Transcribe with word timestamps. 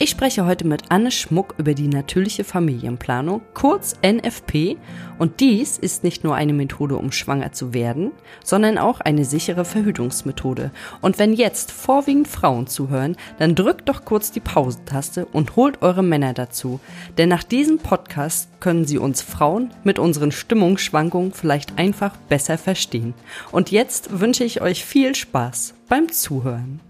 Ich 0.00 0.10
spreche 0.10 0.46
heute 0.46 0.64
mit 0.64 0.92
Anne 0.92 1.10
Schmuck 1.10 1.56
über 1.58 1.74
die 1.74 1.88
natürliche 1.88 2.44
Familienplanung, 2.44 3.42
kurz 3.52 3.96
NFP, 4.00 4.76
und 5.18 5.40
dies 5.40 5.76
ist 5.76 6.04
nicht 6.04 6.22
nur 6.22 6.36
eine 6.36 6.52
Methode, 6.52 6.94
um 6.94 7.10
schwanger 7.10 7.50
zu 7.50 7.74
werden, 7.74 8.12
sondern 8.44 8.78
auch 8.78 9.00
eine 9.00 9.24
sichere 9.24 9.64
Verhütungsmethode. 9.64 10.70
Und 11.00 11.18
wenn 11.18 11.32
jetzt 11.32 11.72
vorwiegend 11.72 12.28
Frauen 12.28 12.68
zuhören, 12.68 13.16
dann 13.40 13.56
drückt 13.56 13.88
doch 13.88 14.04
kurz 14.04 14.30
die 14.30 14.38
Pausentaste 14.38 15.26
und 15.26 15.56
holt 15.56 15.82
eure 15.82 16.04
Männer 16.04 16.32
dazu. 16.32 16.78
Denn 17.18 17.28
nach 17.28 17.42
diesem 17.42 17.78
Podcast 17.78 18.50
können 18.60 18.84
sie 18.84 18.98
uns 18.98 19.20
Frauen 19.20 19.70
mit 19.82 19.98
unseren 19.98 20.30
Stimmungsschwankungen 20.30 21.32
vielleicht 21.32 21.76
einfach 21.76 22.16
besser 22.28 22.56
verstehen. 22.56 23.14
Und 23.50 23.72
jetzt 23.72 24.20
wünsche 24.20 24.44
ich 24.44 24.60
euch 24.60 24.84
viel 24.84 25.16
Spaß 25.16 25.74
beim 25.88 26.12
Zuhören. 26.12 26.87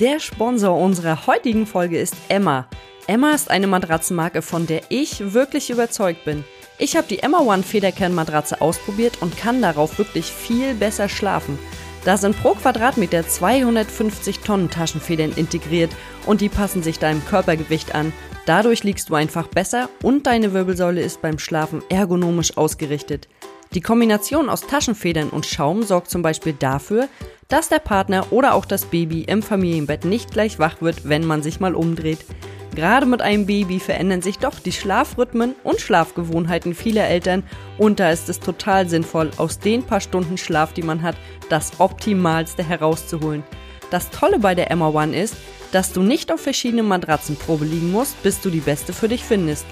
Der 0.00 0.18
Sponsor 0.18 0.76
unserer 0.76 1.28
heutigen 1.28 1.66
Folge 1.66 2.00
ist 2.00 2.16
Emma. 2.28 2.66
Emma 3.06 3.30
ist 3.30 3.48
eine 3.48 3.68
Matratzenmarke, 3.68 4.42
von 4.42 4.66
der 4.66 4.82
ich 4.88 5.34
wirklich 5.34 5.70
überzeugt 5.70 6.24
bin. 6.24 6.42
Ich 6.78 6.96
habe 6.96 7.06
die 7.06 7.20
Emma 7.20 7.38
One 7.38 7.62
Federkernmatratze 7.62 8.60
ausprobiert 8.60 9.18
und 9.20 9.36
kann 9.36 9.62
darauf 9.62 9.96
wirklich 9.98 10.26
viel 10.26 10.74
besser 10.74 11.08
schlafen. 11.08 11.60
Da 12.04 12.16
sind 12.16 12.36
pro 12.42 12.54
Quadratmeter 12.54 13.28
250 13.28 14.40
Tonnen 14.40 14.68
Taschenfedern 14.68 15.30
integriert 15.36 15.92
und 16.26 16.40
die 16.40 16.48
passen 16.48 16.82
sich 16.82 16.98
deinem 16.98 17.24
Körpergewicht 17.24 17.94
an. 17.94 18.12
Dadurch 18.46 18.82
liegst 18.82 19.10
du 19.10 19.14
einfach 19.14 19.46
besser 19.46 19.88
und 20.02 20.26
deine 20.26 20.52
Wirbelsäule 20.52 21.02
ist 21.02 21.22
beim 21.22 21.38
Schlafen 21.38 21.82
ergonomisch 21.88 22.56
ausgerichtet. 22.56 23.28
Die 23.74 23.80
Kombination 23.80 24.48
aus 24.48 24.60
Taschenfedern 24.60 25.30
und 25.30 25.46
Schaum 25.46 25.82
sorgt 25.82 26.08
zum 26.08 26.22
Beispiel 26.22 26.52
dafür, 26.52 27.08
dass 27.48 27.68
der 27.68 27.80
Partner 27.80 28.26
oder 28.30 28.54
auch 28.54 28.66
das 28.66 28.84
Baby 28.84 29.22
im 29.22 29.42
Familienbett 29.42 30.04
nicht 30.04 30.30
gleich 30.30 30.60
wach 30.60 30.80
wird, 30.80 31.08
wenn 31.08 31.26
man 31.26 31.42
sich 31.42 31.58
mal 31.58 31.74
umdreht. 31.74 32.24
Gerade 32.76 33.04
mit 33.04 33.20
einem 33.20 33.46
Baby 33.46 33.80
verändern 33.80 34.22
sich 34.22 34.38
doch 34.38 34.60
die 34.60 34.70
Schlafrhythmen 34.70 35.56
und 35.64 35.80
Schlafgewohnheiten 35.80 36.74
vieler 36.74 37.08
Eltern 37.08 37.42
und 37.76 37.98
da 37.98 38.10
ist 38.10 38.28
es 38.28 38.38
total 38.38 38.88
sinnvoll, 38.88 39.32
aus 39.38 39.58
den 39.58 39.82
paar 39.82 40.00
Stunden 40.00 40.38
Schlaf, 40.38 40.72
die 40.72 40.82
man 40.82 41.02
hat, 41.02 41.16
das 41.48 41.80
Optimalste 41.80 42.62
herauszuholen. 42.62 43.42
Das 43.90 44.10
Tolle 44.10 44.38
bei 44.38 44.54
der 44.54 44.70
Emma 44.70 44.88
One 44.88 45.16
ist, 45.16 45.36
dass 45.72 45.92
du 45.92 46.02
nicht 46.02 46.32
auf 46.32 46.40
verschiedenen 46.40 46.86
Matratzen 46.86 47.34
Probe 47.34 47.64
liegen 47.64 47.90
musst, 47.90 48.22
bis 48.22 48.40
du 48.40 48.50
die 48.50 48.60
beste 48.60 48.92
für 48.92 49.08
dich 49.08 49.24
findest. 49.24 49.66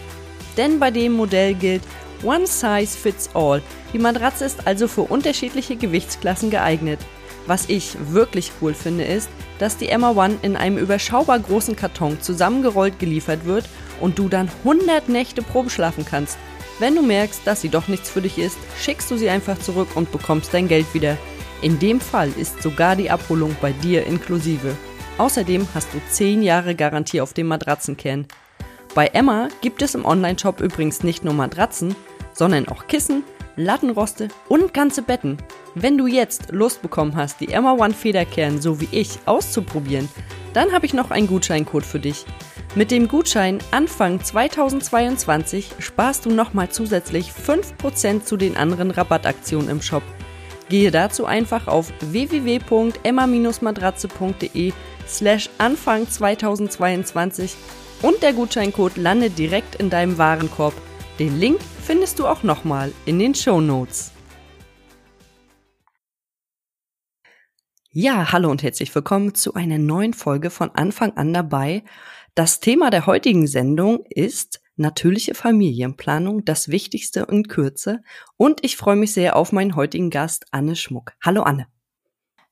Denn 0.56 0.80
bei 0.80 0.90
dem 0.90 1.12
Modell 1.12 1.54
gilt 1.54 1.82
One 2.22 2.46
Size 2.46 2.96
Fits 2.96 3.30
All. 3.34 3.62
Die 3.92 3.98
Matratze 3.98 4.44
ist 4.44 4.66
also 4.66 4.88
für 4.88 5.02
unterschiedliche 5.02 5.76
Gewichtsklassen 5.76 6.50
geeignet. 6.50 7.00
Was 7.46 7.68
ich 7.68 7.96
wirklich 8.10 8.52
cool 8.60 8.74
finde, 8.74 9.04
ist, 9.04 9.28
dass 9.58 9.76
die 9.76 9.88
Emma 9.88 10.10
One 10.10 10.36
in 10.42 10.56
einem 10.56 10.78
überschaubar 10.78 11.38
großen 11.40 11.74
Karton 11.74 12.20
zusammengerollt 12.20 12.98
geliefert 12.98 13.44
wird 13.44 13.64
und 14.00 14.18
du 14.18 14.28
dann 14.28 14.48
100 14.64 15.08
Nächte 15.08 15.42
Probe 15.42 15.70
schlafen 15.70 16.04
kannst. 16.08 16.38
Wenn 16.78 16.94
du 16.94 17.02
merkst, 17.02 17.42
dass 17.44 17.60
sie 17.60 17.68
doch 17.68 17.88
nichts 17.88 18.10
für 18.10 18.22
dich 18.22 18.38
ist, 18.38 18.56
schickst 18.80 19.10
du 19.10 19.16
sie 19.16 19.28
einfach 19.28 19.58
zurück 19.58 19.88
und 19.94 20.12
bekommst 20.12 20.54
dein 20.54 20.68
Geld 20.68 20.94
wieder. 20.94 21.18
In 21.60 21.78
dem 21.78 22.00
Fall 22.00 22.30
ist 22.36 22.62
sogar 22.62 22.96
die 22.96 23.10
Abholung 23.10 23.56
bei 23.60 23.72
dir 23.72 24.06
inklusive. 24.06 24.76
Außerdem 25.18 25.66
hast 25.74 25.92
du 25.92 26.00
10 26.10 26.42
Jahre 26.42 26.74
Garantie 26.74 27.20
auf 27.20 27.34
dem 27.34 27.48
Matratzenkern. 27.48 28.26
Bei 28.94 29.06
Emma 29.06 29.48
gibt 29.60 29.80
es 29.82 29.94
im 29.94 30.04
Onlineshop 30.04 30.60
übrigens 30.60 31.02
nicht 31.02 31.24
nur 31.24 31.34
Matratzen, 31.34 31.94
sondern 32.32 32.68
auch 32.68 32.86
Kissen, 32.86 33.24
Lattenroste 33.56 34.28
und 34.48 34.72
ganze 34.72 35.02
Betten. 35.02 35.38
Wenn 35.74 35.98
du 35.98 36.06
jetzt 36.06 36.50
Lust 36.50 36.82
bekommen 36.82 37.16
hast, 37.16 37.40
die 37.40 37.52
Emma 37.52 37.72
One 37.72 37.94
Federkern 37.94 38.60
so 38.60 38.80
wie 38.80 38.88
ich 38.90 39.18
auszuprobieren, 39.26 40.08
dann 40.52 40.72
habe 40.72 40.86
ich 40.86 40.94
noch 40.94 41.10
einen 41.10 41.26
Gutscheincode 41.26 41.84
für 41.84 42.00
dich. 42.00 42.24
Mit 42.74 42.90
dem 42.90 43.06
Gutschein 43.06 43.58
Anfang 43.70 44.22
2022 44.22 45.72
sparst 45.78 46.24
du 46.24 46.30
nochmal 46.30 46.70
zusätzlich 46.70 47.30
5% 47.30 48.24
zu 48.24 48.38
den 48.38 48.56
anderen 48.56 48.90
Rabattaktionen 48.90 49.68
im 49.68 49.82
Shop. 49.82 50.02
Gehe 50.70 50.90
dazu 50.90 51.26
einfach 51.26 51.68
auf 51.68 51.92
www.emma-matratze.de 52.00 54.72
slash 55.06 55.50
Anfang 55.58 56.08
2022 56.08 57.56
und 58.00 58.22
der 58.22 58.32
Gutscheincode 58.32 58.96
landet 58.96 59.38
direkt 59.38 59.74
in 59.74 59.90
deinem 59.90 60.16
Warenkorb. 60.16 60.72
Den 61.18 61.38
Link 61.38 61.60
findest 61.82 62.18
du 62.18 62.26
auch 62.26 62.42
nochmal 62.42 62.90
in 63.04 63.18
den 63.18 63.34
Show 63.34 63.60
Notes. 63.60 64.12
Ja, 67.90 68.32
hallo 68.32 68.50
und 68.50 68.62
herzlich 68.62 68.94
willkommen 68.94 69.34
zu 69.34 69.52
einer 69.52 69.76
neuen 69.76 70.14
Folge 70.14 70.48
von 70.48 70.70
Anfang 70.70 71.12
an 71.18 71.34
dabei. 71.34 71.84
Das 72.34 72.60
Thema 72.60 72.88
der 72.88 73.04
heutigen 73.04 73.46
Sendung 73.46 74.06
ist 74.08 74.62
natürliche 74.76 75.34
Familienplanung, 75.34 76.46
das 76.46 76.68
Wichtigste 76.68 77.26
in 77.30 77.46
Kürze. 77.46 78.02
Und 78.38 78.64
ich 78.64 78.78
freue 78.78 78.96
mich 78.96 79.12
sehr 79.12 79.36
auf 79.36 79.52
meinen 79.52 79.76
heutigen 79.76 80.08
Gast, 80.08 80.46
Anne 80.50 80.76
Schmuck. 80.76 81.12
Hallo 81.22 81.42
Anne. 81.42 81.66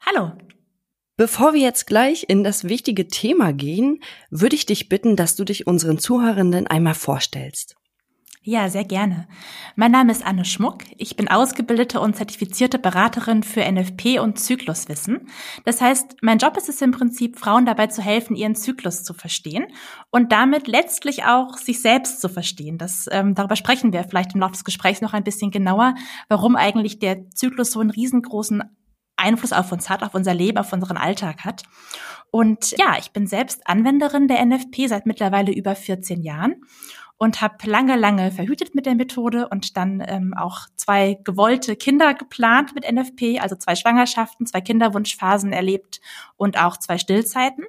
Hallo. 0.04 0.32
Bevor 1.16 1.54
wir 1.54 1.62
jetzt 1.62 1.86
gleich 1.86 2.26
in 2.28 2.44
das 2.44 2.64
wichtige 2.64 3.08
Thema 3.08 3.54
gehen, 3.54 4.02
würde 4.28 4.56
ich 4.56 4.66
dich 4.66 4.90
bitten, 4.90 5.16
dass 5.16 5.34
du 5.34 5.44
dich 5.44 5.66
unseren 5.66 5.98
Zuhörenden 5.98 6.66
einmal 6.66 6.94
vorstellst. 6.94 7.79
Ja, 8.42 8.70
sehr 8.70 8.84
gerne. 8.84 9.28
Mein 9.76 9.90
Name 9.90 10.12
ist 10.12 10.24
Anne 10.24 10.46
Schmuck. 10.46 10.84
Ich 10.96 11.14
bin 11.14 11.28
ausgebildete 11.28 12.00
und 12.00 12.16
zertifizierte 12.16 12.78
Beraterin 12.78 13.42
für 13.42 13.60
NFP 13.70 14.18
und 14.18 14.40
Zykluswissen. 14.40 15.28
Das 15.66 15.82
heißt, 15.82 16.16
mein 16.22 16.38
Job 16.38 16.56
ist 16.56 16.70
es 16.70 16.80
im 16.80 16.90
Prinzip, 16.90 17.38
Frauen 17.38 17.66
dabei 17.66 17.88
zu 17.88 18.00
helfen, 18.00 18.36
ihren 18.36 18.54
Zyklus 18.54 19.04
zu 19.04 19.12
verstehen 19.12 19.66
und 20.08 20.32
damit 20.32 20.68
letztlich 20.68 21.24
auch 21.24 21.58
sich 21.58 21.82
selbst 21.82 22.22
zu 22.22 22.30
verstehen. 22.30 22.78
Das, 22.78 23.08
ähm, 23.12 23.34
darüber 23.34 23.56
sprechen 23.56 23.92
wir 23.92 24.04
vielleicht 24.04 24.32
im 24.34 24.40
Laufe 24.40 24.54
des 24.54 24.64
Gesprächs 24.64 25.02
noch 25.02 25.12
ein 25.12 25.24
bisschen 25.24 25.50
genauer, 25.50 25.94
warum 26.30 26.56
eigentlich 26.56 26.98
der 26.98 27.28
Zyklus 27.28 27.72
so 27.72 27.80
einen 27.80 27.90
riesengroßen 27.90 28.62
Einfluss 29.16 29.52
auf 29.52 29.70
uns 29.70 29.90
hat, 29.90 30.02
auf 30.02 30.14
unser 30.14 30.32
Leben, 30.32 30.56
auf 30.56 30.72
unseren 30.72 30.96
Alltag 30.96 31.44
hat. 31.44 31.64
Und 32.30 32.70
ja, 32.78 32.96
ich 32.98 33.10
bin 33.10 33.26
selbst 33.26 33.66
Anwenderin 33.66 34.28
der 34.28 34.44
NFP 34.46 34.86
seit 34.86 35.04
mittlerweile 35.04 35.52
über 35.52 35.74
14 35.74 36.22
Jahren 36.22 36.62
und 37.20 37.42
habe 37.42 37.56
lange, 37.66 37.96
lange 37.96 38.32
verhütet 38.32 38.74
mit 38.74 38.86
der 38.86 38.94
Methode 38.94 39.46
und 39.48 39.76
dann 39.76 40.02
ähm, 40.06 40.32
auch 40.34 40.60
zwei 40.76 41.18
gewollte 41.22 41.76
Kinder 41.76 42.14
geplant 42.14 42.74
mit 42.74 42.90
NFP, 42.90 43.40
also 43.40 43.56
zwei 43.56 43.76
Schwangerschaften, 43.76 44.46
zwei 44.46 44.62
Kinderwunschphasen 44.62 45.52
erlebt 45.52 46.00
und 46.38 46.58
auch 46.58 46.78
zwei 46.78 46.96
Stillzeiten. 46.96 47.66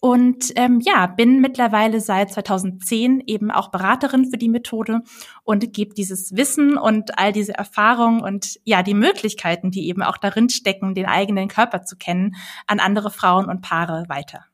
Und 0.00 0.52
ähm, 0.54 0.78
ja, 0.80 1.08
bin 1.08 1.40
mittlerweile 1.40 2.00
seit 2.00 2.32
2010 2.32 3.24
eben 3.26 3.50
auch 3.50 3.72
Beraterin 3.72 4.30
für 4.30 4.38
die 4.38 4.48
Methode 4.48 5.00
und 5.42 5.72
gebe 5.72 5.92
dieses 5.92 6.36
Wissen 6.36 6.78
und 6.78 7.18
all 7.18 7.32
diese 7.32 7.54
Erfahrungen 7.54 8.22
und 8.22 8.60
ja, 8.62 8.84
die 8.84 8.94
Möglichkeiten, 8.94 9.72
die 9.72 9.88
eben 9.88 10.04
auch 10.04 10.16
darin 10.16 10.48
stecken, 10.48 10.94
den 10.94 11.06
eigenen 11.06 11.48
Körper 11.48 11.82
zu 11.82 11.96
kennen, 11.96 12.36
an 12.68 12.78
andere 12.78 13.10
Frauen 13.10 13.46
und 13.46 13.62
Paare 13.62 14.04
weiter. 14.06 14.44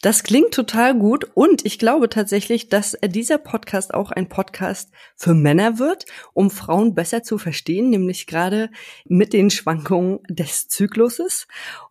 Das 0.00 0.22
klingt 0.22 0.54
total 0.54 0.96
gut 0.96 1.28
und 1.34 1.66
ich 1.66 1.76
glaube 1.76 2.08
tatsächlich, 2.08 2.68
dass 2.68 2.96
dieser 3.04 3.36
Podcast 3.36 3.92
auch 3.92 4.12
ein 4.12 4.28
Podcast 4.28 4.92
für 5.16 5.34
Männer 5.34 5.80
wird, 5.80 6.04
um 6.34 6.50
Frauen 6.52 6.94
besser 6.94 7.24
zu 7.24 7.36
verstehen, 7.36 7.90
nämlich 7.90 8.28
gerade 8.28 8.70
mit 9.06 9.32
den 9.32 9.50
Schwankungen 9.50 10.20
des 10.28 10.68
Zykluses. 10.68 11.48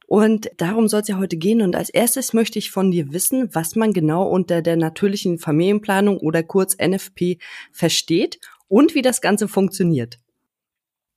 Und 0.07 0.50
darum 0.56 0.88
soll 0.88 1.01
es 1.01 1.09
ja 1.09 1.17
heute 1.17 1.35
gehen. 1.35 1.62
Und 1.62 1.75
als 1.75 1.90
erstes 1.90 2.31
möchte 2.31 2.59
ich 2.59 2.72
von 2.72 2.91
dir 2.91 3.12
wissen, 3.12 3.50
was 3.53 3.75
man 3.75 3.91
genau 3.91 4.25
unter 4.29 4.62
der 4.62 4.78
natürlichen 4.78 5.38
Familienplanung 5.38 6.17
oder 6.19 6.44
kurz 6.44 6.78
NFP 6.78 7.40
versteht 7.73 8.40
und 8.70 8.96
wie 8.96 9.02
das 9.02 9.20
Ganze 9.20 9.49
funktioniert. 9.49 10.17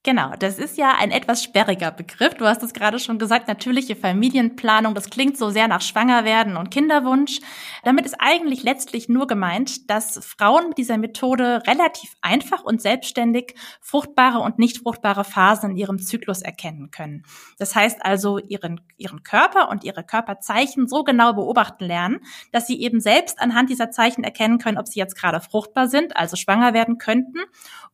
Genau, 0.03 0.33
das 0.39 0.59
ist 0.59 0.79
ja 0.79 0.95
ein 0.99 1.11
etwas 1.11 1.45
sperriger 1.45 1.91
Begriff. 1.91 2.33
Du 2.33 2.47
hast 2.47 2.63
es 2.63 2.73
gerade 2.73 2.99
schon 2.99 3.19
gesagt, 3.19 3.49
natürliche 3.49 3.95
Familienplanung, 3.95 4.95
das 4.95 5.11
klingt 5.11 5.37
so 5.37 5.51
sehr 5.51 5.69
nach 5.69 5.83
Schwangerwerden 5.83 6.57
und 6.57 6.71
Kinderwunsch. 6.71 7.41
Damit 7.85 8.07
ist 8.07 8.17
eigentlich 8.19 8.63
letztlich 8.63 9.11
nur 9.11 9.27
gemeint, 9.27 9.91
dass 9.91 10.19
Frauen 10.25 10.69
mit 10.71 10.79
dieser 10.79 10.97
Methode 10.97 11.63
relativ 11.67 12.15
einfach 12.23 12.65
und 12.65 12.81
selbstständig 12.81 13.55
fruchtbare 13.83 14.39
und 14.39 14.59
nicht 14.59 14.79
fruchtbare 14.79 15.23
Phasen 15.23 15.73
in 15.73 15.77
ihrem 15.77 15.99
Zyklus 15.99 16.41
erkennen 16.41 16.91
können. 16.91 17.25
Das 17.59 17.75
heißt 17.75 18.03
also, 18.03 18.39
ihren, 18.39 18.81
ihren 18.97 19.23
Körper 19.23 19.69
und 19.69 19.85
ihre 19.85 20.03
Körperzeichen 20.03 20.89
so 20.89 21.05
genau 21.05 21.35
beobachten 21.35 21.85
lernen, 21.85 22.21
dass 22.53 22.67
sie 22.67 22.81
eben 22.81 23.01
selbst 23.01 23.39
anhand 23.39 23.69
dieser 23.69 23.91
Zeichen 23.91 24.25
erkennen 24.25 24.57
können, 24.57 24.79
ob 24.79 24.89
sie 24.89 24.99
jetzt 24.99 25.15
gerade 25.15 25.43
fruchtbar 25.43 25.89
sind, 25.89 26.17
also 26.17 26.37
schwanger 26.37 26.73
werden 26.73 26.97
könnten 26.97 27.41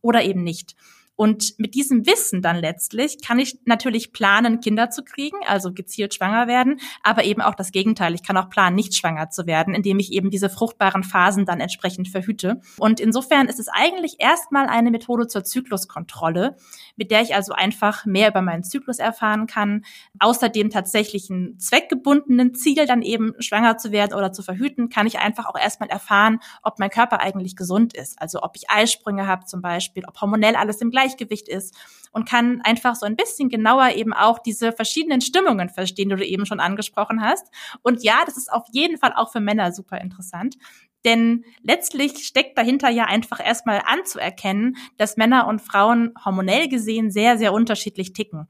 oder 0.03 0.23
eben 0.23 0.45
nicht. 0.45 0.77
Und 1.17 1.59
mit 1.59 1.75
diesem 1.75 2.07
Wissen 2.07 2.43
dann 2.43 2.57
letztlich 2.57 3.23
kann 3.23 3.39
ich 3.39 3.59
natürlich 3.65 4.13
planen, 4.13 4.61
Kinder 4.61 4.91
zu 4.91 5.03
kriegen, 5.03 5.39
also 5.47 5.73
gezielt 5.73 6.15
schwanger 6.15 6.47
werden, 6.47 6.79
aber 7.03 7.25
eben 7.25 7.41
auch 7.41 7.55
das 7.55 7.73
Gegenteil. 7.73 8.15
Ich 8.15 8.23
kann 8.23 8.37
auch 8.37 8.51
planen, 8.51 8.77
nicht 8.77 8.95
schwanger 8.95 9.31
zu 9.31 9.47
werden, 9.47 9.75
indem 9.75 9.99
ich 9.99 10.13
eben 10.13 10.31
diese 10.31 10.51
fruchtbaren 10.51 11.03
Phasen 11.03 11.47
dann 11.47 11.61
entsprechend 11.61 12.09
verhüte. 12.09 12.61
Und 12.79 13.01
insofern 13.01 13.49
ist 13.49 13.59
es 13.59 13.69
eigentlich 13.69 14.17
erstmal 14.19 14.67
eine 14.67 14.91
Methode 14.91 15.27
zur 15.27 15.43
Zykluskontrolle, 15.43 16.57
mit 16.97 17.11
der 17.11 17.23
ich 17.23 17.35
also 17.35 17.53
einfach 17.55 18.05
mehr 18.05 18.29
über 18.29 18.43
meinen 18.43 18.63
Zyklus 18.63 18.99
erfahren 18.99 19.47
kann, 19.47 19.85
außerdem 20.19 20.71
tatsächlich 20.71 21.31
ein 21.31 21.59
zweckgebundenen 21.59 22.55
Ziel 22.55 22.87
dann 22.87 23.01
eben 23.03 23.33
schwanger 23.39 23.79
zu 23.79 23.91
werden 23.91 24.15
oder 24.15 24.33
zu 24.33 24.43
verhüten, 24.43 24.91
kann 24.91 25.07
ich 25.07 25.19
einfach 25.19 25.47
auch 25.47 25.59
erstmal 25.59 25.89
erfahren, 25.89 26.41
ob 26.63 26.79
mein 26.79 26.91
Körper 26.91 27.21
eigentlich 27.21 27.57
gesund 27.57 27.95
ist. 27.95 28.21
Also 28.21 28.43
ob 28.43 28.57
ich 28.57 28.69
Eisprünge 28.69 29.27
habe 29.27 29.47
zum 29.47 29.63
Beispiel, 29.63 30.05
ob 30.07 30.21
hormonell 30.21 30.57
alles 30.57 30.81
im 30.83 30.91
Gleichgewicht 31.07 31.49
ist 31.49 31.75
und 32.13 32.29
kann 32.29 32.61
einfach 32.63 32.95
so 32.95 33.07
ein 33.07 33.17
bisschen 33.17 33.49
genauer 33.49 33.91
eben 33.91 34.13
auch 34.13 34.39
diese 34.39 34.73
verschiedenen 34.73 35.21
Stimmungen 35.21 35.69
verstehen, 35.69 36.09
die 36.09 36.17
du 36.17 36.27
eben 36.27 36.47
schon 36.47 36.61
angesprochen 36.61 37.21
hast. 37.23 37.47
Und 37.83 38.03
ja, 38.03 38.23
das 38.25 38.37
ist 38.37 38.53
auf 38.53 38.65
jeden 38.73 38.99
Fall 38.99 39.13
auch 39.15 39.31
für 39.31 39.41
Männer 39.41 39.73
super 39.73 40.01
interessant. 40.01 40.57
Denn 41.05 41.45
letztlich 41.63 42.27
steckt 42.27 42.59
dahinter 42.59 42.89
ja 42.91 43.05
einfach 43.05 43.39
erstmal 43.45 43.81
anzuerkennen, 43.87 44.77
dass 44.97 45.17
Männer 45.17 45.47
und 45.47 45.61
Frauen 45.61 46.13
hormonell 46.25 46.69
gesehen 46.69 47.13
sehr, 47.13 47.39
sehr 47.39 47.53
unterschiedlich 47.53 48.13
ticken. 48.13 48.49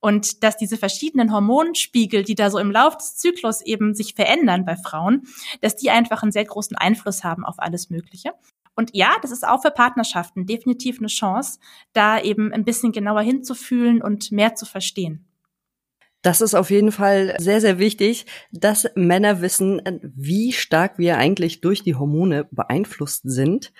Und 0.00 0.42
dass 0.42 0.56
diese 0.56 0.78
verschiedenen 0.78 1.32
Hormonspiegel, 1.32 2.22
die 2.22 2.36
da 2.36 2.50
so 2.50 2.58
im 2.58 2.70
Lauf 2.70 2.96
des 2.96 3.16
Zyklus 3.16 3.60
eben 3.60 3.94
sich 3.94 4.14
verändern 4.14 4.64
bei 4.64 4.76
Frauen, 4.76 5.26
dass 5.60 5.76
die 5.76 5.90
einfach 5.90 6.22
einen 6.22 6.32
sehr 6.32 6.44
großen 6.44 6.76
Einfluss 6.76 7.24
haben 7.24 7.44
auf 7.44 7.56
alles 7.58 7.90
Mögliche. 7.90 8.32
Und 8.78 8.90
ja, 8.94 9.16
das 9.22 9.32
ist 9.32 9.44
auch 9.44 9.60
für 9.60 9.72
Partnerschaften 9.72 10.46
definitiv 10.46 11.00
eine 11.00 11.08
Chance, 11.08 11.58
da 11.94 12.20
eben 12.20 12.52
ein 12.52 12.64
bisschen 12.64 12.92
genauer 12.92 13.22
hinzufühlen 13.22 14.00
und 14.00 14.30
mehr 14.30 14.54
zu 14.54 14.66
verstehen. 14.66 15.26
Das 16.22 16.40
ist 16.40 16.54
auf 16.54 16.70
jeden 16.70 16.92
Fall 16.92 17.34
sehr, 17.40 17.60
sehr 17.60 17.80
wichtig, 17.80 18.26
dass 18.52 18.88
Männer 18.94 19.40
wissen, 19.40 19.82
wie 20.14 20.52
stark 20.52 20.96
wir 20.96 21.18
eigentlich 21.18 21.60
durch 21.60 21.82
die 21.82 21.96
Hormone 21.96 22.46
beeinflusst 22.52 23.22
sind. 23.24 23.72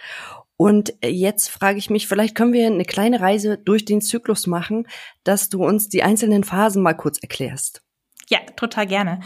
Und 0.56 0.94
jetzt 1.04 1.48
frage 1.48 1.78
ich 1.78 1.90
mich, 1.90 2.08
vielleicht 2.08 2.34
können 2.34 2.52
wir 2.52 2.66
eine 2.66 2.84
kleine 2.84 3.20
Reise 3.20 3.56
durch 3.56 3.84
den 3.84 4.00
Zyklus 4.00 4.48
machen, 4.48 4.88
dass 5.22 5.48
du 5.48 5.64
uns 5.64 5.88
die 5.88 6.02
einzelnen 6.02 6.42
Phasen 6.42 6.82
mal 6.82 6.94
kurz 6.94 7.18
erklärst. 7.18 7.84
Ja, 8.30 8.40
total 8.56 8.86
gerne. 8.86 9.20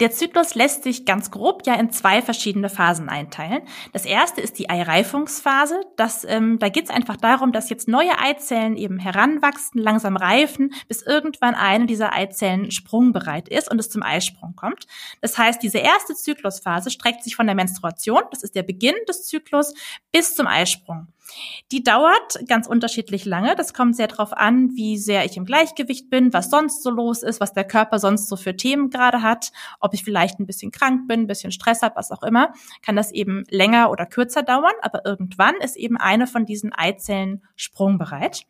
Der 0.00 0.12
Zyklus 0.12 0.54
lässt 0.54 0.82
sich 0.82 1.04
ganz 1.04 1.30
grob 1.30 1.66
ja 1.66 1.74
in 1.74 1.90
zwei 1.90 2.22
verschiedene 2.22 2.70
Phasen 2.70 3.10
einteilen. 3.10 3.60
Das 3.92 4.06
erste 4.06 4.40
ist 4.40 4.58
die 4.58 4.70
Eireifungsphase. 4.70 5.82
Das, 5.96 6.24
ähm, 6.24 6.58
da 6.58 6.70
geht 6.70 6.84
es 6.84 6.90
einfach 6.90 7.18
darum, 7.18 7.52
dass 7.52 7.68
jetzt 7.68 7.86
neue 7.86 8.18
Eizellen 8.18 8.76
eben 8.76 8.98
heranwachsen, 8.98 9.78
langsam 9.82 10.16
reifen, 10.16 10.72
bis 10.88 11.02
irgendwann 11.02 11.54
eine 11.54 11.84
dieser 11.84 12.14
Eizellen 12.14 12.70
sprungbereit 12.70 13.46
ist 13.50 13.70
und 13.70 13.78
es 13.78 13.90
zum 13.90 14.02
Eisprung 14.02 14.56
kommt. 14.56 14.86
Das 15.20 15.36
heißt, 15.36 15.62
diese 15.62 15.78
erste 15.78 16.14
Zyklusphase 16.14 16.90
streckt 16.90 17.22
sich 17.22 17.36
von 17.36 17.46
der 17.46 17.54
Menstruation, 17.54 18.22
das 18.30 18.42
ist 18.42 18.54
der 18.54 18.62
Beginn 18.62 18.94
des 19.06 19.26
Zyklus, 19.26 19.74
bis 20.12 20.34
zum 20.34 20.46
Eisprung. 20.46 21.08
Die 21.70 21.82
dauert 21.82 22.40
ganz 22.48 22.66
unterschiedlich 22.66 23.24
lange. 23.24 23.54
Das 23.56 23.74
kommt 23.74 23.96
sehr 23.96 24.08
darauf 24.08 24.32
an, 24.32 24.70
wie 24.74 24.98
sehr 24.98 25.24
ich 25.24 25.36
im 25.36 25.44
Gleichgewicht 25.44 26.10
bin, 26.10 26.32
was 26.32 26.50
sonst 26.50 26.82
so 26.82 26.90
los 26.90 27.22
ist, 27.22 27.40
was 27.40 27.52
der 27.52 27.64
Körper 27.64 27.98
sonst 27.98 28.28
so 28.30 28.36
für 28.36 28.56
Themen 28.56 28.88
gerade 28.88 29.20
hat, 29.20 29.52
ob 29.80 29.92
ich 29.92 30.02
vielleicht 30.02 30.40
ein 30.40 30.46
bisschen 30.46 30.70
krank 30.70 31.06
bin, 31.06 31.20
ein 31.20 31.26
bisschen 31.26 31.52
Stress 31.52 31.82
habe, 31.82 31.96
was 31.96 32.10
auch 32.10 32.22
immer, 32.22 32.54
kann 32.82 32.96
das 32.96 33.12
eben 33.12 33.44
länger 33.50 33.90
oder 33.90 34.06
kürzer 34.06 34.42
dauern. 34.42 34.72
Aber 34.80 35.04
irgendwann 35.04 35.56
ist 35.56 35.76
eben 35.76 35.98
eine 35.98 36.26
von 36.26 36.46
diesen 36.46 36.72
Eizellen 36.72 37.42
sprungbereit. 37.56 38.46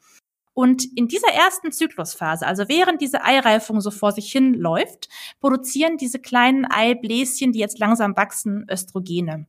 Und 0.52 0.84
in 0.96 1.08
dieser 1.08 1.32
ersten 1.32 1.72
Zyklusphase, 1.72 2.46
also 2.46 2.68
während 2.68 3.00
diese 3.00 3.24
Eireifung 3.24 3.80
so 3.80 3.90
vor 3.90 4.12
sich 4.12 4.30
hin 4.30 4.54
läuft, 4.54 5.08
produzieren 5.40 5.96
diese 5.96 6.18
kleinen 6.18 6.66
Eibläschen, 6.66 7.52
die 7.52 7.60
jetzt 7.60 7.78
langsam 7.78 8.16
wachsen, 8.16 8.66
Östrogene. 8.70 9.46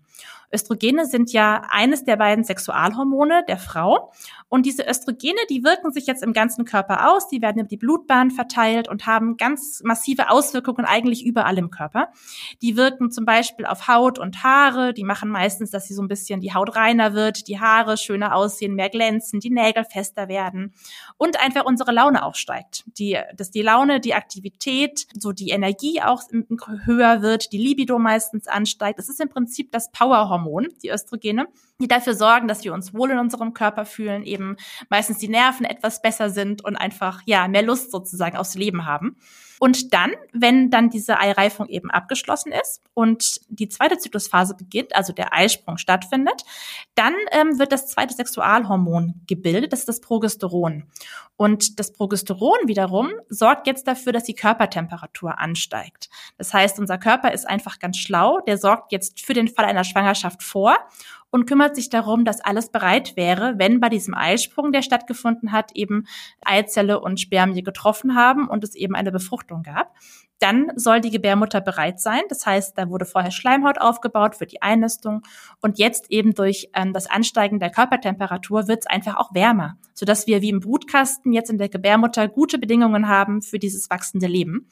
Östrogene 0.53 1.05
sind 1.05 1.31
ja 1.31 1.63
eines 1.69 2.03
der 2.03 2.17
beiden 2.17 2.43
Sexualhormone 2.43 3.43
der 3.47 3.57
Frau. 3.57 4.11
Und 4.49 4.65
diese 4.65 4.85
Östrogene, 4.85 5.39
die 5.49 5.63
wirken 5.63 5.93
sich 5.93 6.07
jetzt 6.07 6.23
im 6.23 6.33
ganzen 6.33 6.65
Körper 6.65 7.09
aus, 7.09 7.29
die 7.29 7.41
werden 7.41 7.59
über 7.59 7.69
die 7.69 7.77
Blutbahn 7.77 8.31
verteilt 8.31 8.89
und 8.89 9.05
haben 9.07 9.37
ganz 9.37 9.81
massive 9.85 10.29
Auswirkungen 10.29 10.85
eigentlich 10.85 11.25
überall 11.25 11.57
im 11.57 11.71
Körper. 11.71 12.09
Die 12.61 12.75
wirken 12.75 13.11
zum 13.11 13.23
Beispiel 13.23 13.65
auf 13.65 13.87
Haut 13.87 14.19
und 14.19 14.43
Haare, 14.43 14.93
die 14.93 15.05
machen 15.05 15.29
meistens, 15.29 15.71
dass 15.71 15.87
sie 15.87 15.93
so 15.93 16.01
ein 16.01 16.09
bisschen 16.09 16.41
die 16.41 16.53
Haut 16.53 16.75
reiner 16.75 17.13
wird, 17.13 17.47
die 17.47 17.61
Haare 17.61 17.95
schöner 17.95 18.35
aussehen, 18.35 18.75
mehr 18.75 18.89
glänzen, 18.89 19.39
die 19.39 19.51
Nägel 19.51 19.85
fester 19.85 20.27
werden 20.27 20.73
und 21.17 21.41
einfach 21.41 21.63
unsere 21.63 21.93
Laune 21.93 22.23
aufsteigt. 22.23 22.83
Die, 22.97 23.17
dass 23.37 23.51
die 23.51 23.61
Laune, 23.61 24.01
die 24.01 24.15
Aktivität, 24.15 25.07
so 25.17 25.31
die 25.31 25.51
Energie 25.51 26.01
auch 26.01 26.23
höher 26.83 27.21
wird, 27.21 27.53
die 27.53 27.57
Libido 27.57 27.97
meistens 27.99 28.47
ansteigt. 28.47 28.99
Das 28.99 29.07
ist 29.07 29.21
im 29.21 29.29
Prinzip 29.29 29.71
das 29.71 29.93
Powerhormon 29.93 30.40
Hormon, 30.43 30.67
die 30.83 30.89
Östrogene, 30.89 31.47
die 31.79 31.87
dafür 31.87 32.13
sorgen, 32.13 32.47
dass 32.47 32.63
wir 32.63 32.73
uns 32.73 32.93
wohl 32.93 33.11
in 33.11 33.19
unserem 33.19 33.53
Körper 33.53 33.85
fühlen, 33.85 34.23
eben 34.23 34.57
meistens 34.89 35.17
die 35.17 35.27
Nerven 35.27 35.65
etwas 35.65 36.01
besser 36.01 36.29
sind 36.29 36.63
und 36.63 36.75
einfach, 36.75 37.21
ja, 37.25 37.47
mehr 37.47 37.63
Lust 37.63 37.91
sozusagen 37.91 38.37
aufs 38.37 38.55
Leben 38.55 38.85
haben. 38.85 39.17
Und 39.63 39.93
dann, 39.93 40.11
wenn 40.33 40.71
dann 40.71 40.89
diese 40.89 41.19
Eireifung 41.19 41.67
eben 41.67 41.91
abgeschlossen 41.91 42.51
ist 42.51 42.81
und 42.95 43.41
die 43.47 43.69
zweite 43.69 43.99
Zyklusphase 43.99 44.55
beginnt, 44.55 44.95
also 44.95 45.13
der 45.13 45.35
Eisprung 45.35 45.77
stattfindet, 45.77 46.41
dann 46.95 47.13
ähm, 47.31 47.59
wird 47.59 47.71
das 47.71 47.85
zweite 47.85 48.15
Sexualhormon 48.15 49.21
gebildet, 49.27 49.71
das 49.71 49.81
ist 49.81 49.87
das 49.87 50.01
Progesteron. 50.01 50.85
Und 51.37 51.79
das 51.79 51.93
Progesteron 51.93 52.57
wiederum 52.65 53.11
sorgt 53.29 53.67
jetzt 53.67 53.87
dafür, 53.87 54.13
dass 54.13 54.23
die 54.23 54.33
Körpertemperatur 54.33 55.37
ansteigt. 55.37 56.09
Das 56.39 56.55
heißt, 56.55 56.79
unser 56.79 56.97
Körper 56.97 57.31
ist 57.31 57.47
einfach 57.47 57.77
ganz 57.77 57.97
schlau, 57.97 58.39
der 58.39 58.57
sorgt 58.57 58.91
jetzt 58.91 59.21
für 59.21 59.35
den 59.35 59.47
Fall 59.47 59.65
einer 59.65 59.83
Schwangerschaft 59.83 60.41
vor 60.41 60.75
und 61.31 61.45
kümmert 61.45 61.75
sich 61.75 61.89
darum, 61.89 62.25
dass 62.25 62.41
alles 62.41 62.69
bereit 62.69 63.15
wäre, 63.15 63.55
wenn 63.57 63.79
bei 63.79 63.89
diesem 63.89 64.13
Eisprung, 64.13 64.71
der 64.71 64.81
stattgefunden 64.81 65.51
hat, 65.51 65.71
eben 65.73 66.05
Eizelle 66.41 66.99
und 66.99 67.19
Spermie 67.19 67.63
getroffen 67.63 68.15
haben 68.15 68.47
und 68.47 68.63
es 68.63 68.75
eben 68.75 68.95
eine 68.95 69.11
Befruchtung 69.11 69.63
gab. 69.63 69.95
Dann 70.39 70.71
soll 70.75 71.01
die 71.01 71.11
Gebärmutter 71.11 71.61
bereit 71.61 71.99
sein. 71.99 72.21
Das 72.27 72.45
heißt, 72.47 72.75
da 72.75 72.89
wurde 72.89 73.05
vorher 73.05 73.29
Schleimhaut 73.29 73.79
aufgebaut 73.79 74.35
für 74.35 74.47
die 74.47 74.61
Einnistung 74.61 75.21
und 75.61 75.77
jetzt 75.77 76.09
eben 76.09 76.33
durch 76.33 76.69
ähm, 76.73 76.93
das 76.93 77.07
Ansteigen 77.07 77.59
der 77.59 77.69
Körpertemperatur 77.69 78.67
wird 78.67 78.79
es 78.81 78.87
einfach 78.87 79.17
auch 79.17 79.33
wärmer, 79.35 79.77
sodass 79.93 80.25
wir 80.25 80.41
wie 80.41 80.49
im 80.49 80.59
Brutkasten 80.59 81.31
jetzt 81.31 81.51
in 81.51 81.59
der 81.59 81.69
Gebärmutter 81.69 82.27
gute 82.27 82.57
Bedingungen 82.57 83.07
haben 83.07 83.43
für 83.43 83.59
dieses 83.59 83.89
wachsende 83.91 84.27
Leben. 84.27 84.67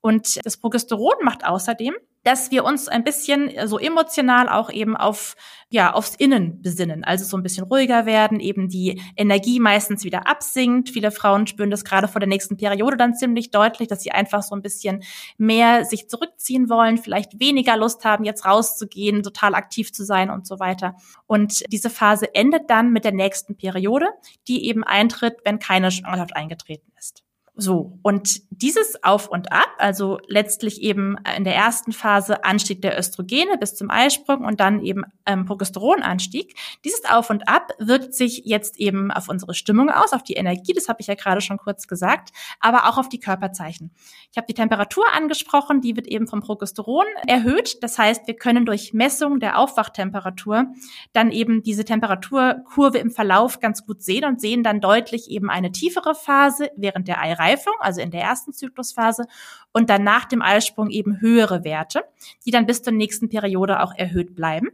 Und 0.00 0.44
das 0.44 0.56
Progesteron 0.56 1.16
macht 1.22 1.44
außerdem, 1.44 1.94
dass 2.22 2.50
wir 2.50 2.64
uns 2.64 2.88
ein 2.88 3.04
bisschen 3.04 3.48
äh, 3.48 3.66
so 3.66 3.78
emotional 3.78 4.48
auch 4.48 4.70
eben 4.70 4.96
auf, 4.96 5.36
ja, 5.70 5.92
aufs 5.92 6.14
Innen 6.16 6.60
besinnen. 6.60 7.02
Also 7.04 7.24
so 7.24 7.36
ein 7.36 7.42
bisschen 7.42 7.64
ruhiger 7.64 8.04
werden, 8.04 8.40
eben 8.40 8.68
die 8.68 9.00
Energie 9.16 9.58
meistens 9.58 10.04
wieder 10.04 10.26
absinkt. 10.26 10.90
Viele 10.90 11.10
Frauen 11.10 11.46
spüren 11.46 11.70
das 11.70 11.84
gerade 11.84 12.08
vor 12.08 12.20
der 12.20 12.28
nächsten 12.28 12.56
Periode 12.56 12.96
dann 12.96 13.14
ziemlich 13.14 13.50
deutlich, 13.50 13.88
dass 13.88 14.02
sie 14.02 14.12
einfach 14.12 14.42
so 14.42 14.54
ein 14.54 14.62
bisschen 14.62 15.02
mehr 15.38 15.84
sich 15.84 16.08
zurückziehen 16.08 16.68
wollen, 16.68 16.98
vielleicht 16.98 17.40
weniger 17.40 17.76
Lust 17.76 18.04
haben, 18.04 18.24
jetzt 18.24 18.44
rauszugehen, 18.44 19.22
total 19.22 19.54
aktiv 19.54 19.92
zu 19.92 20.04
sein 20.04 20.30
und 20.30 20.46
so 20.46 20.60
weiter. 20.60 20.96
Und 21.26 21.64
diese 21.72 21.88
Phase 21.88 22.34
endet 22.34 22.68
dann 22.68 22.92
mit 22.92 23.04
der 23.04 23.12
nächsten 23.12 23.56
Periode, 23.56 24.06
die 24.46 24.66
eben 24.66 24.84
eintritt, 24.84 25.38
wenn 25.44 25.58
keine 25.58 25.90
Schwangerschaft 25.90 26.36
eingetreten 26.36 26.92
ist. 26.98 27.22
So, 27.60 27.98
und 28.00 28.40
dieses 28.50 29.04
Auf 29.04 29.28
und 29.28 29.52
Ab, 29.52 29.68
also 29.76 30.18
letztlich 30.28 30.80
eben 30.80 31.18
in 31.36 31.44
der 31.44 31.54
ersten 31.54 31.92
Phase 31.92 32.42
Anstieg 32.42 32.80
der 32.80 32.98
Östrogene 32.98 33.58
bis 33.58 33.74
zum 33.74 33.90
Eisprung 33.90 34.46
und 34.46 34.60
dann 34.60 34.82
eben 34.82 35.04
ähm, 35.26 35.44
Progesteronanstieg, 35.44 36.54
dieses 36.86 37.04
Auf 37.04 37.28
und 37.28 37.50
Ab 37.50 37.72
wirkt 37.78 38.14
sich 38.14 38.44
jetzt 38.46 38.78
eben 38.78 39.10
auf 39.10 39.28
unsere 39.28 39.52
Stimmung 39.52 39.90
aus, 39.90 40.14
auf 40.14 40.22
die 40.22 40.36
Energie, 40.36 40.72
das 40.72 40.88
habe 40.88 41.02
ich 41.02 41.08
ja 41.08 41.14
gerade 41.14 41.42
schon 41.42 41.58
kurz 41.58 41.86
gesagt, 41.86 42.30
aber 42.60 42.88
auch 42.88 42.96
auf 42.96 43.10
die 43.10 43.20
Körperzeichen. 43.20 43.90
Ich 44.30 44.38
habe 44.38 44.46
die 44.46 44.54
Temperatur 44.54 45.04
angesprochen, 45.14 45.82
die 45.82 45.96
wird 45.96 46.06
eben 46.06 46.28
vom 46.28 46.40
Progesteron 46.40 47.04
erhöht. 47.26 47.82
Das 47.82 47.98
heißt, 47.98 48.26
wir 48.26 48.36
können 48.36 48.64
durch 48.64 48.94
Messung 48.94 49.38
der 49.38 49.58
Aufwachtemperatur 49.58 50.64
dann 51.12 51.30
eben 51.30 51.62
diese 51.62 51.84
Temperaturkurve 51.84 52.96
im 52.96 53.10
Verlauf 53.10 53.60
ganz 53.60 53.84
gut 53.84 54.02
sehen 54.02 54.24
und 54.24 54.40
sehen 54.40 54.62
dann 54.62 54.80
deutlich 54.80 55.30
eben 55.30 55.50
eine 55.50 55.72
tiefere 55.72 56.14
Phase 56.14 56.70
während 56.74 57.06
der 57.06 57.20
Eireifung 57.20 57.49
Reifung, 57.50 57.74
also 57.80 58.00
in 58.00 58.10
der 58.10 58.22
ersten 58.22 58.52
Zyklusphase, 58.52 59.26
und 59.72 59.90
dann 59.90 60.04
nach 60.04 60.24
dem 60.24 60.42
Eisprung 60.42 60.90
eben 60.90 61.20
höhere 61.20 61.64
Werte, 61.64 62.02
die 62.46 62.50
dann 62.50 62.66
bis 62.66 62.82
zur 62.82 62.92
nächsten 62.92 63.28
Periode 63.28 63.80
auch 63.80 63.94
erhöht 63.94 64.34
bleiben. 64.34 64.68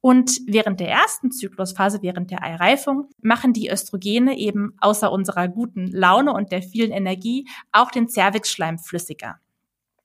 Und 0.00 0.40
während 0.46 0.80
der 0.80 0.90
ersten 0.90 1.30
Zyklusphase, 1.30 2.02
während 2.02 2.30
der 2.30 2.42
Eireifung, 2.42 3.08
machen 3.22 3.54
die 3.54 3.70
Östrogene 3.70 4.36
eben 4.36 4.74
außer 4.78 5.10
unserer 5.10 5.48
guten 5.48 5.86
Laune 5.86 6.34
und 6.34 6.52
der 6.52 6.62
vielen 6.62 6.92
Energie 6.92 7.48
auch 7.72 7.90
den 7.90 8.08
Zervixschleim 8.08 8.78
flüssiger. 8.78 9.40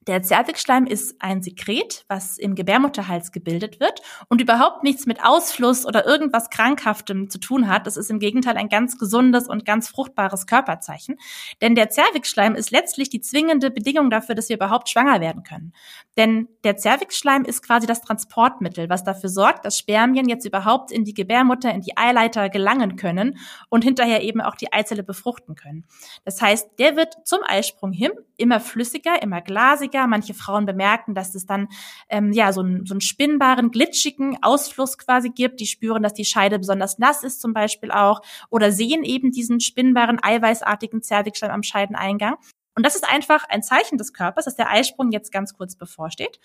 Der 0.08 0.24
Zervixschleim 0.24 0.86
ist 0.86 1.22
ein 1.22 1.44
Sekret, 1.44 2.06
was 2.08 2.38
im 2.38 2.56
Gebärmutterhals 2.56 3.34
gebildet 3.34 3.82
wird 3.82 4.02
und 4.30 4.40
überhaupt 4.40 4.82
nichts 4.82 5.06
mit 5.06 5.24
Ausfluss 5.24 5.86
oder 5.86 6.06
irgendwas 6.06 6.50
Krankhaftem 6.50 7.30
zu 7.30 7.38
tun 7.38 7.68
hat. 7.68 7.86
Das 7.86 7.98
ist 7.98 8.10
im 8.10 8.20
Gegenteil 8.20 8.56
ein 8.56 8.70
ganz 8.70 8.98
gesundes 8.98 9.48
und 9.48 9.66
ganz 9.66 9.90
fruchtbares 9.90 10.48
Körperzeichen. 10.48 11.18
Denn 11.62 11.76
der 11.76 11.90
Zervixschleim 11.90 12.56
ist 12.56 12.72
letztlich 12.72 13.10
die 13.10 13.20
zwingende 13.20 13.72
Bedingung 13.72 14.10
dafür, 14.10 14.36
dass 14.36 14.48
wir 14.48 14.56
überhaupt 14.56 14.88
schwanger 14.88 15.20
werden 15.20 15.44
können. 15.44 15.74
Denn 16.18 16.48
der 16.64 16.78
Zervixschleim 16.78 17.44
ist 17.44 17.62
quasi 17.62 17.86
das 17.86 18.02
Transportmittel, 18.02 18.90
was 18.90 19.04
dafür 19.04 19.30
sorgt, 19.30 19.66
dass 19.66 19.78
Spermien 19.78 20.30
jetzt 20.30 20.46
überhaupt 20.46 20.92
in 20.92 21.04
die 21.04 21.14
Gebärmutter, 21.14 21.74
in 21.74 21.82
die 21.82 21.98
Eileiter 21.98 22.50
gelangen 22.50 22.96
können 22.96 23.38
und 23.68 23.84
hinterher 23.84 24.24
eben 24.24 24.40
auch 24.40 24.56
die 24.56 24.72
Eizelle 24.72 25.04
befruchten 25.04 25.56
können. 25.56 25.86
Das 26.24 26.42
heißt, 26.42 26.70
der 26.80 26.96
wird 26.96 27.16
zum 27.26 27.40
Eisprung 27.46 27.92
hin 27.92 28.12
immer 28.40 28.60
flüssiger, 28.60 29.22
immer 29.22 29.42
glasiger. 29.42 30.08
Manche 30.08 30.34
Frauen 30.34 30.66
bemerken, 30.66 31.14
dass 31.14 31.36
es 31.36 31.46
dann 31.46 31.68
ähm, 32.10 32.32
ja 32.32 32.54
so, 32.54 32.62
ein, 32.62 32.86
so 32.86 32.94
einen 32.94 33.02
spinnbaren, 33.02 33.72
glitschigen 33.72 34.38
Ausfluss 34.42 34.98
quasi 34.98 35.30
gibt. 35.30 35.60
Die 35.60 35.68
spüren, 35.68 36.04
dass 36.04 36.14
die 36.14 36.26
Scheide 36.26 36.60
besonders 36.60 37.00
nass 37.00 37.24
ist 37.24 37.42
zum 37.42 37.54
Beispiel 37.54 37.92
auch 37.92 38.22
oder 38.50 38.72
sehen 38.72 39.04
eben 39.04 39.32
diesen 39.32 39.60
spinnbaren, 39.60 40.20
eiweißartigen 40.22 41.02
Zervixschleim 41.02 41.52
am 41.52 41.64
Scheideneingang. 41.64 42.36
Und 42.76 42.86
das 42.86 42.96
ist 42.96 43.10
einfach 43.10 43.44
ein 43.50 43.62
Zeichen 43.62 43.98
des 43.98 44.14
Körpers, 44.14 44.46
dass 44.46 44.56
der 44.56 44.70
Eisprung 44.70 45.12
jetzt 45.12 45.32
ganz 45.32 45.54
kurz 45.54 45.76
bevorsteht 45.76 46.40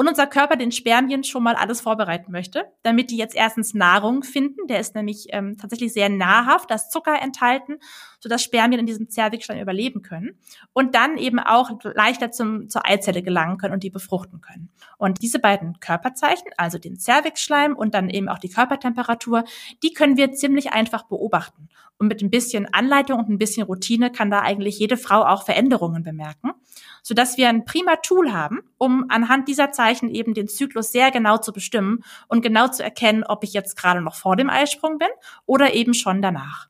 und 0.00 0.08
unser 0.08 0.26
Körper 0.26 0.56
den 0.56 0.72
Spermien 0.72 1.24
schon 1.24 1.42
mal 1.42 1.54
alles 1.54 1.82
vorbereiten 1.82 2.32
möchte, 2.32 2.64
damit 2.82 3.10
die 3.10 3.18
jetzt 3.18 3.36
erstens 3.36 3.74
Nahrung 3.74 4.22
finden. 4.22 4.66
Der 4.66 4.80
ist 4.80 4.94
nämlich 4.94 5.26
ähm, 5.28 5.58
tatsächlich 5.58 5.92
sehr 5.92 6.08
nahrhaft, 6.08 6.70
da 6.70 6.76
ist 6.76 6.90
Zucker 6.90 7.20
enthalten, 7.20 7.76
sodass 8.18 8.42
Spermien 8.42 8.80
in 8.80 8.86
diesem 8.86 9.10
Zervixschleim 9.10 9.60
überleben 9.60 10.00
können 10.00 10.38
und 10.72 10.94
dann 10.94 11.18
eben 11.18 11.38
auch 11.38 11.72
leichter 11.82 12.30
zum, 12.30 12.70
zur 12.70 12.88
Eizelle 12.88 13.22
gelangen 13.22 13.58
können 13.58 13.74
und 13.74 13.82
die 13.82 13.90
befruchten 13.90 14.40
können. 14.40 14.70
Und 14.96 15.20
diese 15.20 15.38
beiden 15.38 15.80
Körperzeichen, 15.80 16.48
also 16.56 16.78
den 16.78 16.98
Zervixschleim 16.98 17.76
und 17.76 17.92
dann 17.92 18.08
eben 18.08 18.30
auch 18.30 18.38
die 18.38 18.48
Körpertemperatur, 18.48 19.44
die 19.82 19.92
können 19.92 20.16
wir 20.16 20.32
ziemlich 20.32 20.72
einfach 20.72 21.02
beobachten. 21.02 21.68
Und 21.98 22.08
mit 22.08 22.22
ein 22.22 22.30
bisschen 22.30 22.72
Anleitung 22.72 23.18
und 23.18 23.28
ein 23.28 23.36
bisschen 23.36 23.64
Routine 23.64 24.10
kann 24.10 24.30
da 24.30 24.40
eigentlich 24.40 24.78
jede 24.78 24.96
Frau 24.96 25.26
auch 25.26 25.44
Veränderungen 25.44 26.02
bemerken, 26.02 26.52
sodass 27.02 27.36
wir 27.36 27.48
ein 27.48 27.64
prima 27.64 27.96
Tool 27.96 28.32
haben, 28.32 28.60
um 28.78 29.06
anhand 29.08 29.48
dieser 29.48 29.72
Zeichen 29.72 30.08
eben 30.08 30.34
den 30.34 30.48
Zyklus 30.48 30.92
sehr 30.92 31.10
genau 31.10 31.38
zu 31.38 31.52
bestimmen 31.52 32.02
und 32.28 32.42
genau 32.42 32.68
zu 32.68 32.82
erkennen, 32.82 33.24
ob 33.24 33.44
ich 33.44 33.52
jetzt 33.52 33.76
gerade 33.76 34.00
noch 34.00 34.14
vor 34.14 34.36
dem 34.36 34.50
Eisprung 34.50 34.98
bin 34.98 35.08
oder 35.46 35.74
eben 35.74 35.94
schon 35.94 36.22
danach. 36.22 36.68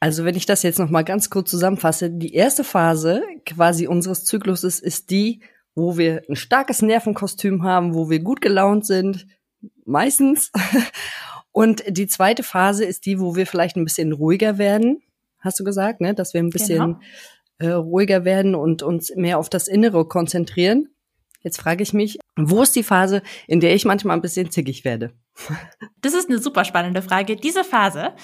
Also 0.00 0.24
wenn 0.24 0.36
ich 0.36 0.46
das 0.46 0.62
jetzt 0.62 0.78
noch 0.78 0.90
mal 0.90 1.02
ganz 1.02 1.30
kurz 1.30 1.50
zusammenfasse, 1.50 2.10
die 2.10 2.34
erste 2.34 2.64
Phase 2.64 3.22
quasi 3.46 3.86
unseres 3.86 4.24
Zykluses 4.24 4.78
ist 4.78 5.10
die, 5.10 5.40
wo 5.74 5.96
wir 5.96 6.22
ein 6.28 6.36
starkes 6.36 6.82
Nervenkostüm 6.82 7.62
haben, 7.62 7.94
wo 7.94 8.10
wir 8.10 8.20
gut 8.20 8.40
gelaunt 8.40 8.86
sind, 8.86 9.26
meistens. 9.84 10.50
Und 11.52 11.84
die 11.88 12.06
zweite 12.06 12.42
Phase 12.42 12.84
ist 12.84 13.06
die, 13.06 13.18
wo 13.18 13.34
wir 13.34 13.46
vielleicht 13.46 13.76
ein 13.76 13.84
bisschen 13.84 14.12
ruhiger 14.12 14.58
werden, 14.58 15.02
hast 15.40 15.58
du 15.58 15.64
gesagt, 15.64 16.02
ne? 16.02 16.14
dass 16.14 16.34
wir 16.34 16.42
ein 16.42 16.50
bisschen 16.50 16.80
genau. 16.80 17.00
Äh, 17.58 17.68
ruhiger 17.68 18.24
werden 18.24 18.54
und 18.54 18.82
uns 18.82 19.14
mehr 19.14 19.38
auf 19.38 19.48
das 19.48 19.68
Innere 19.68 20.06
konzentrieren. 20.06 20.88
Jetzt 21.42 21.60
frage 21.60 21.82
ich 21.82 21.92
mich, 21.92 22.18
wo 22.36 22.62
ist 22.62 22.74
die 22.74 22.82
Phase, 22.82 23.22
in 23.46 23.60
der 23.60 23.74
ich 23.74 23.84
manchmal 23.84 24.16
ein 24.16 24.22
bisschen 24.22 24.50
zickig 24.50 24.84
werde? 24.84 25.12
Das 26.00 26.14
ist 26.14 26.28
eine 26.28 26.38
super 26.38 26.64
spannende 26.64 27.02
Frage. 27.02 27.36
Diese 27.36 27.62
Phase, 27.62 28.14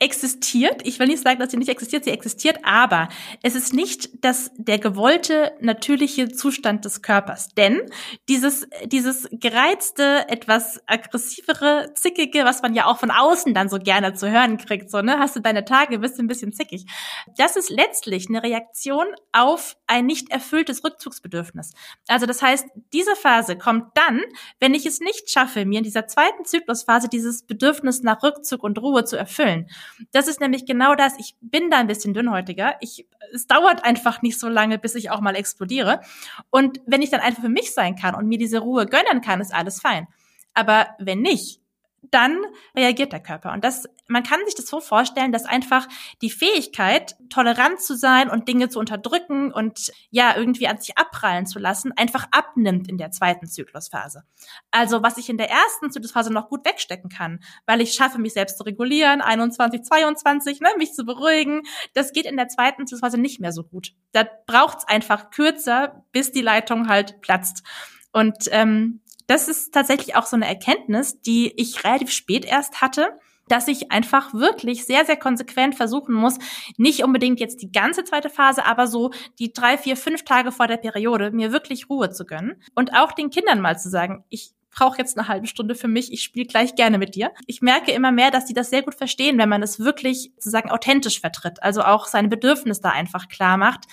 existiert. 0.00 0.86
Ich 0.86 0.98
will 1.00 1.08
nicht 1.08 1.22
sagen, 1.22 1.40
dass 1.40 1.50
sie 1.50 1.56
nicht 1.56 1.68
existiert, 1.68 2.04
sie 2.04 2.10
existiert, 2.10 2.58
aber 2.62 3.08
es 3.42 3.56
ist 3.56 3.74
nicht 3.74 4.24
das, 4.24 4.52
der 4.56 4.78
gewollte, 4.78 5.52
natürliche 5.60 6.28
Zustand 6.28 6.84
des 6.84 7.02
Körpers. 7.02 7.48
Denn 7.48 7.80
dieses, 8.28 8.68
dieses 8.84 9.28
gereizte, 9.32 10.28
etwas 10.28 10.80
aggressivere, 10.86 11.92
zickige, 11.94 12.44
was 12.44 12.62
man 12.62 12.74
ja 12.74 12.86
auch 12.86 12.98
von 12.98 13.10
außen 13.10 13.54
dann 13.54 13.68
so 13.68 13.78
gerne 13.78 14.14
zu 14.14 14.30
hören 14.30 14.56
kriegt, 14.56 14.90
so, 14.90 15.02
ne, 15.02 15.18
hast 15.18 15.34
du 15.34 15.40
deine 15.40 15.64
Tage, 15.64 15.98
bist 15.98 16.18
du 16.18 16.22
ein 16.22 16.28
bisschen 16.28 16.52
zickig. 16.52 16.86
Das 17.36 17.56
ist 17.56 17.68
letztlich 17.68 18.28
eine 18.28 18.42
Reaktion 18.42 19.06
auf 19.32 19.76
ein 19.88 20.06
nicht 20.06 20.30
erfülltes 20.30 20.84
Rückzugsbedürfnis. 20.84 21.72
Also 22.06 22.26
das 22.26 22.40
heißt, 22.40 22.66
diese 22.92 23.16
Phase 23.16 23.58
kommt 23.58 23.96
dann, 23.96 24.22
wenn 24.60 24.74
ich 24.74 24.86
es 24.86 25.00
nicht 25.00 25.28
schaffe, 25.30 25.64
mir 25.64 25.78
in 25.78 25.84
dieser 25.84 26.06
zweiten 26.06 26.44
Zyklusphase 26.44 27.08
dieses 27.08 27.42
Bedürfnis 27.42 28.02
nach 28.02 28.22
Rückzug 28.22 28.62
und 28.62 28.78
Ruhe 28.78 29.04
zu 29.04 29.16
erfüllen. 29.16 29.68
Das 30.12 30.28
ist 30.28 30.40
nämlich 30.40 30.66
genau 30.66 30.94
das. 30.94 31.18
Ich 31.18 31.36
bin 31.40 31.70
da 31.70 31.78
ein 31.78 31.86
bisschen 31.86 32.14
dünnhäutiger. 32.14 32.76
Ich, 32.80 33.06
es 33.32 33.46
dauert 33.46 33.84
einfach 33.84 34.22
nicht 34.22 34.38
so 34.38 34.48
lange, 34.48 34.78
bis 34.78 34.94
ich 34.94 35.10
auch 35.10 35.20
mal 35.20 35.36
explodiere. 35.36 36.00
Und 36.50 36.80
wenn 36.86 37.02
ich 37.02 37.10
dann 37.10 37.20
einfach 37.20 37.42
für 37.42 37.48
mich 37.48 37.72
sein 37.74 37.96
kann 37.96 38.14
und 38.14 38.26
mir 38.26 38.38
diese 38.38 38.58
Ruhe 38.58 38.86
gönnen 38.86 39.20
kann, 39.20 39.40
ist 39.40 39.54
alles 39.54 39.80
fein. 39.80 40.06
Aber 40.54 40.88
wenn 40.98 41.20
nicht, 41.20 41.60
dann 42.02 42.38
reagiert 42.76 43.12
der 43.12 43.20
Körper. 43.22 43.52
Und 43.52 43.64
das, 43.64 43.88
man 44.06 44.22
kann 44.22 44.40
sich 44.46 44.54
das 44.54 44.66
so 44.66 44.80
vorstellen, 44.80 45.32
dass 45.32 45.44
einfach 45.44 45.86
die 46.22 46.30
Fähigkeit, 46.30 47.16
tolerant 47.28 47.80
zu 47.80 47.96
sein 47.96 48.30
und 48.30 48.48
Dinge 48.48 48.68
zu 48.68 48.78
unterdrücken 48.78 49.52
und 49.52 49.92
ja, 50.10 50.36
irgendwie 50.36 50.68
an 50.68 50.78
sich 50.78 50.96
abprallen 50.96 51.46
zu 51.46 51.58
lassen, 51.58 51.92
einfach 51.96 52.26
abnimmt 52.30 52.88
in 52.88 52.98
der 52.98 53.10
zweiten 53.10 53.46
Zyklusphase. 53.46 54.24
Also, 54.70 55.02
was 55.02 55.18
ich 55.18 55.28
in 55.28 55.38
der 55.38 55.50
ersten 55.50 55.90
Zyklusphase 55.90 56.32
noch 56.32 56.48
gut 56.48 56.64
wegstecken 56.64 57.10
kann, 57.10 57.40
weil 57.66 57.80
ich 57.80 57.92
schaffe, 57.92 58.18
mich 58.18 58.32
selbst 58.32 58.58
zu 58.58 58.64
regulieren, 58.64 59.20
21, 59.20 59.82
22, 59.82 60.60
ne, 60.60 60.68
mich 60.78 60.94
zu 60.94 61.04
beruhigen, 61.04 61.62
das 61.94 62.12
geht 62.12 62.26
in 62.26 62.36
der 62.36 62.48
zweiten 62.48 62.86
Zyklusphase 62.86 63.18
nicht 63.18 63.40
mehr 63.40 63.52
so 63.52 63.64
gut. 63.64 63.92
Da 64.12 64.26
braucht's 64.46 64.86
einfach 64.86 65.30
kürzer, 65.30 66.04
bis 66.12 66.32
die 66.32 66.42
Leitung 66.42 66.88
halt 66.88 67.20
platzt. 67.20 67.62
Und 68.12 68.48
ähm, 68.50 69.00
das 69.28 69.46
ist 69.46 69.72
tatsächlich 69.72 70.16
auch 70.16 70.26
so 70.26 70.34
eine 70.34 70.48
Erkenntnis, 70.48 71.20
die 71.20 71.52
ich 71.56 71.84
relativ 71.84 72.10
spät 72.10 72.44
erst 72.44 72.82
hatte 72.82 73.16
dass 73.48 73.68
ich 73.68 73.90
einfach 73.90 74.34
wirklich 74.34 74.84
sehr, 74.84 75.04
sehr 75.04 75.16
konsequent 75.16 75.74
versuchen 75.74 76.14
muss, 76.14 76.38
nicht 76.76 77.02
unbedingt 77.02 77.40
jetzt 77.40 77.62
die 77.62 77.72
ganze 77.72 78.04
zweite 78.04 78.30
Phase, 78.30 78.64
aber 78.64 78.86
so 78.86 79.10
die 79.38 79.52
drei, 79.52 79.78
vier, 79.78 79.96
fünf 79.96 80.24
Tage 80.24 80.52
vor 80.52 80.66
der 80.66 80.76
Periode 80.76 81.30
mir 81.30 81.52
wirklich 81.52 81.88
Ruhe 81.88 82.10
zu 82.10 82.24
gönnen 82.24 82.62
und 82.74 82.94
auch 82.94 83.12
den 83.12 83.30
Kindern 83.30 83.60
mal 83.60 83.78
zu 83.78 83.88
sagen, 83.88 84.24
ich 84.28 84.52
brauche 84.70 84.98
jetzt 84.98 85.18
eine 85.18 85.28
halbe 85.28 85.46
Stunde 85.46 85.74
für 85.74 85.88
mich, 85.88 86.12
ich 86.12 86.22
spiele 86.22 86.46
gleich 86.46 86.74
gerne 86.74 86.98
mit 86.98 87.14
dir. 87.14 87.32
Ich 87.46 87.62
merke 87.62 87.90
immer 87.90 88.12
mehr, 88.12 88.30
dass 88.30 88.44
die 88.44 88.54
das 88.54 88.70
sehr 88.70 88.82
gut 88.82 88.94
verstehen, 88.94 89.38
wenn 89.38 89.48
man 89.48 89.62
es 89.62 89.80
wirklich 89.80 90.30
sozusagen 90.36 90.70
authentisch 90.70 91.20
vertritt, 91.20 91.62
also 91.62 91.82
auch 91.82 92.06
seine 92.06 92.28
Bedürfnisse 92.28 92.82
da 92.82 92.90
einfach 92.90 93.28
klar 93.28 93.56
macht, 93.56 93.86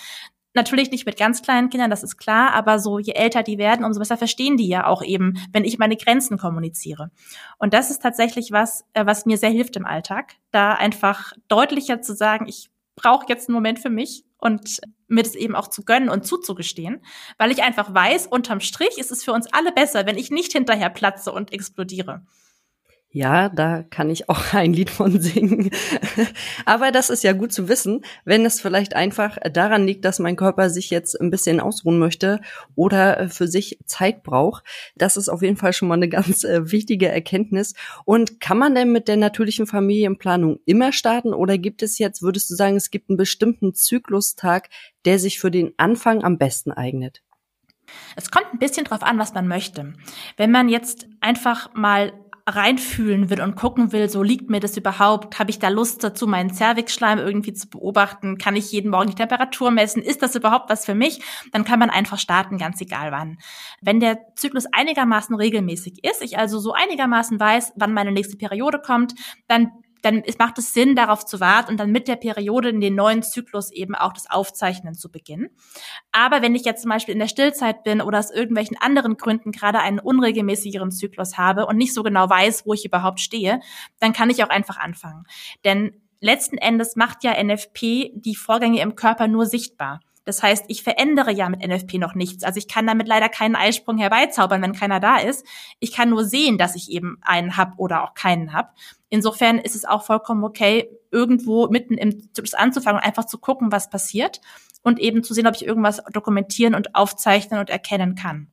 Natürlich 0.56 0.90
nicht 0.90 1.06
mit 1.06 1.18
ganz 1.18 1.42
kleinen 1.42 1.70
Kindern, 1.70 1.90
das 1.90 2.02
ist 2.02 2.18
klar, 2.18 2.54
aber 2.54 2.80
so 2.80 2.98
je 2.98 3.12
älter 3.12 3.44
die 3.44 3.58
werden, 3.58 3.86
umso 3.86 4.00
besser 4.00 4.18
verstehen 4.18 4.56
die 4.56 4.70
ja 4.70 4.88
auch 4.88 5.04
eben, 5.04 5.38
wenn 5.52 5.66
ich 5.66 5.78
meine 5.78 5.98
Grenzen 5.98 6.38
kommuniziere. 6.38 7.12
Und 7.58 7.74
das 7.74 7.92
ist 7.92 8.02
tatsächlich 8.02 8.52
was, 8.52 8.86
äh, 8.94 9.06
was 9.06 9.26
mir 9.26 9.38
sehr 9.38 9.50
hilft 9.50 9.76
im 9.76 9.86
Alltag, 9.86 10.36
da 10.52 10.72
einfach 10.72 11.34
deutlicher 11.50 12.02
zu 12.02 12.16
sagen, 12.16 12.48
ich 12.48 12.70
brauche 12.96 13.26
jetzt 13.28 13.50
einen 13.50 13.56
Moment 13.56 13.80
für 13.80 13.90
mich 13.90 14.24
und 14.38 14.80
mir 15.08 15.24
das 15.24 15.36
eben 15.36 15.56
auch 15.56 15.68
zu 15.68 15.84
gönnen 15.84 16.10
und 16.10 16.26
zuzugestehen, 16.26 17.02
weil 17.38 17.52
ich 17.52 17.62
einfach 17.62 17.94
weiß, 17.94 18.28
unterm 18.28 18.62
Strich 18.62 18.98
ist 18.98 19.12
es 19.12 19.24
für 19.24 19.34
uns 19.34 19.52
alle 19.52 19.74
besser, 19.74 20.06
wenn 20.06 20.18
ich 20.18 20.32
nicht 20.32 20.54
hinterher 20.54 20.90
platze 20.90 21.32
und 21.32 21.52
explodiere. 21.52 22.22
Ja, 23.16 23.48
da 23.48 23.82
kann 23.82 24.10
ich 24.10 24.28
auch 24.28 24.42
ein 24.54 24.74
Lied 24.74 24.90
von 24.90 25.22
singen. 25.22 25.72
Aber 26.66 26.92
das 26.92 27.10
ist 27.10 27.24
ja 27.24 27.32
gut 27.32 27.54
zu 27.54 27.70
wissen, 27.70 28.02
wenn 28.26 28.46
es 28.46 28.60
vielleicht 28.60 28.94
einfach 28.94 29.38
daran 29.54 29.88
liegt, 29.88 30.04
dass 30.04 30.20
mein 30.20 30.36
Körper 30.36 30.70
sich 30.70 30.90
jetzt 30.90 31.22
ein 31.22 31.32
bisschen 31.32 31.62
ausruhen 31.62 31.98
möchte 31.98 32.42
oder 32.76 33.30
für 33.30 33.48
sich 33.48 33.80
Zeit 33.86 34.22
braucht. 34.24 34.66
Das 34.98 35.16
ist 35.16 35.30
auf 35.30 35.42
jeden 35.42 35.56
Fall 35.56 35.72
schon 35.72 35.88
mal 35.88 35.94
eine 35.94 36.10
ganz 36.10 36.44
äh, 36.44 36.70
wichtige 36.74 37.08
Erkenntnis. 37.08 37.74
Und 38.04 38.42
kann 38.42 38.58
man 38.58 38.76
denn 38.76 38.92
mit 38.92 39.08
der 39.08 39.16
natürlichen 39.16 39.66
Familienplanung 39.66 40.60
immer 40.66 40.92
starten 40.92 41.34
oder 41.34 41.58
gibt 41.58 41.84
es 41.84 41.98
jetzt, 41.98 42.22
würdest 42.22 42.50
du 42.50 42.56
sagen, 42.56 42.76
es 42.76 42.92
gibt 42.92 43.10
einen 43.10 43.16
bestimmten 43.16 43.74
Zyklustag, 43.74 44.68
der 45.06 45.20
sich 45.20 45.40
für 45.40 45.52
den 45.52 45.72
Anfang 45.78 46.22
am 46.22 46.38
besten 46.38 46.74
eignet? 46.74 47.22
Es 48.16 48.32
kommt 48.32 48.48
ein 48.52 48.60
bisschen 48.60 48.86
drauf 48.86 49.04
an, 49.04 49.18
was 49.18 49.34
man 49.34 49.48
möchte. 49.48 49.94
Wenn 50.38 50.52
man 50.52 50.70
jetzt 50.70 51.08
einfach 51.22 51.74
mal 51.74 52.14
reinfühlen 52.48 53.32
will 53.32 53.42
und 53.42 53.56
gucken 53.56 53.92
will, 53.92 54.08
so 54.08 54.22
liegt 54.22 54.50
mir 54.52 54.60
das 54.60 54.78
überhaupt? 54.78 55.40
Habe 55.40 55.50
ich 55.50 55.58
da 55.58 55.70
Lust 55.70 56.04
dazu, 56.04 56.28
meinen 56.28 56.54
Zervixschleim 56.54 57.18
irgendwie 57.18 57.54
zu 57.54 57.68
beobachten? 57.68 58.38
Kann 58.38 58.56
ich 58.56 58.72
jeden 58.72 58.92
Morgen 58.92 59.10
die 59.10 59.16
Temperatur 59.16 59.72
messen? 59.72 60.04
Ist 60.04 60.22
das 60.22 60.36
überhaupt 60.36 60.70
was 60.70 60.86
für 60.86 60.94
mich? 60.94 61.22
Dann 61.52 61.64
kann 61.64 61.80
man 61.80 61.90
einfach 61.90 62.20
starten, 62.20 62.60
ganz 62.60 62.80
egal 62.82 63.12
wann. 63.12 63.40
Wenn 63.82 64.00
der 64.00 64.20
Zyklus 64.36 64.66
einigermaßen 64.72 65.36
regelmäßig 65.36 66.04
ist, 66.04 66.22
ich 66.22 66.38
also 66.38 66.60
so 66.60 66.74
einigermaßen 66.74 67.40
weiß, 67.40 67.74
wann 67.78 67.94
meine 67.94 68.12
nächste 68.12 68.38
Periode 68.38 68.80
kommt, 68.80 69.16
dann 69.48 69.72
dann 70.06 70.24
macht 70.38 70.60
es 70.60 70.74
Sinn, 70.74 70.96
darauf 70.96 71.26
zu 71.26 71.40
warten 71.40 71.72
und 71.72 71.80
dann 71.80 71.92
mit 71.92 72.08
der 72.08 72.16
Periode 72.16 72.70
in 72.70 72.80
den 72.80 72.94
neuen 72.94 73.24
Zyklus 73.24 73.72
eben 73.72 73.96
auch 73.96 74.14
das 74.14 74.30
Aufzeichnen 74.30 74.94
zu 74.94 75.12
beginnen. 75.12 75.50
Aber 76.12 76.44
wenn 76.44 76.54
ich 76.54 76.64
jetzt 76.64 76.84
zum 76.84 76.90
Beispiel 76.90 77.14
in 77.14 77.20
der 77.20 77.28
Stillzeit 77.28 77.84
bin 77.84 78.02
oder 78.02 78.20
aus 78.20 78.30
irgendwelchen 78.30 78.78
anderen 78.80 79.18
Gründen 79.18 79.52
gerade 79.52 79.80
einen 79.80 80.00
unregelmäßigeren 80.00 80.92
Zyklus 80.92 81.40
habe 81.40 81.66
und 81.66 81.78
nicht 81.78 81.94
so 81.94 82.04
genau 82.04 82.30
weiß, 82.30 82.68
wo 82.68 82.74
ich 82.74 82.86
überhaupt 82.86 83.20
stehe, 83.20 83.60
dann 84.00 84.14
kann 84.14 84.30
ich 84.30 84.44
auch 84.44 84.50
einfach 84.50 84.78
anfangen. 84.78 85.26
Denn 85.64 86.00
letzten 86.20 86.60
Endes 86.60 86.96
macht 86.96 87.24
ja 87.24 87.32
NFP 87.44 88.12
die 88.14 88.36
Vorgänge 88.36 88.82
im 88.82 88.96
Körper 88.96 89.28
nur 89.28 89.48
sichtbar. 89.48 90.02
Das 90.26 90.42
heißt, 90.42 90.66
ich 90.68 90.84
verändere 90.84 91.32
ja 91.32 91.48
mit 91.48 91.66
NFP 91.66 92.00
noch 92.00 92.16
nichts. 92.16 92.44
Also 92.44 92.58
ich 92.58 92.68
kann 92.68 92.88
damit 92.88 93.08
leider 93.08 93.30
keinen 93.30 93.56
Eisprung 93.56 93.98
herbeizaubern, 93.98 94.62
wenn 94.62 94.74
keiner 94.74 95.00
da 95.00 95.18
ist. 95.18 95.46
Ich 95.80 95.94
kann 95.94 96.10
nur 96.10 96.26
sehen, 96.26 96.58
dass 96.58 96.76
ich 96.76 96.92
eben 96.92 97.18
einen 97.22 97.58
hab 97.58 97.78
oder 97.78 98.04
auch 98.04 98.16
keinen 98.16 98.52
hab. 98.52 98.74
Insofern 99.10 99.60
ist 99.60 99.76
es 99.76 99.86
auch 99.86 100.04
vollkommen 100.04 100.44
okay, 100.44 100.90
irgendwo 101.12 101.68
mitten 101.68 101.94
im 101.94 102.34
Zyklus 102.34 102.56
anzufangen 102.56 103.00
und 103.00 103.06
einfach 103.06 103.26
zu 103.26 103.38
gucken, 103.38 103.72
was 103.72 103.90
passiert 103.90 104.42
und 104.82 105.00
eben 105.00 105.24
zu 105.24 105.34
sehen, 105.34 105.48
ob 105.48 105.56
ich 105.56 105.66
irgendwas 105.66 106.02
dokumentieren 106.12 106.76
und 106.76 106.96
aufzeichnen 106.96 107.60
und 107.60 107.70
erkennen 107.70 108.16
kann. 108.16 108.48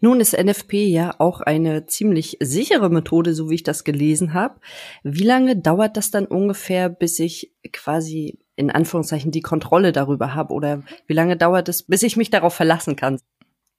Nun 0.00 0.20
ist 0.20 0.36
NFP 0.36 0.86
ja 0.88 1.14
auch 1.18 1.40
eine 1.40 1.86
ziemlich 1.86 2.36
sichere 2.40 2.90
Methode, 2.90 3.32
so 3.32 3.48
wie 3.48 3.54
ich 3.54 3.62
das 3.62 3.82
gelesen 3.82 4.34
habe. 4.34 4.60
Wie 5.02 5.24
lange 5.24 5.56
dauert 5.56 5.96
das 5.96 6.10
dann 6.10 6.26
ungefähr, 6.26 6.90
bis 6.90 7.18
ich 7.18 7.52
quasi 7.72 8.38
in 8.56 8.70
Anführungszeichen 8.70 9.30
die 9.30 9.42
Kontrolle 9.42 9.92
darüber 9.92 10.34
habe? 10.34 10.52
Oder 10.52 10.82
wie 11.06 11.14
lange 11.14 11.36
dauert 11.36 11.68
es, 11.68 11.84
bis 11.84 12.02
ich 12.02 12.16
mich 12.16 12.30
darauf 12.30 12.54
verlassen 12.54 12.96
kann? 12.96 13.20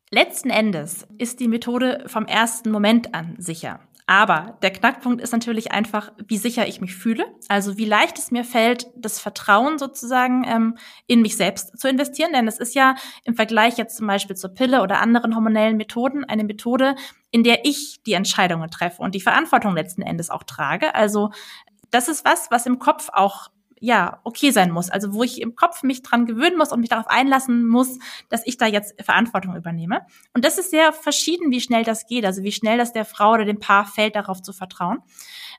Letzten 0.09 0.49
Endes 0.49 1.05
ist 1.17 1.41
die 1.41 1.49
Methode 1.49 2.03
vom 2.07 2.25
ersten 2.25 2.71
Moment 2.71 3.13
an 3.13 3.35
sicher. 3.39 3.81
Aber 4.09 4.57
der 4.61 4.71
Knackpunkt 4.71 5.21
ist 5.21 5.33
natürlich 5.33 5.73
einfach, 5.73 6.13
wie 6.25 6.37
sicher 6.37 6.65
ich 6.65 6.79
mich 6.79 6.95
fühle. 6.95 7.25
Also 7.49 7.77
wie 7.77 7.83
leicht 7.83 8.17
es 8.17 8.31
mir 8.31 8.45
fällt, 8.45 8.87
das 8.95 9.19
Vertrauen 9.19 9.77
sozusagen 9.77 10.45
ähm, 10.47 10.77
in 11.07 11.21
mich 11.21 11.35
selbst 11.35 11.77
zu 11.77 11.89
investieren. 11.89 12.31
Denn 12.31 12.47
es 12.47 12.57
ist 12.57 12.73
ja 12.73 12.95
im 13.25 13.35
Vergleich 13.35 13.77
jetzt 13.77 13.97
zum 13.97 14.07
Beispiel 14.07 14.37
zur 14.37 14.53
Pille 14.53 14.81
oder 14.81 15.01
anderen 15.01 15.35
hormonellen 15.35 15.75
Methoden 15.75 16.23
eine 16.23 16.45
Methode, 16.45 16.95
in 17.31 17.43
der 17.43 17.65
ich 17.65 18.01
die 18.05 18.13
Entscheidungen 18.13 18.71
treffe 18.71 19.01
und 19.01 19.13
die 19.13 19.19
Verantwortung 19.19 19.75
letzten 19.75 20.03
Endes 20.03 20.29
auch 20.29 20.43
trage. 20.43 20.95
Also 20.95 21.31
das 21.91 22.07
ist 22.07 22.23
was, 22.23 22.49
was 22.49 22.65
im 22.65 22.79
Kopf 22.79 23.09
auch 23.11 23.49
ja, 23.79 24.19
okay 24.23 24.51
sein 24.51 24.71
muss. 24.71 24.89
Also 24.89 25.13
wo 25.13 25.23
ich 25.23 25.41
im 25.41 25.55
Kopf 25.55 25.83
mich 25.83 26.01
dran 26.01 26.25
gewöhnen 26.25 26.57
muss 26.57 26.71
und 26.71 26.79
mich 26.79 26.89
darauf 26.89 27.07
einlassen 27.07 27.67
muss, 27.67 27.99
dass 28.29 28.45
ich 28.45 28.57
da 28.57 28.65
jetzt 28.65 29.01
Verantwortung 29.01 29.55
übernehme. 29.55 30.01
Und 30.33 30.45
das 30.45 30.57
ist 30.57 30.71
sehr 30.71 30.93
verschieden, 30.93 31.51
wie 31.51 31.61
schnell 31.61 31.83
das 31.83 32.05
geht. 32.07 32.25
Also 32.25 32.43
wie 32.43 32.51
schnell 32.51 32.77
das 32.77 32.93
der 32.93 33.05
Frau 33.05 33.33
oder 33.33 33.45
dem 33.45 33.59
Paar 33.59 33.85
fällt, 33.85 34.15
darauf 34.15 34.41
zu 34.41 34.53
vertrauen. 34.53 34.99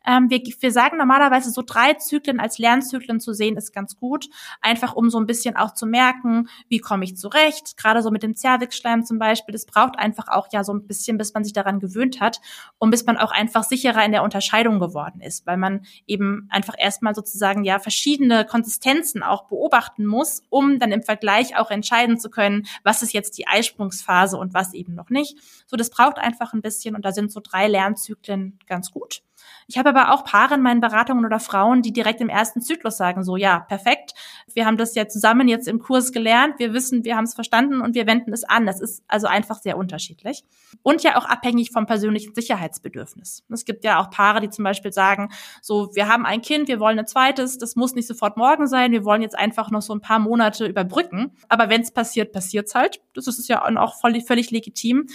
Ähm, 0.06 0.30
wir, 0.30 0.40
wir 0.40 0.72
sagen 0.72 0.96
normalerweise 0.96 1.50
so 1.50 1.62
drei 1.62 1.94
Zyklen 1.94 2.40
als 2.40 2.58
Lernzyklen 2.58 3.20
zu 3.20 3.32
sehen, 3.32 3.56
ist 3.56 3.72
ganz 3.72 3.96
gut. 3.96 4.28
Einfach 4.60 4.94
um 4.94 5.10
so 5.10 5.18
ein 5.18 5.26
bisschen 5.26 5.56
auch 5.56 5.74
zu 5.74 5.86
merken, 5.86 6.48
wie 6.68 6.78
komme 6.78 7.04
ich 7.04 7.16
zurecht. 7.16 7.76
Gerade 7.76 8.02
so 8.02 8.10
mit 8.10 8.22
dem 8.22 8.36
Zervixschleim 8.36 9.04
zum 9.04 9.18
Beispiel. 9.18 9.52
Das 9.52 9.66
braucht 9.66 9.98
einfach 9.98 10.28
auch 10.28 10.48
ja 10.52 10.64
so 10.64 10.72
ein 10.72 10.86
bisschen, 10.86 11.18
bis 11.18 11.34
man 11.34 11.44
sich 11.44 11.52
daran 11.52 11.80
gewöhnt 11.80 12.20
hat 12.20 12.40
und 12.78 12.90
bis 12.90 13.04
man 13.06 13.16
auch 13.16 13.32
einfach 13.32 13.64
sicherer 13.64 14.04
in 14.04 14.12
der 14.12 14.22
Unterscheidung 14.22 14.80
geworden 14.80 15.20
ist, 15.20 15.46
weil 15.46 15.56
man 15.56 15.84
eben 16.06 16.48
einfach 16.50 16.74
erstmal 16.78 17.14
sozusagen 17.14 17.64
ja 17.64 17.78
verschiedene 17.78 18.44
Konsistenzen 18.44 19.22
auch 19.22 19.44
beobachten 19.44 20.06
muss, 20.06 20.42
um 20.50 20.78
dann 20.78 20.92
im 20.92 21.02
Vergleich 21.02 21.56
auch 21.56 21.70
entscheiden 21.70 22.18
zu 22.18 22.30
können, 22.30 22.66
was 22.84 23.02
ist 23.02 23.12
jetzt 23.12 23.38
die 23.38 23.46
Eisprungsphase 23.46 24.36
und 24.36 24.54
was 24.54 24.74
eben 24.74 24.94
noch 24.94 25.10
nicht. 25.10 25.36
So, 25.66 25.76
das 25.76 25.90
braucht 25.90 26.18
einfach 26.18 26.52
ein 26.52 26.62
bisschen 26.62 26.94
und 26.94 27.04
da 27.04 27.12
sind 27.12 27.32
so 27.32 27.40
drei 27.40 27.68
Lernzyklen 27.68 28.58
ganz 28.66 28.90
gut. 28.90 29.22
Ich 29.66 29.78
habe 29.78 29.90
aber 29.90 30.12
auch 30.12 30.24
Paare 30.24 30.54
in 30.54 30.62
meinen 30.62 30.80
Beratungen 30.80 31.24
oder 31.24 31.40
Frauen, 31.40 31.82
die 31.82 31.92
direkt 31.92 32.20
im 32.20 32.28
ersten 32.28 32.60
Zyklus 32.60 32.96
sagen, 32.96 33.22
so 33.22 33.36
ja, 33.36 33.60
perfekt, 33.60 34.14
wir 34.54 34.66
haben 34.66 34.76
das 34.76 34.94
ja 34.94 35.08
zusammen 35.08 35.46
jetzt 35.46 35.68
im 35.68 35.78
Kurs 35.78 36.12
gelernt, 36.12 36.58
wir 36.58 36.72
wissen, 36.72 37.04
wir 37.04 37.16
haben 37.16 37.24
es 37.24 37.34
verstanden 37.34 37.80
und 37.80 37.94
wir 37.94 38.06
wenden 38.06 38.32
es 38.32 38.44
an. 38.44 38.66
Das 38.66 38.80
ist 38.80 39.02
also 39.08 39.26
einfach 39.26 39.60
sehr 39.60 39.76
unterschiedlich. 39.76 40.44
Und 40.82 41.02
ja 41.02 41.16
auch 41.16 41.26
abhängig 41.26 41.70
vom 41.70 41.86
persönlichen 41.86 42.34
Sicherheitsbedürfnis. 42.34 43.44
Es 43.50 43.64
gibt 43.64 43.84
ja 43.84 44.00
auch 44.00 44.10
Paare, 44.10 44.40
die 44.40 44.50
zum 44.50 44.64
Beispiel 44.64 44.92
sagen, 44.92 45.30
so, 45.60 45.94
wir 45.94 46.08
haben 46.08 46.24
ein 46.24 46.42
Kind, 46.42 46.68
wir 46.68 46.80
wollen 46.80 46.98
ein 46.98 47.06
zweites, 47.06 47.58
das 47.58 47.76
muss 47.76 47.94
nicht 47.94 48.08
sofort 48.08 48.36
morgen 48.36 48.66
sein, 48.66 48.92
wir 48.92 49.04
wollen 49.04 49.22
jetzt 49.22 49.38
einfach 49.38 49.70
noch 49.70 49.82
so 49.82 49.92
ein 49.92 50.00
paar 50.00 50.18
Monate 50.18 50.66
überbrücken. 50.66 51.32
Aber 51.48 51.68
wenn 51.68 51.82
es 51.82 51.90
passiert, 51.90 52.32
passiert's 52.32 52.74
halt. 52.74 53.00
Das 53.14 53.26
ist 53.26 53.48
ja 53.48 53.64
auch 53.64 54.00
völlig, 54.00 54.26
völlig 54.26 54.50
legitim. 54.50 55.06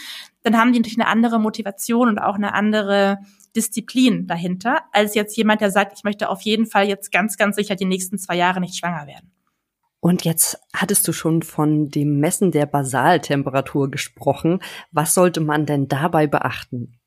Dann 0.43 0.57
haben 0.57 0.73
die 0.73 0.79
natürlich 0.79 0.99
eine 0.99 1.09
andere 1.09 1.39
Motivation 1.39 2.09
und 2.09 2.19
auch 2.19 2.35
eine 2.35 2.53
andere 2.53 3.19
Disziplin 3.55 4.27
dahinter, 4.27 4.81
als 4.91 5.15
jetzt 5.15 5.37
jemand, 5.37 5.61
der 5.61 5.71
sagt, 5.71 5.93
ich 5.97 6.03
möchte 6.03 6.29
auf 6.29 6.41
jeden 6.41 6.65
Fall 6.65 6.87
jetzt 6.87 7.11
ganz, 7.11 7.37
ganz 7.37 7.55
sicher 7.55 7.75
die 7.75 7.85
nächsten 7.85 8.17
zwei 8.17 8.35
Jahre 8.35 8.59
nicht 8.59 8.77
schwanger 8.77 9.07
werden. 9.07 9.31
Und 9.99 10.25
jetzt 10.25 10.59
hattest 10.75 11.07
du 11.07 11.13
schon 11.13 11.43
von 11.43 11.89
dem 11.89 12.19
Messen 12.19 12.51
der 12.51 12.65
Basaltemperatur 12.65 13.89
gesprochen. 13.89 14.59
Was 14.91 15.13
sollte 15.13 15.39
man 15.39 15.65
denn 15.65 15.87
dabei 15.87 16.27
beachten? 16.27 16.99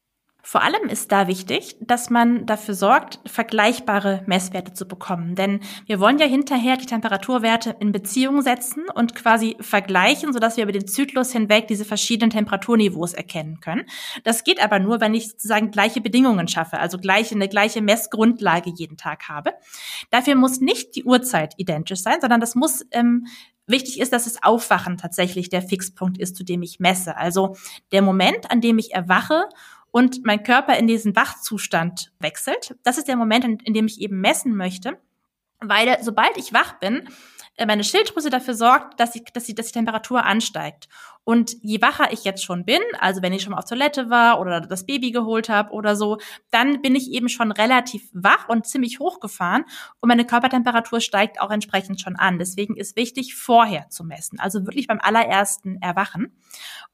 Vor 0.49 0.63
allem 0.63 0.89
ist 0.89 1.11
da 1.11 1.27
wichtig, 1.27 1.75
dass 1.81 2.09
man 2.09 2.47
dafür 2.47 2.75
sorgt, 2.75 3.19
vergleichbare 3.27 4.23
Messwerte 4.27 4.75
zu 4.75 4.87
bekommen. 4.87 5.35
Denn 5.35 5.59
wir 5.87 5.99
wollen 5.99 6.21
ja 6.21 6.27
hinterher 6.27 6.77
die 6.77 6.87
Temperaturwerte 6.87 7.75
in 7.81 7.91
Beziehung 7.91 8.43
setzen 8.43 8.85
und 8.95 9.17
quasi 9.17 9.57
vergleichen, 9.59 10.33
sodass 10.33 10.57
wir 10.57 10.63
über 10.63 10.71
den 10.71 10.87
Zyklus 10.87 11.33
hinweg 11.33 11.67
diese 11.67 11.85
verschiedenen 11.85 12.31
Temperaturniveaus 12.31 13.13
erkennen 13.13 13.59
können. 13.59 13.87
Das 14.23 14.45
geht 14.45 14.63
aber 14.63 14.79
nur, 14.79 15.01
wenn 15.01 15.15
ich 15.15 15.31
sozusagen 15.31 15.73
gleiche 15.73 16.01
Bedingungen 16.01 16.47
schaffe, 16.47 16.79
also 16.79 16.99
gleiche, 16.99 17.35
eine 17.35 17.49
gleiche 17.49 17.83
Messgrundlage 17.83 18.71
jeden 18.71 18.97
Tag 18.97 19.29
habe. 19.29 19.53
Dafür 20.11 20.37
muss 20.37 20.61
nicht 20.61 20.95
die 20.95 21.03
Uhrzeit 21.03 21.55
identisch 21.57 22.03
sein, 22.03 22.21
sondern 22.21 22.39
das 22.39 22.55
muss 22.55 22.87
ähm, 22.93 23.27
Wichtig 23.69 23.99
ist, 23.99 24.13
dass 24.13 24.25
das 24.25 24.45
Aufwachen 24.45 24.97
tatsächlich 24.97 25.49
der 25.49 25.61
Fixpunkt 25.61 26.19
ist, 26.19 26.37
zu 26.37 26.45
dem 26.45 26.63
ich 26.63 26.79
messe. 26.79 27.17
Also 27.17 27.57
der 27.91 28.01
Moment, 28.01 28.49
an 28.53 28.61
dem 28.61 28.79
ich 28.79 28.95
erwache 28.95 29.49
und 29.91 30.25
mein 30.25 30.43
Körper 30.43 30.77
in 30.77 30.87
diesen 30.87 31.17
Wachzustand 31.17 32.13
wechselt. 32.19 32.77
Das 32.83 32.99
ist 32.99 33.09
der 33.09 33.17
Moment, 33.17 33.63
in, 33.63 33.75
dem 33.75 33.87
ich 33.87 34.01
eben 34.01 34.21
messen 34.21 34.57
möchte, 34.57 34.99
weil 35.61 35.97
sobald 36.03 36.37
ich 36.37 36.53
wach 36.53 36.79
bin, 36.79 37.09
äh, 37.57 37.67
meine 37.67 37.85
Schilddrüse 37.85 38.31
dafür 38.31 38.55
sorgt, 38.55 39.01
dass, 39.01 39.15
ich, 39.15 39.25
dass, 39.33 39.45
die, 39.45 39.55
dass 39.55 39.69
die 39.69 39.73
Temperatur 39.73 40.25
ansteigt. 40.25 40.89
Und 41.25 41.57
je 41.63 41.83
wacher 41.83 42.13
ich 42.13 42.25
jetzt 42.25 42.45
schon 42.45 42.65
bin, 42.65 42.81
also 43.01 43.21
wenn 43.21 43.33
ich 43.33 43.43
schon 43.43 43.53
mal 43.53 43.59
auf 43.59 43.65
Toilette 43.65 44.11
war 44.11 44.39
oder 44.41 44.61
das 44.61 44.87
Baby 44.87 45.11
geholt 45.11 45.49
habe 45.49 45.73
oder 45.73 45.97
so, 45.97 46.19
dann 46.51 46.83
bin 46.83 46.95
ich 46.95 47.11
eben 47.11 47.29
schon 47.29 47.51
relativ 47.51 48.09
wach 48.13 48.49
und 48.49 48.67
ziemlich 48.67 49.01
hochgefahren 49.01 49.65
und 50.01 50.09
meine 50.09 50.25
Körpertemperatur 50.25 51.01
steigt 51.01 51.41
auch 51.41 51.51
entsprechend 51.51 52.01
schon 52.01 52.15
an. 52.15 52.39
Deswegen 52.39 52.77
ist 52.77 52.95
wichtig, 52.95 53.35
vorher 53.35 53.89
zu 53.89 54.05
messen, 54.05 54.39
also 54.39 54.67
wirklich 54.67 54.87
beim 54.87 55.01
allerersten 55.01 55.81
Erwachen, 55.83 56.37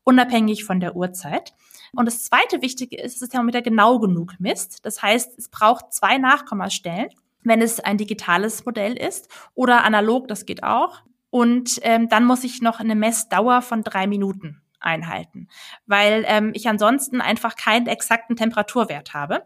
unabhängig 0.05 0.64
von 0.64 0.81
der 0.81 0.96
Uhrzeit. 0.96 1.52
Und 1.94 2.07
das 2.07 2.24
zweite 2.24 2.62
Wichtige 2.62 2.96
ist, 2.96 3.14
dass 3.14 3.20
das 3.20 3.28
Thermometer 3.28 3.62
genau 3.62 3.98
genug 3.98 4.35
misst. 4.38 4.85
Das 4.85 5.02
heißt, 5.02 5.38
es 5.38 5.48
braucht 5.48 5.92
zwei 5.92 6.16
Nachkommastellen, 6.18 7.09
wenn 7.42 7.61
es 7.61 7.81
ein 7.81 7.98
digitales 7.98 8.64
Modell 8.64 8.96
ist 8.96 9.28
oder 9.55 9.85
analog, 9.85 10.28
das 10.28 10.46
geht 10.46 10.62
auch. 10.62 11.02
Und 11.31 11.78
ähm, 11.83 12.09
dann 12.09 12.24
muss 12.24 12.44
ich 12.44 12.62
noch 12.62 12.81
eine 12.81 12.94
Messdauer 12.94 13.62
von 13.62 13.83
drei 13.83 14.07
Minuten 14.07 14.62
einhalten, 14.83 15.49
weil 15.87 16.25
ähm, 16.27 16.53
ich 16.55 16.68
ansonsten 16.68 17.21
einfach 17.21 17.57
keinen 17.57 17.87
exakten 17.87 18.37
Temperaturwert 18.37 19.14
habe. 19.14 19.42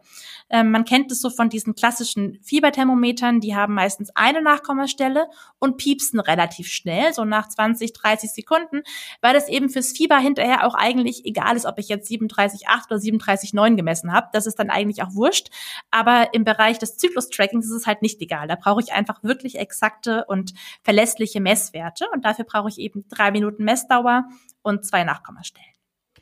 Ähm, 0.48 0.70
man 0.70 0.84
kennt 0.84 1.10
es 1.12 1.20
so 1.20 1.30
von 1.30 1.48
diesen 1.48 1.74
klassischen 1.74 2.38
Fieberthermometern, 2.42 3.40
die 3.40 3.54
haben 3.54 3.74
meistens 3.74 4.10
eine 4.14 4.42
Nachkommastelle 4.42 5.26
und 5.58 5.76
piepsen 5.76 6.20
relativ 6.20 6.68
schnell, 6.68 7.12
so 7.12 7.24
nach 7.24 7.48
20, 7.48 7.92
30 7.92 8.30
Sekunden, 8.30 8.82
weil 9.20 9.34
das 9.34 9.48
eben 9.48 9.68
fürs 9.68 9.92
Fieber 9.92 10.18
hinterher 10.18 10.66
auch 10.66 10.74
eigentlich 10.74 11.24
egal 11.24 11.56
ist, 11.56 11.66
ob 11.66 11.78
ich 11.78 11.88
jetzt 11.88 12.10
37,8 12.10 12.86
oder 12.86 12.96
37,9 12.96 13.76
gemessen 13.76 14.12
habe. 14.12 14.28
Das 14.32 14.46
ist 14.46 14.58
dann 14.58 14.70
eigentlich 14.70 15.02
auch 15.02 15.14
wurscht. 15.14 15.48
Aber 15.90 16.32
im 16.32 16.44
Bereich 16.44 16.78
des 16.78 16.96
Zyklus-Trackings 16.96 17.66
ist 17.66 17.72
es 17.72 17.86
halt 17.86 18.02
nicht 18.02 18.20
egal. 18.20 18.48
Da 18.48 18.56
brauche 18.56 18.80
ich 18.80 18.92
einfach 18.92 19.22
wirklich 19.22 19.58
exakte 19.58 20.24
und 20.26 20.52
verlässliche 20.82 21.40
Messwerte 21.40 22.06
und 22.12 22.24
dafür 22.24 22.44
brauche 22.44 22.68
ich 22.68 22.78
eben 22.78 23.06
drei 23.08 23.30
Minuten 23.30 23.64
Messdauer 23.64 24.24
und 24.66 24.84
zwei 24.84 25.04
Nachkommastellen. 25.04 25.70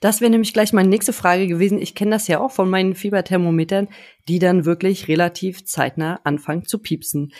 Das 0.00 0.20
wäre 0.20 0.30
nämlich 0.30 0.52
gleich 0.52 0.72
meine 0.72 0.88
nächste 0.88 1.14
Frage 1.14 1.46
gewesen. 1.46 1.80
Ich 1.80 1.94
kenne 1.94 2.10
das 2.10 2.28
ja 2.28 2.38
auch 2.38 2.50
von 2.50 2.68
meinen 2.68 2.94
Fieberthermometern, 2.94 3.88
die 4.28 4.38
dann 4.38 4.66
wirklich 4.66 5.08
relativ 5.08 5.64
zeitnah 5.64 6.20
anfangen 6.24 6.66
zu 6.66 6.78
piepsen. 6.78 7.32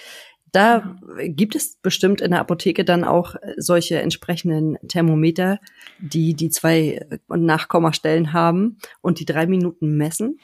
Da 0.51 0.81
mhm. 0.81 1.37
gibt 1.37 1.57
es 1.57 1.77
bestimmt 1.83 2.21
in 2.21 2.31
der 2.31 2.41
Apotheke 2.41 2.85
dann 2.85 3.05
auch 3.05 3.35
solche 3.57 4.01
entsprechenden 4.01 4.79
Thermometer, 4.89 5.59
die 5.99 6.35
die 6.35 6.49
zwei 6.49 7.05
Nachkommastellen 7.29 8.33
haben 8.33 8.79
und 9.03 9.19
die 9.21 9.27
drei 9.27 9.47
Minuten 9.47 9.97
messen. 9.97 10.39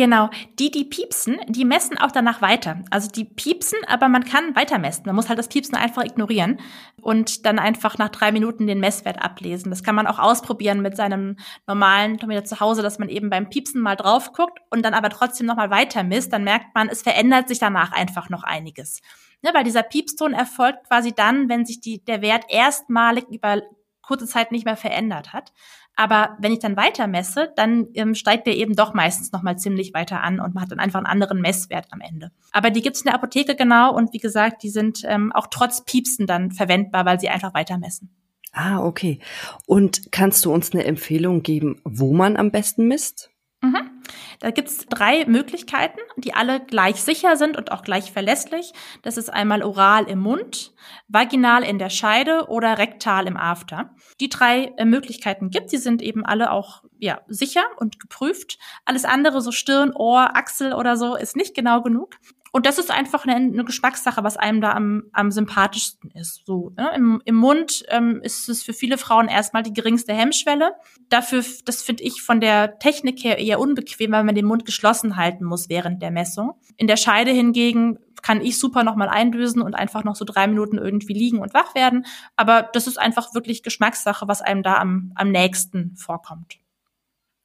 Genau, 0.00 0.30
die, 0.58 0.70
die 0.70 0.84
piepsen, 0.84 1.36
die 1.46 1.66
messen 1.66 1.98
auch 1.98 2.10
danach 2.10 2.40
weiter. 2.40 2.82
Also 2.88 3.10
die 3.10 3.26
piepsen, 3.26 3.78
aber 3.86 4.08
man 4.08 4.24
kann 4.24 4.56
weiter 4.56 4.78
messen. 4.78 5.02
Man 5.04 5.14
muss 5.14 5.28
halt 5.28 5.38
das 5.38 5.48
Piepsen 5.48 5.76
einfach 5.76 6.02
ignorieren 6.02 6.58
und 7.02 7.44
dann 7.44 7.58
einfach 7.58 7.98
nach 7.98 8.08
drei 8.08 8.32
Minuten 8.32 8.66
den 8.66 8.80
Messwert 8.80 9.20
ablesen. 9.22 9.68
Das 9.68 9.82
kann 9.82 9.94
man 9.94 10.06
auch 10.06 10.18
ausprobieren 10.18 10.80
mit 10.80 10.96
seinem 10.96 11.36
normalen 11.66 12.16
Tometer 12.16 12.46
zu 12.46 12.60
Hause, 12.60 12.80
dass 12.80 12.98
man 12.98 13.10
eben 13.10 13.28
beim 13.28 13.50
Piepsen 13.50 13.82
mal 13.82 13.94
drauf 13.94 14.32
guckt 14.32 14.58
und 14.70 14.86
dann 14.86 14.94
aber 14.94 15.10
trotzdem 15.10 15.46
nochmal 15.46 15.68
weiter 15.68 16.02
misst. 16.02 16.32
Dann 16.32 16.44
merkt 16.44 16.74
man, 16.74 16.88
es 16.88 17.02
verändert 17.02 17.48
sich 17.48 17.58
danach 17.58 17.92
einfach 17.92 18.30
noch 18.30 18.42
einiges. 18.42 19.02
Ne, 19.42 19.50
weil 19.52 19.64
dieser 19.64 19.82
Piepston 19.82 20.32
erfolgt 20.32 20.88
quasi 20.88 21.12
dann, 21.12 21.50
wenn 21.50 21.66
sich 21.66 21.80
die, 21.80 22.02
der 22.02 22.22
Wert 22.22 22.44
erstmalig 22.48 23.26
über 23.28 23.60
kurze 24.10 24.26
Zeit 24.26 24.50
nicht 24.50 24.64
mehr 24.64 24.76
verändert 24.76 25.32
hat. 25.32 25.52
Aber 25.94 26.36
wenn 26.40 26.52
ich 26.52 26.58
dann 26.58 26.76
weiter 26.76 27.06
messe, 27.06 27.52
dann 27.56 27.88
ähm, 27.94 28.14
steigt 28.14 28.46
der 28.46 28.56
eben 28.56 28.74
doch 28.74 28.92
meistens 28.92 29.30
nochmal 29.32 29.56
ziemlich 29.56 29.94
weiter 29.94 30.22
an 30.22 30.40
und 30.40 30.54
man 30.54 30.64
hat 30.64 30.72
dann 30.72 30.80
einfach 30.80 30.98
einen 30.98 31.06
anderen 31.06 31.40
Messwert 31.40 31.86
am 31.90 32.00
Ende. 32.00 32.32
Aber 32.52 32.70
die 32.70 32.82
gibt's 32.82 33.02
in 33.02 33.06
der 33.06 33.14
Apotheke 33.14 33.54
genau 33.54 33.94
und 33.94 34.12
wie 34.12 34.18
gesagt, 34.18 34.62
die 34.62 34.70
sind 34.70 35.02
ähm, 35.04 35.30
auch 35.32 35.46
trotz 35.48 35.84
Piepsen 35.84 36.26
dann 36.26 36.50
verwendbar, 36.50 37.04
weil 37.04 37.20
sie 37.20 37.28
einfach 37.28 37.54
weiter 37.54 37.78
messen. 37.78 38.10
Ah, 38.52 38.80
okay. 38.80 39.20
Und 39.66 40.10
kannst 40.10 40.44
du 40.44 40.52
uns 40.52 40.72
eine 40.72 40.84
Empfehlung 40.84 41.42
geben, 41.42 41.80
wo 41.84 42.12
man 42.12 42.36
am 42.36 42.50
besten 42.50 42.88
misst? 42.88 43.30
Mhm. 43.62 43.89
Da 44.40 44.50
gibt's 44.50 44.86
drei 44.86 45.26
Möglichkeiten, 45.26 46.00
die 46.16 46.32
alle 46.32 46.60
gleich 46.60 47.02
sicher 47.02 47.36
sind 47.36 47.58
und 47.58 47.72
auch 47.72 47.82
gleich 47.82 48.10
verlässlich. 48.10 48.72
Das 49.02 49.18
ist 49.18 49.28
einmal 49.28 49.62
oral 49.62 50.04
im 50.08 50.18
Mund, 50.18 50.72
vaginal 51.08 51.62
in 51.62 51.78
der 51.78 51.90
Scheide 51.90 52.48
oder 52.48 52.78
rektal 52.78 53.26
im 53.26 53.36
After. 53.36 53.94
Die 54.18 54.30
drei 54.30 54.72
äh, 54.78 54.86
Möglichkeiten 54.86 55.50
gibt, 55.50 55.72
die 55.72 55.76
sind 55.76 56.00
eben 56.00 56.24
alle 56.24 56.52
auch 56.52 56.82
ja, 56.98 57.20
sicher 57.28 57.64
und 57.76 58.00
geprüft. 58.00 58.58
Alles 58.86 59.04
andere, 59.04 59.42
so 59.42 59.52
Stirn, 59.52 59.92
Ohr, 59.94 60.36
Achsel 60.36 60.72
oder 60.72 60.96
so, 60.96 61.16
ist 61.16 61.36
nicht 61.36 61.54
genau 61.54 61.82
genug. 61.82 62.16
Und 62.52 62.66
das 62.66 62.78
ist 62.78 62.90
einfach 62.90 63.24
eine, 63.24 63.36
eine 63.36 63.64
Geschmackssache, 63.64 64.24
was 64.24 64.36
einem 64.36 64.60
da 64.60 64.72
am, 64.72 65.04
am 65.12 65.30
sympathischsten 65.30 66.10
ist. 66.12 66.44
So 66.44 66.72
ne? 66.76 66.90
Im, 66.96 67.22
Im 67.24 67.36
Mund 67.36 67.84
ähm, 67.88 68.20
ist 68.22 68.48
es 68.48 68.62
für 68.62 68.72
viele 68.72 68.98
Frauen 68.98 69.28
erstmal 69.28 69.62
die 69.62 69.72
geringste 69.72 70.12
Hemmschwelle. 70.12 70.72
Dafür, 71.08 71.44
das 71.64 71.82
finde 71.82 72.02
ich 72.02 72.22
von 72.22 72.40
der 72.40 72.78
Technik 72.78 73.22
her 73.22 73.38
eher 73.38 73.60
unbequem, 73.60 74.10
weil 74.12 74.24
man 74.24 74.34
den 74.34 74.46
Mund 74.46 74.64
geschlossen 74.64 75.16
halten 75.16 75.44
muss 75.44 75.68
während 75.68 76.02
der 76.02 76.10
Messung. 76.10 76.54
In 76.76 76.88
der 76.88 76.96
Scheide 76.96 77.30
hingegen 77.30 77.98
kann 78.22 78.40
ich 78.40 78.58
super 78.58 78.84
nochmal 78.84 79.08
eindösen 79.08 79.62
und 79.62 79.74
einfach 79.74 80.04
noch 80.04 80.16
so 80.16 80.24
drei 80.24 80.46
Minuten 80.46 80.78
irgendwie 80.78 81.14
liegen 81.14 81.38
und 81.38 81.54
wach 81.54 81.74
werden. 81.74 82.04
Aber 82.36 82.68
das 82.72 82.86
ist 82.86 82.98
einfach 82.98 83.34
wirklich 83.34 83.62
Geschmackssache, 83.62 84.28
was 84.28 84.42
einem 84.42 84.62
da 84.62 84.74
am, 84.74 85.12
am 85.14 85.30
nächsten 85.30 85.96
vorkommt. 85.96 86.58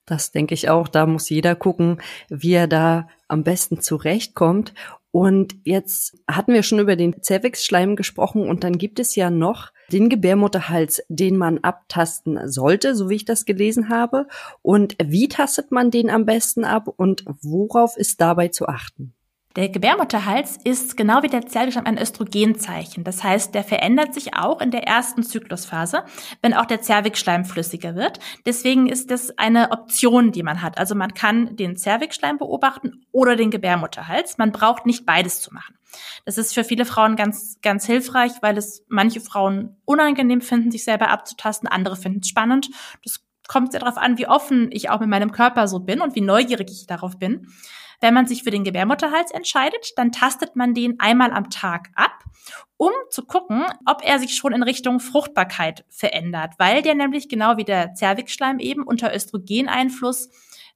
Das 0.06 0.32
denke 0.32 0.54
ich 0.54 0.70
auch. 0.70 0.88
Da 0.88 1.06
muss 1.06 1.30
jeder 1.30 1.56
gucken, 1.56 2.02
wie 2.30 2.54
er 2.54 2.68
da 2.68 3.08
am 3.28 3.44
besten 3.44 3.82
zurechtkommt. 3.82 4.74
Und 5.12 5.56
jetzt 5.64 6.18
hatten 6.30 6.54
wir 6.54 6.62
schon 6.62 6.80
über 6.80 6.96
den 6.98 7.24
Cervixschleim 7.24 7.96
gesprochen 7.96 8.48
und 8.50 8.64
dann 8.64 8.78
gibt 8.78 9.00
es 9.00 9.16
ja 9.16 9.30
noch 9.30 9.72
den 9.92 10.10
Gebärmutterhals, 10.10 11.04
den 11.08 11.38
man 11.38 11.60
abtasten 11.60 12.52
sollte, 12.52 12.96
so 12.96 13.10
wie 13.10 13.16
ich 13.16 13.26
das 13.26 13.46
gelesen 13.46 13.90
habe. 13.90 14.28
Und 14.62 14.98
wie 15.02 15.30
tastet 15.30 15.72
man 15.72 15.90
den 15.90 16.10
am 16.10 16.26
besten 16.26 16.66
ab 16.66 16.88
und 16.88 17.24
worauf 17.42 17.96
ist 17.96 18.20
dabei 18.20 18.50
zu 18.50 18.68
achten? 18.68 19.15
Der 19.56 19.70
Gebärmutterhals 19.70 20.58
ist 20.66 20.98
genau 20.98 21.24
wie 21.24 21.30
der 21.30 21.48
Zervixschleim 21.48 21.86
ein 21.86 21.98
Östrogenzeichen. 21.98 23.06
Das 23.06 23.24
heißt, 23.24 23.56
der 23.56 23.64
verändert 23.64 24.14
sich 24.14 24.34
auch 24.36 24.60
in 24.60 24.70
der 24.70 24.84
ersten 24.84 25.24
Zyklusphase, 25.24 26.04
wenn 26.42 26.54
auch 26.54 26.66
der 26.66 26.82
Zervixschleim 26.82 27.46
flüssiger 27.46 27.96
wird. 27.96 28.20
Deswegen 28.46 28.88
ist 28.88 29.12
das 29.12 29.38
eine 29.38 29.72
Option, 29.72 30.34
die 30.34 30.44
man 30.44 30.62
hat. 30.62 30.78
Also 30.78 30.94
man 30.94 31.14
kann 31.14 31.56
den 31.56 31.78
Zervixschleim 31.78 32.38
beobachten 32.38 33.06
oder 33.14 33.38
den 33.38 33.50
Gebärmutterhals. 33.50 34.38
Man 34.38 34.52
braucht 34.52 34.86
nicht 34.86 35.06
beides 35.06 35.40
zu 35.40 35.54
machen. 35.54 35.76
Das 36.26 36.38
ist 36.38 36.54
für 36.54 36.66
viele 36.66 36.84
Frauen 36.84 37.16
ganz, 37.16 37.60
ganz 37.62 37.86
hilfreich, 37.86 38.34
weil 38.42 38.58
es 38.58 38.84
manche 38.90 39.22
Frauen 39.22 39.78
unangenehm 39.86 40.42
finden, 40.42 40.70
sich 40.70 40.84
selber 40.84 41.12
abzutasten, 41.12 41.70
andere 41.70 41.96
finden 41.96 42.20
es 42.22 42.28
spannend. 42.28 42.70
Das 43.06 43.22
kommt 43.48 43.72
sehr 43.72 43.80
darauf 43.80 43.98
an, 43.98 44.18
wie 44.18 44.28
offen 44.28 44.70
ich 44.72 44.90
auch 44.90 45.00
mit 45.00 45.08
meinem 45.08 45.32
Körper 45.32 45.70
so 45.70 45.80
bin 45.80 46.02
und 46.02 46.14
wie 46.16 46.22
neugierig 46.22 46.70
ich 46.72 46.88
darauf 46.88 47.18
bin. 47.18 47.48
Wenn 48.02 48.14
man 48.14 48.28
sich 48.28 48.44
für 48.44 48.52
den 48.52 48.64
Gebärmutterhals 48.64 49.32
entscheidet, 49.32 49.92
dann 49.98 50.12
tastet 50.12 50.56
man 50.56 50.74
den 50.74 51.00
einmal 51.00 51.32
am 51.32 51.50
Tag 51.50 51.90
ab, 51.96 52.24
um 52.78 52.92
zu 53.10 53.26
gucken, 53.26 53.66
ob 53.86 54.04
er 54.04 54.20
sich 54.20 54.36
schon 54.36 54.54
in 54.54 54.64
Richtung 54.64 55.00
Fruchtbarkeit 55.00 55.86
verändert, 55.90 56.54
weil 56.58 56.82
der 56.82 56.96
nämlich 56.96 57.30
genau 57.30 57.58
wie 57.58 57.64
der 57.64 57.94
Zervixschleim 57.94 58.60
eben 58.60 58.84
unter 58.84 59.14
Östrogeneinfluss 59.14 60.30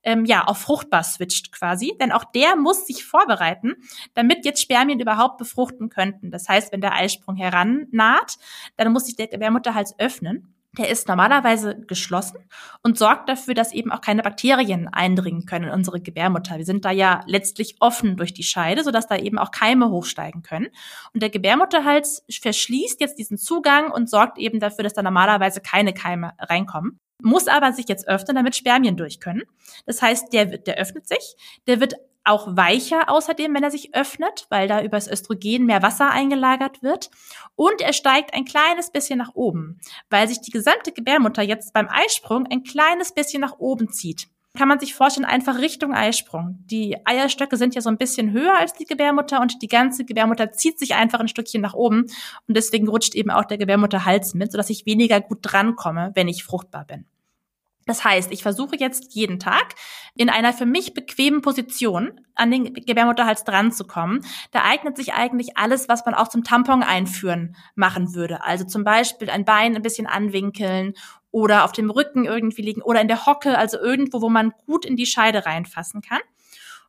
ähm, 0.03 0.25
ja, 0.25 0.45
auf 0.45 0.60
fruchtbar 0.60 1.03
switcht 1.03 1.51
quasi. 1.51 1.95
Denn 1.99 2.12
auch 2.12 2.23
der 2.23 2.55
muss 2.55 2.88
sich 2.88 3.03
vorbereiten, 3.05 3.75
damit 4.13 4.45
jetzt 4.45 4.62
Spermien 4.62 4.99
überhaupt 4.99 5.38
befruchten 5.38 5.89
könnten. 5.89 6.32
Das 6.32 6.47
heißt, 6.47 6.71
wenn 6.71 6.82
der 6.82 6.93
Eisprung 6.93 7.36
herannaht, 7.36 8.38
dann 8.77 8.91
muss 8.93 9.05
sich 9.05 9.15
der 9.15 9.27
Gebärmutterhals 9.27 9.97
öffnen. 9.99 10.55
Der 10.77 10.89
ist 10.89 11.08
normalerweise 11.08 11.79
geschlossen 11.88 12.38
und 12.84 12.97
sorgt 12.97 13.27
dafür, 13.27 13.55
dass 13.55 13.73
eben 13.73 13.91
auch 13.91 14.01
keine 14.01 14.21
Bakterien 14.21 14.88
eindringen 14.88 15.47
können 15.47 15.65
in 15.65 15.73
unsere 15.73 15.99
Gebärmutter. 15.99 16.58
Wir 16.58 16.65
sind 16.65 16.86
da 16.86 16.91
ja 16.91 17.21
letztlich 17.25 17.77
offen 17.79 18.17
durch 18.17 18.36
die 18.36 18.43
Scheide, 18.43 18.84
sodass 18.84 19.08
da 19.08 19.17
eben 19.17 19.39
auch 19.39 19.49
Keime 19.49 19.89
hochsteigen 19.89 20.43
können. 20.43 20.67
Und 21.12 21.23
der 21.23 21.32
Gebärmutterhals 21.32 22.23
verschließt 22.29 23.01
jetzt 23.01 23.17
diesen 23.17 23.39
Zugang 23.39 23.91
und 23.91 24.12
sorgt 24.12 24.38
eben 24.38 24.60
dafür, 24.60 24.84
dass 24.84 24.93
da 24.93 25.01
normalerweise 25.01 25.60
keine 25.60 25.91
Keime 25.91 26.34
reinkommen. 26.38 26.99
Muss 27.21 27.47
aber 27.47 27.73
sich 27.73 27.89
jetzt 27.89 28.08
öffnen, 28.08 28.36
damit 28.36 28.55
Spermien 28.55 28.95
durch 28.95 29.19
können. 29.19 29.43
Das 29.88 30.03
heißt, 30.03 30.32
der, 30.34 30.45
der 30.60 30.77
öffnet 30.77 31.08
sich, 31.08 31.36
der 31.67 31.82
wird 31.82 31.95
auch 32.23 32.55
weicher 32.55 33.10
außerdem, 33.10 33.53
wenn 33.53 33.63
er 33.63 33.71
sich 33.71 33.95
öffnet, 33.95 34.45
weil 34.49 34.67
da 34.67 34.82
übers 34.82 35.08
Östrogen 35.08 35.65
mehr 35.65 35.82
Wasser 35.82 36.12
eingelagert 36.12 36.84
wird. 36.84 37.10
Und 37.55 37.82
er 37.82 37.93
steigt 37.93 38.34
ein 38.34 38.45
kleines 38.45 38.91
bisschen 38.91 39.19
nach 39.19 39.36
oben, 39.36 39.79
weil 40.10 40.27
sich 40.27 40.41
die 40.41 40.51
gesamte 40.51 40.91
Gebärmutter 40.91 41.41
jetzt 41.41 41.73
beim 41.73 41.88
Eisprung 41.89 42.45
ein 42.47 42.63
kleines 42.63 43.13
bisschen 43.13 43.41
nach 43.41 43.60
oben 43.60 43.91
zieht. 43.91 44.27
Kann 44.58 44.67
man 44.67 44.79
sich 44.79 44.95
vorstellen, 44.95 45.25
einfach 45.25 45.60
Richtung 45.60 45.93
Eisprung. 45.93 46.58
Die 46.65 46.97
Eierstöcke 47.05 47.55
sind 47.55 47.75
ja 47.75 47.82
so 47.82 47.89
ein 47.89 47.99
bisschen 47.99 48.32
höher 48.32 48.58
als 48.58 48.73
die 48.73 48.86
Gebärmutter 48.86 49.41
und 49.41 49.62
die 49.62 49.67
ganze 49.67 50.05
Gebärmutter 50.05 50.51
zieht 50.51 50.79
sich 50.79 50.95
einfach 50.95 51.19
ein 51.19 51.27
Stückchen 51.27 51.62
nach 51.62 51.75
oben 51.75 52.08
und 52.47 52.58
deswegen 52.58 52.88
rutscht 52.88 53.13
eben 53.13 53.29
auch 53.29 53.45
der 53.45 53.60
Gebärmutterhals 53.60 54.34
mit, 54.34 54.51
sodass 54.51 54.71
ich 54.71 54.88
weniger 54.88 55.21
gut 55.21 55.39
drankomme, 55.43 56.12
wenn 56.15 56.27
ich 56.27 56.43
fruchtbar 56.43 56.86
bin. 56.86 57.05
Das 57.89 58.04
heißt, 58.04 58.32
ich 58.32 58.43
versuche 58.43 58.75
jetzt 58.75 59.15
jeden 59.15 59.39
Tag 59.39 59.73
in 60.13 60.30
einer 60.30 60.54
für 60.54 60.67
mich 60.67 60.93
bequemen 60.93 61.41
Position 61.41 62.21
an 62.36 62.52
den 62.52 62.75
Gebärmutterhals 62.75 63.45
dran 63.45 63.71
zu 63.71 63.84
kommen. 63.84 64.23
Da 64.52 64.63
eignet 64.63 64.95
sich 64.95 65.13
eigentlich 65.15 65.58
alles, 65.58 65.89
was 65.89 66.06
man 66.06 66.13
auch 66.13 66.28
zum 66.28 66.43
Tampon 66.43 66.84
einführen 66.84 67.56
machen 67.73 68.13
würde. 68.13 68.43
Also 68.43 68.63
zum 68.63 68.84
Beispiel 68.84 69.32
ein 69.32 69.43
Bein 69.43 69.75
ein 69.75 69.82
bisschen 69.82 70.06
anwinkeln 70.06 70.93
oder 71.32 71.65
auf 71.65 71.71
dem 71.71 71.89
Rücken 71.89 72.25
irgendwie 72.25 72.62
liegen 72.62 72.84
oder 72.84 73.02
in 73.02 73.08
der 73.08 73.25
Hocke, 73.25 73.58
also 73.58 73.80
irgendwo, 73.80 74.21
wo 74.21 74.30
man 74.30 74.54
gut 74.67 74.86
in 74.86 74.95
die 74.95 75.08
Scheide 75.08 75.47
reinfassen 75.47 76.02
kann. 76.02 76.21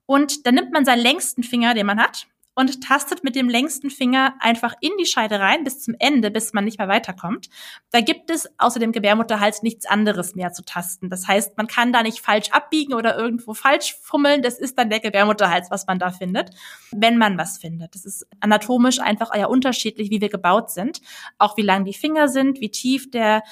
Und 0.04 0.44
dann 0.44 0.54
nimmt 0.54 0.70
man 0.70 0.84
seinen 0.84 1.00
längsten 1.00 1.42
Finger, 1.42 1.72
den 1.72 1.86
man 1.86 1.98
hat, 1.98 2.26
und 2.54 2.82
tastet 2.82 3.24
mit 3.24 3.36
dem 3.36 3.48
längsten 3.48 3.90
Finger 3.90 4.34
einfach 4.40 4.74
in 4.80 4.90
die 5.00 5.06
Scheide 5.06 5.40
rein 5.40 5.64
bis 5.64 5.80
zum 5.80 5.94
Ende, 5.98 6.30
bis 6.30 6.52
man 6.52 6.64
nicht 6.64 6.78
mehr 6.78 6.88
weiterkommt. 6.88 7.48
Da 7.90 8.00
gibt 8.00 8.30
es 8.30 8.48
außer 8.58 8.80
dem 8.80 8.92
Gebärmutterhals 8.92 9.62
nichts 9.62 9.86
anderes 9.86 10.34
mehr 10.34 10.52
zu 10.52 10.64
tasten. 10.64 11.08
Das 11.08 11.28
heißt, 11.28 11.56
man 11.56 11.66
kann 11.66 11.92
da 11.92 12.02
nicht 12.02 12.20
falsch 12.20 12.50
abbiegen 12.50 12.94
oder 12.94 13.16
irgendwo 13.16 13.54
falsch 13.54 13.96
fummeln. 14.02 14.42
Das 14.42 14.58
ist 14.58 14.76
dann 14.78 14.90
der 14.90 15.00
Gebärmutterhals, 15.00 15.70
was 15.70 15.86
man 15.86 15.98
da 15.98 16.10
findet, 16.10 16.50
wenn 16.92 17.18
man 17.18 17.38
was 17.38 17.58
findet. 17.58 17.94
Das 17.94 18.04
ist 18.04 18.26
anatomisch 18.40 19.00
einfach 19.00 19.34
ja 19.34 19.46
unterschiedlich, 19.46 20.10
wie 20.10 20.20
wir 20.20 20.28
gebaut 20.28 20.70
sind. 20.70 21.00
Auch 21.38 21.56
wie 21.56 21.62
lang 21.62 21.84
die 21.84 21.94
Finger 21.94 22.28
sind, 22.28 22.60
wie 22.60 22.70
tief 22.70 23.10
der 23.10 23.42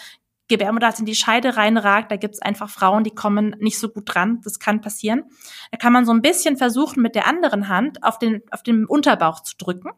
Gebärmutterhals 0.49 1.01
in 1.01 1.07
die 1.07 1.15
Scheide 1.15 1.57
reinragt. 1.57 2.11
Da 2.11 2.17
gibt's 2.17 2.41
einfach 2.41 2.71
Frauen, 2.71 3.05
die 3.05 3.15
kommen 3.15 3.55
nicht 3.59 3.79
so 3.79 3.89
gut 3.89 4.05
dran. 4.07 4.41
Das 4.43 4.59
kann 4.59 4.81
passieren. 4.81 5.25
Da 5.71 5.79
kann 5.79 5.93
man 5.93 6.05
so 6.05 6.13
ein 6.13 6.23
bisschen 6.23 6.57
versuchen, 6.57 7.03
mit 7.03 7.15
der 7.15 7.27
anderen 7.27 7.69
Hand 7.69 8.03
auf 8.03 8.19
den, 8.19 8.43
auf 8.51 8.63
den 8.63 8.87
Unterbauch 8.87 9.41
zu 9.41 9.57
drücken 9.57 9.91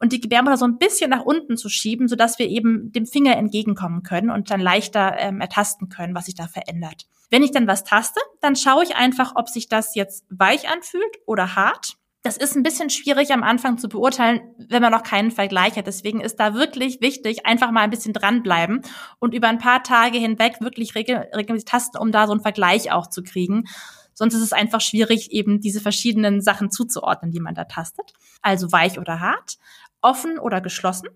und 0.00 0.12
die 0.12 0.20
Gebärmutter 0.20 0.56
so 0.56 0.64
ein 0.64 0.78
bisschen 0.78 1.10
nach 1.10 1.24
unten 1.24 1.56
zu 1.56 1.68
schieben, 1.68 2.08
sodass 2.08 2.38
wir 2.38 2.48
eben 2.48 2.90
dem 2.90 3.06
Finger 3.06 3.36
entgegenkommen 3.36 4.02
können 4.02 4.30
und 4.30 4.50
dann 4.50 4.60
leichter 4.60 5.16
ähm, 5.18 5.40
ertasten 5.40 5.90
können, 5.90 6.14
was 6.14 6.24
sich 6.24 6.34
da 6.34 6.48
verändert. 6.48 7.06
Wenn 7.28 7.42
ich 7.42 7.52
dann 7.52 7.68
was 7.68 7.84
taste, 7.84 8.20
dann 8.40 8.56
schaue 8.56 8.82
ich 8.82 8.96
einfach, 8.96 9.32
ob 9.36 9.48
sich 9.48 9.68
das 9.68 9.94
jetzt 9.94 10.24
weich 10.30 10.68
anfühlt 10.68 11.18
oder 11.26 11.54
hart. 11.54 11.96
Das 12.22 12.36
ist 12.36 12.54
ein 12.54 12.62
bisschen 12.62 12.90
schwierig 12.90 13.32
am 13.32 13.42
Anfang 13.42 13.78
zu 13.78 13.88
beurteilen, 13.88 14.40
wenn 14.68 14.82
man 14.82 14.92
noch 14.92 15.02
keinen 15.02 15.30
Vergleich 15.30 15.76
hat. 15.76 15.86
Deswegen 15.86 16.20
ist 16.20 16.36
da 16.36 16.54
wirklich 16.54 17.00
wichtig, 17.00 17.46
einfach 17.46 17.70
mal 17.70 17.80
ein 17.80 17.90
bisschen 17.90 18.12
dranbleiben 18.12 18.82
und 19.18 19.32
über 19.32 19.48
ein 19.48 19.58
paar 19.58 19.82
Tage 19.82 20.18
hinweg 20.18 20.60
wirklich 20.60 20.94
regelmäßig 20.94 21.64
tasten, 21.64 21.96
um 21.96 22.12
da 22.12 22.26
so 22.26 22.32
einen 22.32 22.42
Vergleich 22.42 22.92
auch 22.92 23.06
zu 23.06 23.22
kriegen. 23.22 23.64
Sonst 24.12 24.34
ist 24.34 24.42
es 24.42 24.52
einfach 24.52 24.82
schwierig, 24.82 25.32
eben 25.32 25.60
diese 25.60 25.80
verschiedenen 25.80 26.42
Sachen 26.42 26.70
zuzuordnen, 26.70 27.32
die 27.32 27.40
man 27.40 27.54
da 27.54 27.64
tastet. 27.64 28.12
Also 28.42 28.70
weich 28.70 28.98
oder 28.98 29.20
hart, 29.20 29.56
offen 30.02 30.38
oder 30.38 30.60
geschlossen. 30.60 31.08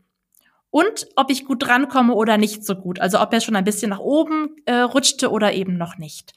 Und 0.70 1.06
ob 1.14 1.30
ich 1.30 1.44
gut 1.44 1.62
drankomme 1.62 2.14
oder 2.14 2.38
nicht 2.38 2.64
so 2.64 2.74
gut. 2.74 2.98
Also 3.00 3.20
ob 3.20 3.30
er 3.34 3.42
schon 3.42 3.56
ein 3.56 3.64
bisschen 3.64 3.90
nach 3.90 3.98
oben 3.98 4.56
äh, 4.64 4.76
rutschte 4.76 5.30
oder 5.30 5.52
eben 5.52 5.76
noch 5.76 5.98
nicht. 5.98 6.32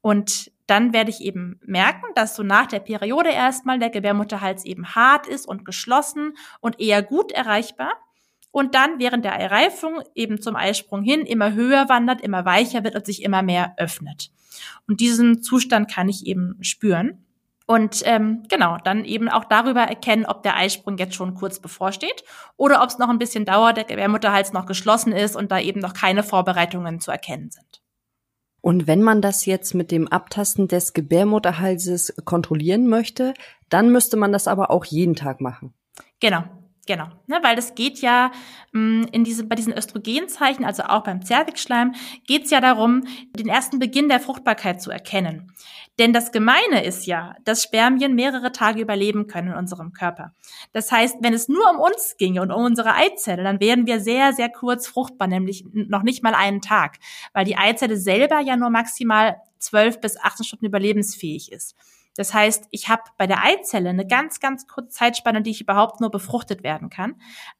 Und 0.00 0.50
dann 0.68 0.92
werde 0.92 1.10
ich 1.10 1.22
eben 1.22 1.58
merken, 1.64 2.06
dass 2.14 2.36
so 2.36 2.42
nach 2.42 2.66
der 2.66 2.80
Periode 2.80 3.30
erstmal 3.30 3.78
der 3.78 3.90
Gebärmutterhals 3.90 4.64
eben 4.64 4.94
hart 4.94 5.26
ist 5.26 5.48
und 5.48 5.64
geschlossen 5.64 6.36
und 6.60 6.78
eher 6.78 7.02
gut 7.02 7.32
erreichbar. 7.32 7.92
Und 8.50 8.74
dann 8.74 8.98
während 8.98 9.24
der 9.24 9.32
Erreifung 9.32 10.02
eben 10.14 10.40
zum 10.40 10.56
Eisprung 10.56 11.02
hin 11.02 11.22
immer 11.22 11.54
höher 11.54 11.88
wandert, 11.88 12.20
immer 12.20 12.44
weicher 12.44 12.84
wird 12.84 12.96
und 12.96 13.06
sich 13.06 13.22
immer 13.22 13.42
mehr 13.42 13.74
öffnet. 13.78 14.30
Und 14.86 15.00
diesen 15.00 15.42
Zustand 15.42 15.90
kann 15.90 16.08
ich 16.08 16.26
eben 16.26 16.56
spüren. 16.60 17.24
Und 17.66 18.02
ähm, 18.04 18.44
genau, 18.48 18.78
dann 18.82 19.04
eben 19.04 19.28
auch 19.28 19.44
darüber 19.44 19.82
erkennen, 19.82 20.24
ob 20.26 20.42
der 20.42 20.56
Eisprung 20.56 20.96
jetzt 20.98 21.14
schon 21.14 21.34
kurz 21.34 21.60
bevorsteht 21.60 22.24
oder 22.56 22.82
ob 22.82 22.88
es 22.88 22.98
noch 22.98 23.10
ein 23.10 23.18
bisschen 23.18 23.44
dauert, 23.44 23.76
der 23.76 23.84
Gebärmutterhals 23.84 24.52
noch 24.52 24.64
geschlossen 24.64 25.12
ist 25.12 25.36
und 25.36 25.52
da 25.52 25.60
eben 25.60 25.80
noch 25.80 25.92
keine 25.92 26.22
Vorbereitungen 26.22 27.00
zu 27.00 27.10
erkennen 27.10 27.50
sind. 27.50 27.77
Und 28.68 28.86
wenn 28.86 29.00
man 29.00 29.22
das 29.22 29.46
jetzt 29.46 29.72
mit 29.72 29.90
dem 29.90 30.08
Abtasten 30.08 30.68
des 30.68 30.92
Gebärmutterhalses 30.92 32.14
kontrollieren 32.26 32.86
möchte, 32.86 33.32
dann 33.70 33.90
müsste 33.90 34.18
man 34.18 34.30
das 34.30 34.46
aber 34.46 34.70
auch 34.70 34.84
jeden 34.84 35.14
Tag 35.14 35.40
machen. 35.40 35.72
Genau. 36.20 36.44
Genau, 36.86 37.06
ne, 37.26 37.38
weil 37.42 37.54
das 37.54 37.74
geht 37.74 38.00
ja 38.00 38.30
mh, 38.72 38.80
mm, 38.80 39.08
in 39.12 39.24
diese, 39.24 39.44
bei 39.44 39.54
diesen 39.54 39.74
Östrogenzeichen, 39.74 40.64
also 40.64 40.84
auch 40.84 41.02
beim 41.02 41.22
Zervixschleim, 41.22 41.94
geht 42.26 42.44
es 42.44 42.50
ja 42.50 42.62
darum, 42.62 43.04
den 43.34 43.48
ersten 43.48 43.78
Beginn 43.78 44.08
der 44.08 44.20
Fruchtbarkeit 44.20 44.80
zu 44.80 44.90
erkennen. 44.90 45.52
Denn 45.98 46.12
das 46.12 46.30
Gemeine 46.30 46.84
ist 46.84 47.06
ja, 47.06 47.34
dass 47.44 47.62
Spermien 47.62 48.14
mehrere 48.14 48.52
Tage 48.52 48.80
überleben 48.80 49.26
können 49.26 49.48
in 49.48 49.58
unserem 49.58 49.92
Körper. 49.92 50.32
Das 50.72 50.92
heißt, 50.92 51.16
wenn 51.20 51.34
es 51.34 51.48
nur 51.48 51.68
um 51.70 51.80
uns 51.80 52.16
ginge 52.18 52.40
und 52.40 52.52
um 52.52 52.64
unsere 52.64 52.94
Eizelle, 52.94 53.42
dann 53.42 53.60
wären 53.60 53.86
wir 53.86 54.00
sehr, 54.00 54.32
sehr 54.32 54.48
kurz 54.48 54.86
fruchtbar, 54.86 55.26
nämlich 55.26 55.64
noch 55.72 56.04
nicht 56.04 56.22
mal 56.22 56.34
einen 56.34 56.60
Tag, 56.60 56.98
weil 57.32 57.44
die 57.44 57.56
Eizelle 57.56 57.96
selber 57.96 58.38
ja 58.40 58.56
nur 58.56 58.70
maximal 58.70 59.38
zwölf 59.58 60.00
bis 60.00 60.16
18 60.16 60.44
Stunden 60.44 60.66
überlebensfähig 60.66 61.50
ist. 61.50 61.74
Das 62.18 62.34
heißt, 62.34 62.66
ich 62.72 62.88
habe 62.88 63.02
bei 63.16 63.28
der 63.28 63.44
Eizelle 63.44 63.90
eine 63.90 64.06
ganz, 64.06 64.40
ganz 64.40 64.66
kurze 64.66 64.90
Zeitspanne, 64.90 65.42
die 65.42 65.50
ich 65.50 65.60
überhaupt 65.60 66.00
nur 66.00 66.10
befruchtet 66.10 66.64
werden 66.64 66.90
kann. 66.90 67.14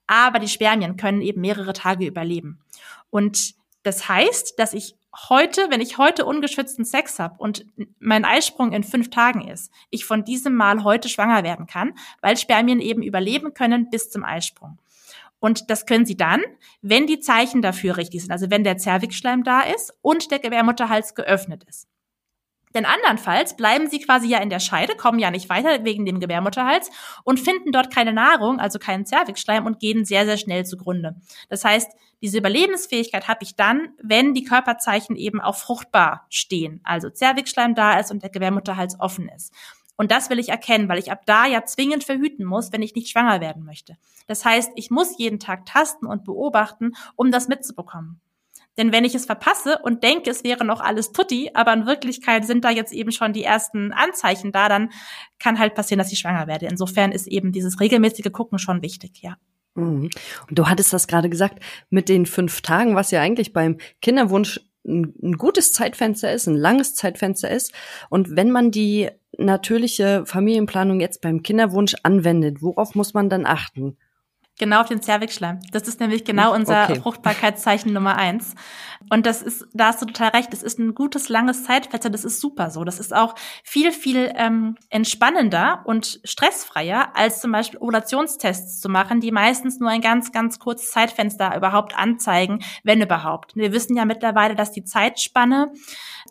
Aber 0.09 0.41
die 0.41 0.49
Spermien 0.49 0.97
können 0.97 1.23
eben 1.23 1.41
mehrere 1.41 1.73
Tage 1.73 2.07
überleben. 2.07 2.61
Und 3.09 3.55
das 3.85 4.09
heißt, 4.09 4.59
dass 4.59 4.75
ich 4.75 4.97
heute, 5.29 5.71
wenn 5.71 5.81
ich 5.81 5.99
heute 5.99 6.25
ungeschützten 6.25 6.85
Sex 6.85 7.19
habe 7.19 7.37
und 7.39 7.67
mein 7.99 8.25
Eisprung 8.25 8.73
in 8.73 8.85
fünf 8.85 9.11
Tagen 9.11 9.49
ist, 9.49 9.73
ich 9.91 10.05
von 10.05 10.25
diesem 10.25 10.55
Mal 10.55 10.85
heute 10.85 11.09
schwanger 11.09 11.43
werden 11.45 11.67
kann, 11.67 11.95
weil 12.21 12.37
Spermien 12.37 12.81
eben 12.81 13.03
überleben 13.03 13.55
können 13.55 13.91
bis 13.91 14.11
zum 14.11 14.25
Eisprung. 14.25 14.79
Und 15.41 15.71
das 15.71 15.87
können 15.87 16.05
sie 16.05 16.17
dann, 16.17 16.43
wenn 16.83 17.07
die 17.07 17.21
Zeichen 17.21 17.63
dafür 17.63 17.97
richtig 17.97 18.23
sind, 18.23 18.33
also 18.33 18.51
wenn 18.51 18.65
der 18.65 18.77
Zervixschleim 18.77 19.45
da 19.45 19.61
ist 19.61 19.95
und 20.03 20.31
der 20.31 20.41
Gebärmutterhals 20.41 21.15
geöffnet 21.15 21.65
ist. 21.65 21.87
Denn 22.75 22.85
andernfalls 22.85 23.57
bleiben 23.57 23.89
sie 23.89 24.01
quasi 24.01 24.29
ja 24.29 24.39
in 24.39 24.51
der 24.51 24.61
Scheide, 24.61 24.97
kommen 24.97 25.19
ja 25.19 25.31
nicht 25.31 25.49
weiter 25.49 25.85
wegen 25.85 26.07
dem 26.07 26.21
Gebärmutterhals 26.21 26.91
und 27.25 27.41
finden 27.41 27.73
dort 27.73 27.93
keine 27.93 28.13
Nahrung, 28.13 28.61
also 28.61 28.79
keinen 28.79 29.07
Zervixschleim 29.07 29.67
und 29.67 29.81
gehen 29.81 30.05
sehr, 30.05 30.25
sehr 30.25 30.37
schnell 30.37 30.65
zugrunde. 30.65 31.17
Das 31.49 31.65
heißt, 31.65 31.91
diese 32.21 32.39
Überlebensfähigkeit 32.39 33.29
habe 33.29 33.45
ich 33.45 33.55
dann, 33.55 33.91
wenn 34.03 34.35
die 34.35 34.45
Körperzeichen 34.45 35.17
eben 35.17 35.41
auch 35.41 35.57
fruchtbar 35.57 36.27
stehen, 36.29 36.81
also 36.85 37.11
Zervixschleim 37.11 37.75
da 37.75 37.99
ist 37.99 38.11
und 38.11 38.23
der 38.23 38.31
Gebärmutterhals 38.31 38.99
offen 38.99 39.29
ist. 39.29 39.53
Und 39.97 40.13
das 40.13 40.31
will 40.31 40.39
ich 40.39 40.49
erkennen, 40.49 40.89
weil 40.89 41.01
ich 41.01 41.11
ab 41.11 41.23
da 41.27 41.47
ja 41.47 41.65
zwingend 41.65 42.05
verhüten 42.05 42.45
muss, 42.45 42.73
wenn 42.73 42.83
ich 42.83 42.95
nicht 42.95 43.09
schwanger 43.09 43.41
werden 43.41 43.65
möchte. 43.65 43.97
Das 44.29 44.45
heißt, 44.45 44.71
ich 44.77 44.91
muss 44.91 45.19
jeden 45.19 45.41
Tag 45.41 45.67
tasten 45.67 46.07
und 46.07 46.25
beobachten, 46.25 46.93
um 47.17 47.33
das 47.33 47.49
mitzubekommen. 47.49 48.21
Denn 48.79 48.93
wenn 48.93 49.05
ich 49.05 49.15
es 49.15 49.27
verpasse 49.27 49.79
und 49.83 50.03
denke, 50.03 50.31
es 50.31 50.45
wäre 50.45 50.65
noch 50.65 50.81
alles 50.81 51.13
tutti, 51.13 51.51
aber 51.53 51.73
in 51.75 51.87
Wirklichkeit 51.87 52.47
sind 52.47 52.65
da 52.65 52.71
jetzt 52.71 52.93
eben 52.93 53.13
schon 53.13 53.33
die 53.33 53.45
ersten 53.45 53.93
Anzeichen 53.93 54.53
da, 54.53 54.69
dann 54.69 54.91
kann 55.39 55.59
halt 55.59 55.75
passieren, 55.75 55.99
dass 55.99 56.13
ich 56.13 56.19
schwanger 56.21 56.47
werde. 56.47 56.67
Insofern 56.67 57.13
ist 57.13 57.27
eben 57.27 57.53
dieses 57.53 57.81
regelmäßige 57.81 58.33
Gucken 58.33 58.59
schon 58.59 58.81
wichtig, 58.81 59.21
ja. 59.21 59.37
Mhm. 59.75 60.11
Und 60.49 60.59
du 60.59 60.69
hattest 60.69 60.93
das 60.93 61.07
gerade 61.07 61.29
gesagt 61.29 61.61
mit 61.91 62.09
den 62.09 62.25
fünf 62.25 62.63
Tagen, 62.63 62.95
was 62.95 63.11
ja 63.11 63.21
eigentlich 63.21 63.53
beim 63.53 63.79
Kinderwunsch 64.01 64.61
ein, 64.87 65.13
ein 65.23 65.33
gutes 65.33 65.73
Zeitfenster 65.73 66.33
ist, 66.33 66.47
ein 66.47 66.57
langes 66.57 66.95
Zeitfenster 66.95 67.51
ist. 67.51 67.73
Und 68.09 68.37
wenn 68.37 68.51
man 68.51 68.71
die 68.71 69.11
natürliche 69.37 70.25
Familienplanung 70.27 71.01
jetzt 71.01 71.21
beim 71.21 71.43
Kinderwunsch 71.43 71.95
anwendet, 72.03 72.63
worauf 72.63 72.95
muss 72.95 73.15
man 73.15 73.29
dann 73.29 73.47
achten? 73.47 73.97
Genau 74.59 74.81
auf 74.81 74.89
den 74.89 75.01
Zervixschleim. 75.01 75.61
Das 75.71 75.87
ist 75.87 76.01
nämlich 76.01 76.25
genau 76.25 76.53
unser 76.53 76.85
okay. 76.85 77.01
Fruchtbarkeitszeichen 77.01 77.93
Nummer 77.93 78.17
eins. 78.17 78.57
Und 79.09 79.25
das 79.25 79.41
ist, 79.41 79.67
da 79.73 79.87
hast 79.87 80.03
du 80.03 80.07
total 80.07 80.31
recht, 80.31 80.53
das 80.53 80.65
ist 80.65 80.81
ein 80.81 80.95
gutes, 80.95 81.29
langes 81.29 81.63
Zeitfenster, 81.63 82.11
das 82.11 82.25
ist 82.25 82.41
super 82.41 82.71
so. 82.71 82.83
Das 82.83 82.99
ist 82.99 83.15
auch 83.15 83.37
viel, 83.63 83.93
viel 83.93 84.33
ähm, 84.35 84.77
entspannender 84.91 85.83
und 85.85 86.21
stressfreier, 86.25 87.13
als 87.15 87.41
zum 87.41 87.53
Beispiel 87.53 87.79
Ovulationstests 87.79 88.81
zu 88.81 88.89
machen, 88.89 89.21
die 89.21 89.31
meistens 89.31 89.79
nur 89.79 89.91
ein 89.91 90.01
ganz, 90.01 90.33
ganz 90.33 90.59
kurzes 90.59 90.91
Zeitfenster 90.91 91.57
überhaupt 91.57 91.97
anzeigen, 91.97 92.65
wenn 92.83 93.01
überhaupt. 93.01 93.55
Wir 93.55 93.73
wissen 93.73 93.97
ja 93.97 94.05
mittlerweile, 94.05 94.57
dass 94.57 94.73
die 94.73 94.85
Zeitspanne 94.85 95.73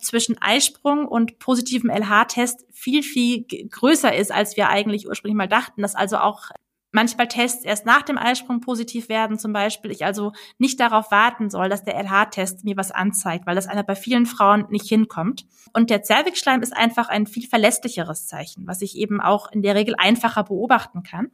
zwischen 0.02 0.38
Eisprung 0.42 1.08
und 1.08 1.40
positivem 1.40 1.90
LH-Test 1.90 2.66
viel, 2.72 3.04
viel 3.04 3.46
größer 3.70 4.14
ist, 4.14 4.34
als 4.34 4.58
wir 4.58 4.68
eigentlich 4.68 5.08
ursprünglich 5.08 5.38
mal 5.38 5.48
dachten, 5.48 5.82
dass 5.82 5.96
also 5.96 6.18
auch 6.18 6.52
manchmal 6.98 7.28
Tests 7.28 7.64
erst 7.64 7.86
nach 7.86 8.02
dem 8.02 8.18
Eisprung 8.18 8.60
positiv 8.60 9.08
werden, 9.08 9.38
zum 9.38 9.54
Beispiel. 9.54 9.92
Ich 9.92 10.04
also 10.04 10.32
nicht 10.58 10.80
darauf 10.80 11.12
warten 11.12 11.52
soll, 11.52 11.70
dass 11.70 11.84
der 11.84 11.94
LH-Test 11.94 12.66
mir 12.66 12.76
was 12.76 12.90
anzeigt, 12.90 13.46
weil 13.46 13.54
das 13.54 13.68
einer 13.68 13.84
bei 13.84 13.94
vielen 13.94 14.26
Frauen 14.26 14.66
nicht 14.72 14.88
hinkommt. 14.88 15.46
Und 15.74 15.92
der 15.92 16.02
Zervixschleim 16.02 16.64
ist 16.64 16.76
einfach 16.76 17.08
ein 17.08 17.28
viel 17.28 17.48
verlässlicheres 17.48 18.26
Zeichen, 18.26 18.66
was 18.66 18.82
ich 18.82 18.98
eben 18.98 19.22
auch 19.22 19.52
in 19.52 19.62
der 19.62 19.76
Regel 19.76 19.94
einfacher 19.96 20.44
beobachten 20.44 21.04
kann. 21.04 21.28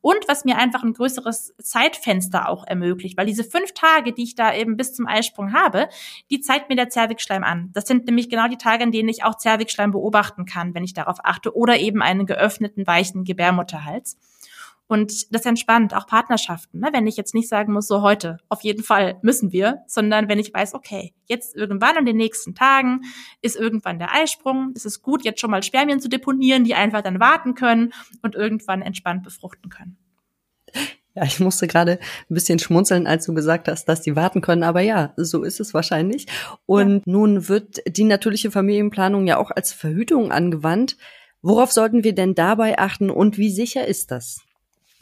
Und 0.00 0.26
was 0.26 0.46
mir 0.46 0.56
einfach 0.56 0.82
ein 0.82 0.94
größeres 0.94 1.54
Zeitfenster 1.62 2.48
auch 2.48 2.66
ermöglicht, 2.66 3.18
weil 3.18 3.26
diese 3.26 3.44
fünf 3.44 3.74
Tage, 3.74 4.14
die 4.14 4.22
ich 4.22 4.36
da 4.36 4.54
eben 4.54 4.78
bis 4.78 4.94
zum 4.94 5.06
Eisprung 5.06 5.52
habe, 5.52 5.90
die 6.30 6.40
zeigt 6.40 6.70
mir 6.70 6.76
der 6.76 6.88
Zervixschleim 6.88 7.44
an. 7.44 7.68
Das 7.74 7.86
sind 7.86 8.06
nämlich 8.06 8.30
genau 8.30 8.48
die 8.48 8.56
Tage, 8.56 8.84
in 8.84 8.90
denen 8.90 9.10
ich 9.10 9.22
auch 9.22 9.36
Zervixschleim 9.36 9.90
beobachten 9.90 10.46
kann, 10.46 10.74
wenn 10.74 10.82
ich 10.82 10.94
darauf 10.94 11.18
achte, 11.24 11.54
oder 11.54 11.76
eben 11.76 12.00
einen 12.00 12.24
geöffneten, 12.24 12.86
weichen 12.86 13.24
Gebärmutterhals. 13.24 14.16
Und 14.90 15.32
das 15.32 15.46
entspannt 15.46 15.94
auch 15.94 16.08
Partnerschaften, 16.08 16.80
ne? 16.80 16.88
wenn 16.92 17.06
ich 17.06 17.16
jetzt 17.16 17.32
nicht 17.32 17.48
sagen 17.48 17.72
muss, 17.72 17.86
so 17.86 18.02
heute, 18.02 18.38
auf 18.48 18.62
jeden 18.62 18.82
Fall 18.82 19.20
müssen 19.22 19.52
wir, 19.52 19.84
sondern 19.86 20.28
wenn 20.28 20.40
ich 20.40 20.52
weiß, 20.52 20.74
okay, 20.74 21.14
jetzt 21.26 21.54
irgendwann 21.54 21.96
in 21.96 22.06
den 22.06 22.16
nächsten 22.16 22.56
Tagen 22.56 23.02
ist 23.40 23.54
irgendwann 23.54 24.00
der 24.00 24.12
Eisprung, 24.12 24.72
es 24.74 24.84
ist 24.84 25.00
gut, 25.00 25.24
jetzt 25.24 25.40
schon 25.40 25.52
mal 25.52 25.62
Spermien 25.62 26.00
zu 26.00 26.08
deponieren, 26.08 26.64
die 26.64 26.74
einfach 26.74 27.02
dann 27.02 27.20
warten 27.20 27.54
können 27.54 27.92
und 28.22 28.34
irgendwann 28.34 28.82
entspannt 28.82 29.22
befruchten 29.22 29.70
können. 29.70 29.96
Ja, 31.14 31.22
ich 31.22 31.38
musste 31.38 31.68
gerade 31.68 32.00
ein 32.28 32.34
bisschen 32.34 32.58
schmunzeln, 32.58 33.06
als 33.06 33.26
du 33.26 33.32
gesagt 33.32 33.68
hast, 33.68 33.84
dass 33.84 34.00
die 34.00 34.16
warten 34.16 34.40
können. 34.40 34.64
Aber 34.64 34.80
ja, 34.80 35.12
so 35.16 35.44
ist 35.44 35.60
es 35.60 35.72
wahrscheinlich. 35.72 36.26
Und 36.66 36.94
ja. 36.94 37.02
nun 37.06 37.48
wird 37.48 37.80
die 37.86 38.02
natürliche 38.02 38.50
Familienplanung 38.50 39.28
ja 39.28 39.36
auch 39.36 39.52
als 39.52 39.72
Verhütung 39.72 40.32
angewandt. 40.32 40.96
Worauf 41.42 41.70
sollten 41.70 42.02
wir 42.02 42.12
denn 42.12 42.34
dabei 42.34 42.76
achten 42.76 43.08
und 43.08 43.38
wie 43.38 43.50
sicher 43.52 43.86
ist 43.86 44.10
das? 44.10 44.40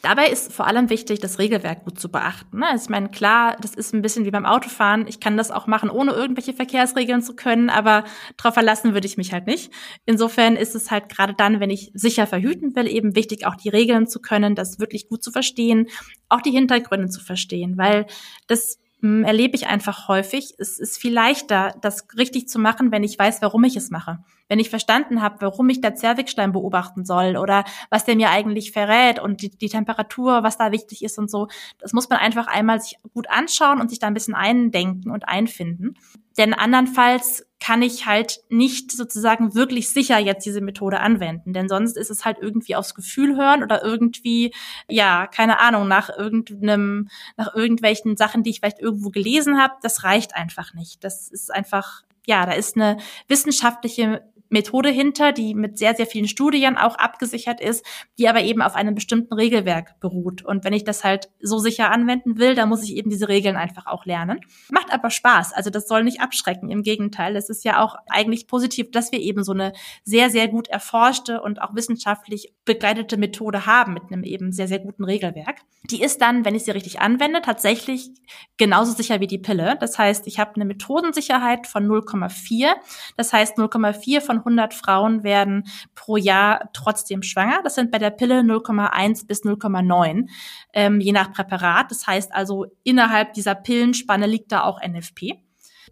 Dabei 0.01 0.29
ist 0.29 0.53
vor 0.53 0.65
allem 0.65 0.89
wichtig, 0.89 1.19
das 1.19 1.39
Regelwerk 1.39 1.83
gut 1.83 1.99
zu 1.99 2.09
beachten. 2.09 2.59
Ne? 2.59 2.67
Also 2.67 2.85
ich 2.85 2.89
meine, 2.89 3.09
klar, 3.09 3.57
das 3.59 3.75
ist 3.75 3.93
ein 3.93 4.01
bisschen 4.01 4.23
wie 4.23 4.31
beim 4.31 4.45
Autofahren. 4.45 5.07
Ich 5.07 5.19
kann 5.19 5.35
das 5.35 5.51
auch 5.51 5.67
machen, 5.67 5.89
ohne 5.89 6.11
irgendwelche 6.11 6.53
Verkehrsregeln 6.53 7.21
zu 7.21 7.35
können, 7.35 7.69
aber 7.69 8.05
darauf 8.37 8.53
verlassen 8.53 8.93
würde 8.93 9.07
ich 9.07 9.17
mich 9.17 9.33
halt 9.33 9.45
nicht. 9.45 9.73
Insofern 10.05 10.55
ist 10.55 10.73
es 10.73 10.89
halt 10.89 11.09
gerade 11.09 11.33
dann, 11.33 11.59
wenn 11.59 11.69
ich 11.69 11.91
sicher 11.93 12.27
verhüten 12.27 12.77
will, 12.77 12.87
eben 12.87 13.15
wichtig, 13.15 13.45
auch 13.45 13.55
die 13.55 13.69
Regeln 13.69 14.07
zu 14.07 14.21
können, 14.21 14.55
das 14.55 14.79
wirklich 14.79 15.09
gut 15.09 15.21
zu 15.21 15.31
verstehen, 15.31 15.87
auch 16.29 16.41
die 16.41 16.51
Hintergründe 16.51 17.09
zu 17.09 17.19
verstehen, 17.19 17.77
weil 17.77 18.05
das 18.47 18.79
hm, 19.01 19.25
erlebe 19.25 19.55
ich 19.55 19.67
einfach 19.67 20.07
häufig. 20.07 20.53
Es 20.57 20.79
ist 20.79 20.97
viel 20.97 21.13
leichter, 21.13 21.75
das 21.81 22.07
richtig 22.17 22.47
zu 22.47 22.57
machen, 22.57 22.91
wenn 22.91 23.03
ich 23.03 23.19
weiß, 23.19 23.41
warum 23.41 23.65
ich 23.65 23.75
es 23.75 23.89
mache. 23.89 24.19
Wenn 24.49 24.59
ich 24.59 24.69
verstanden 24.69 25.21
habe, 25.21 25.37
warum 25.39 25.69
ich 25.69 25.79
der 25.79 25.95
Zervixschleim 25.95 26.51
beobachten 26.51 27.05
soll 27.05 27.37
oder 27.37 27.63
was 27.89 28.03
der 28.03 28.15
mir 28.15 28.31
eigentlich 28.31 28.71
verrät 28.73 29.19
und 29.19 29.41
die, 29.41 29.49
die 29.49 29.69
Temperatur, 29.69 30.43
was 30.43 30.57
da 30.57 30.71
wichtig 30.71 31.03
ist 31.03 31.17
und 31.17 31.31
so. 31.31 31.47
Das 31.77 31.93
muss 31.93 32.09
man 32.09 32.19
einfach 32.19 32.47
einmal 32.47 32.81
sich 32.81 32.97
gut 33.13 33.29
anschauen 33.29 33.79
und 33.79 33.89
sich 33.89 33.99
da 33.99 34.07
ein 34.07 34.13
bisschen 34.13 34.35
eindenken 34.35 35.11
und 35.11 35.27
einfinden. 35.27 35.95
Denn 36.37 36.53
andernfalls 36.53 37.45
kann 37.59 37.81
ich 37.81 38.05
halt 38.05 38.39
nicht 38.49 38.91
sozusagen 38.91 39.55
wirklich 39.55 39.89
sicher 39.89 40.17
jetzt 40.17 40.45
diese 40.45 40.61
Methode 40.61 41.01
anwenden. 41.01 41.51
Denn 41.51 41.67
sonst 41.67 41.97
ist 41.97 42.09
es 42.09 42.23
halt 42.23 42.37
irgendwie 42.39 42.77
aufs 42.77 42.95
Gefühl 42.95 43.35
hören 43.35 43.61
oder 43.61 43.83
irgendwie, 43.83 44.53
ja, 44.87 45.27
keine 45.27 45.59
Ahnung, 45.59 45.87
nach 45.87 46.09
irgendeinem, 46.09 47.09
nach 47.35 47.53
irgendwelchen 47.53 48.15
Sachen, 48.15 48.43
die 48.43 48.51
ich 48.51 48.59
vielleicht 48.59 48.79
irgendwo 48.79 49.09
gelesen 49.09 49.61
habe. 49.61 49.73
Das 49.81 50.05
reicht 50.05 50.35
einfach 50.35 50.73
nicht. 50.73 51.03
Das 51.03 51.29
ist 51.29 51.53
einfach, 51.53 52.03
ja, 52.25 52.45
da 52.45 52.53
ist 52.53 52.77
eine 52.77 52.97
wissenschaftliche 53.27 54.23
Methode 54.49 54.89
hinter, 54.89 55.31
die 55.31 55.53
mit 55.53 55.77
sehr, 55.77 55.95
sehr 55.95 56.05
vielen 56.05 56.27
Studien 56.27 56.77
auch 56.77 56.95
abgesichert 56.95 57.61
ist, 57.61 57.85
die 58.17 58.27
aber 58.27 58.41
eben 58.41 58.61
auf 58.61 58.75
einem 58.75 58.95
bestimmten 58.95 59.33
Regelwerk 59.33 59.99
beruht. 59.99 60.43
Und 60.43 60.63
wenn 60.63 60.73
ich 60.73 60.83
das 60.83 61.03
halt 61.03 61.29
so 61.39 61.59
sicher 61.59 61.91
anwenden 61.91 62.37
will, 62.37 62.55
dann 62.55 62.69
muss 62.69 62.83
ich 62.83 62.95
eben 62.95 63.09
diese 63.09 63.29
Regeln 63.29 63.55
einfach 63.55 63.85
auch 63.87 64.05
lernen. 64.05 64.39
Macht 64.71 64.91
aber 64.91 65.09
Spaß. 65.09 65.53
Also 65.53 65.69
das 65.69 65.87
soll 65.87 66.03
nicht 66.03 66.21
abschrecken. 66.21 66.69
Im 66.69 66.83
Gegenteil, 66.83 67.35
es 67.35 67.49
ist 67.49 67.63
ja 67.63 67.81
auch 67.81 67.95
eigentlich 68.09 68.47
positiv, 68.47 68.91
dass 68.91 69.11
wir 69.11 69.19
eben 69.19 69.43
so 69.43 69.53
eine 69.53 69.73
sehr, 70.03 70.29
sehr 70.29 70.47
gut 70.47 70.67
erforschte 70.67 71.41
und 71.41 71.61
auch 71.61 71.75
wissenschaftlich 71.75 72.53
begleitete 72.65 73.17
Methode 73.17 73.65
haben 73.65 73.93
mit 73.93 74.03
einem 74.11 74.23
eben 74.23 74.51
sehr, 74.51 74.67
sehr 74.67 74.79
guten 74.79 75.03
Regelwerk. 75.03 75.61
Die 75.89 76.01
ist 76.01 76.21
dann, 76.21 76.45
wenn 76.45 76.55
ich 76.55 76.65
sie 76.65 76.71
richtig 76.71 76.99
anwende, 76.99 77.41
tatsächlich 77.41 78.09
genauso 78.57 78.91
sicher 78.91 79.19
wie 79.19 79.27
die 79.27 79.37
Pille. 79.37 79.77
Das 79.79 79.97
heißt, 79.97 80.27
ich 80.27 80.39
habe 80.39 80.55
eine 80.55 80.65
Methodensicherheit 80.65 81.67
von 81.67 81.87
0,4. 81.87 82.73
Das 83.17 83.33
heißt, 83.33 83.57
0,4 83.57 84.21
von 84.21 84.38
100 84.39 84.73
Frauen 84.73 85.23
werden 85.23 85.65
pro 85.95 86.17
Jahr 86.17 86.69
trotzdem 86.73 87.23
schwanger. 87.23 87.61
Das 87.63 87.75
sind 87.75 87.91
bei 87.91 87.97
der 87.97 88.09
Pille 88.09 88.41
0,1 88.41 89.27
bis 89.27 89.43
0,9, 89.43 90.29
ähm, 90.73 90.99
je 90.99 91.11
nach 91.11 91.31
Präparat. 91.31 91.91
Das 91.91 92.07
heißt 92.07 92.33
also, 92.33 92.65
innerhalb 92.83 93.33
dieser 93.33 93.55
Pillenspanne 93.55 94.27
liegt 94.27 94.51
da 94.51 94.63
auch 94.63 94.81
NFP. 94.81 95.39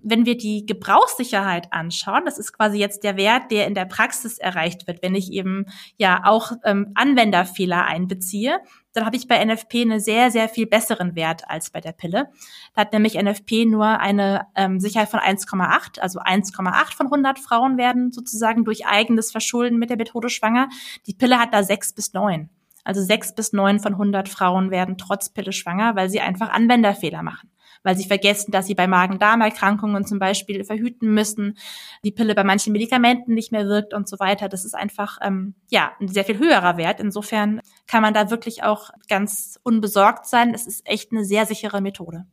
Wenn 0.02 0.26
wir 0.26 0.38
die 0.38 0.66
Gebrauchssicherheit 0.66 1.74
anschauen, 1.74 2.26
das 2.26 2.38
ist 2.38 2.54
quasi 2.54 2.78
jetzt 2.78 3.04
der 3.04 3.18
Wert, 3.18 3.52
der 3.52 3.68
in 3.68 3.74
der 3.74 3.86
Praxis 3.86 4.38
erreicht 4.38 4.88
wird, 4.88 5.02
wenn 5.02 5.16
ich 5.16 5.32
eben 5.32 5.66
ja 5.98 6.22
auch 6.26 6.52
ähm, 6.64 6.92
Anwenderfehler 6.96 7.86
einbeziehe, 7.86 8.60
dann 8.98 9.06
habe 9.06 9.16
ich 9.16 9.28
bei 9.28 9.44
NFP 9.44 9.82
einen 9.82 10.00
sehr, 10.00 10.32
sehr 10.32 10.50
viel 10.50 10.66
besseren 10.66 11.16
Wert 11.16 11.48
als 11.48 11.70
bei 11.70 11.80
der 11.80 11.92
Pille. 11.92 12.30
Da 12.74 12.82
hat 12.82 12.94
nämlich 12.94 13.14
NFP 13.14 13.66
nur 13.66 13.86
eine 13.86 14.48
ähm, 14.56 14.80
Sicherheit 14.80 15.10
von 15.10 15.20
1,8, 15.20 16.00
also 16.00 16.20
1,8 16.20 16.96
von 16.96 17.06
100 17.06 17.38
Frauen 17.38 17.78
werden 17.78 18.12
sozusagen 18.12 18.66
durch 18.66 18.88
eigenes 18.88 19.32
Verschulden 19.32 19.78
mit 19.78 19.92
der 19.92 19.98
Methode 19.98 20.30
schwanger. 20.30 20.68
Die 21.06 21.14
Pille 21.14 21.38
hat 21.38 21.54
da 21.54 21.62
6 21.62 21.94
bis 21.94 22.14
9. 22.14 22.50
Also 22.84 23.04
6 23.04 23.36
bis 23.36 23.54
9 23.54 23.80
von 23.80 23.94
100 23.94 24.30
Frauen 24.30 24.72
werden 24.72 24.98
trotz 24.98 25.30
Pille 25.30 25.52
schwanger, 25.52 25.96
weil 25.96 26.10
sie 26.10 26.22
einfach 26.22 26.50
Anwenderfehler 26.50 27.22
machen 27.22 27.52
weil 27.84 27.98
sie 27.98 28.08
vergessen, 28.08 28.52
dass 28.52 28.68
sie 28.68 28.76
bei 28.76 28.88
Magen-Darm-Erkrankungen 28.88 30.06
zum 30.06 30.20
Beispiel 30.20 30.64
verhüten 30.64 31.14
müssen, 31.14 31.58
die 32.04 32.12
Pille 32.12 32.36
bei 32.36 32.44
manchen 32.44 32.74
Medikamenten 32.74 33.34
nicht 33.34 33.52
mehr 33.52 33.68
wirkt 33.68 33.94
und 33.94 34.08
so 34.08 34.20
weiter. 34.20 34.50
Das 34.50 34.66
ist 34.66 34.76
einfach 34.76 35.18
ähm, 35.22 35.56
ja 35.70 35.92
ein 36.00 36.08
sehr 36.08 36.26
viel 36.26 36.38
höherer 36.38 36.78
Wert. 36.78 37.00
Insofern 37.00 37.62
kann 37.88 38.02
man 38.02 38.14
da 38.14 38.30
wirklich 38.30 38.64
auch 38.64 38.92
ganz 39.10 39.60
unbesorgt 39.64 40.26
sein. 40.26 40.54
Es 40.54 40.68
ist 40.68 40.88
echt 40.88 41.12
eine 41.12 41.26
sehr 41.26 41.46
sichere 41.46 41.82
Methode. 41.82 42.26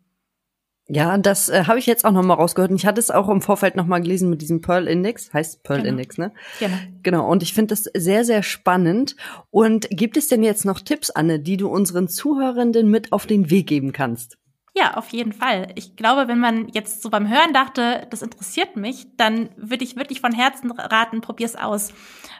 Ja, 0.86 1.16
das 1.16 1.48
äh, 1.48 1.64
habe 1.64 1.78
ich 1.78 1.86
jetzt 1.86 2.04
auch 2.04 2.12
noch 2.12 2.22
mal 2.22 2.34
rausgehört. 2.34 2.70
Und 2.70 2.76
ich 2.76 2.84
hatte 2.84 3.00
es 3.00 3.10
auch 3.10 3.30
im 3.30 3.40
Vorfeld 3.40 3.74
noch 3.74 3.86
mal 3.86 4.00
gelesen 4.00 4.28
mit 4.28 4.42
diesem 4.42 4.60
Pearl 4.60 4.86
Index, 4.86 5.32
heißt 5.32 5.62
Pearl 5.62 5.80
genau. 5.80 5.92
Index, 5.92 6.18
ne? 6.18 6.32
Genau. 6.58 6.76
Genau. 7.02 7.30
Und 7.30 7.42
ich 7.42 7.54
finde 7.54 7.74
das 7.74 7.84
sehr, 7.94 8.24
sehr 8.24 8.42
spannend. 8.42 9.16
Und 9.50 9.88
gibt 9.90 10.18
es 10.18 10.28
denn 10.28 10.42
jetzt 10.42 10.66
noch 10.66 10.80
Tipps, 10.80 11.08
Anne, 11.08 11.40
die 11.40 11.56
du 11.56 11.68
unseren 11.68 12.08
Zuhörenden 12.08 12.90
mit 12.90 13.12
auf 13.12 13.26
den 13.26 13.48
Weg 13.48 13.66
geben 13.66 13.92
kannst? 13.92 14.36
Ja, 14.76 14.94
auf 14.94 15.08
jeden 15.10 15.32
Fall. 15.32 15.68
Ich 15.76 15.94
glaube, 15.94 16.26
wenn 16.26 16.40
man 16.40 16.68
jetzt 16.68 17.00
so 17.00 17.08
beim 17.08 17.28
Hören 17.28 17.52
dachte, 17.52 18.08
das 18.10 18.22
interessiert 18.22 18.74
mich, 18.76 19.06
dann 19.16 19.50
würde 19.56 19.84
ich 19.84 19.94
wirklich 19.96 20.20
von 20.20 20.32
Herzen 20.32 20.72
raten, 20.72 21.20
probier's 21.20 21.54
aus. 21.54 21.92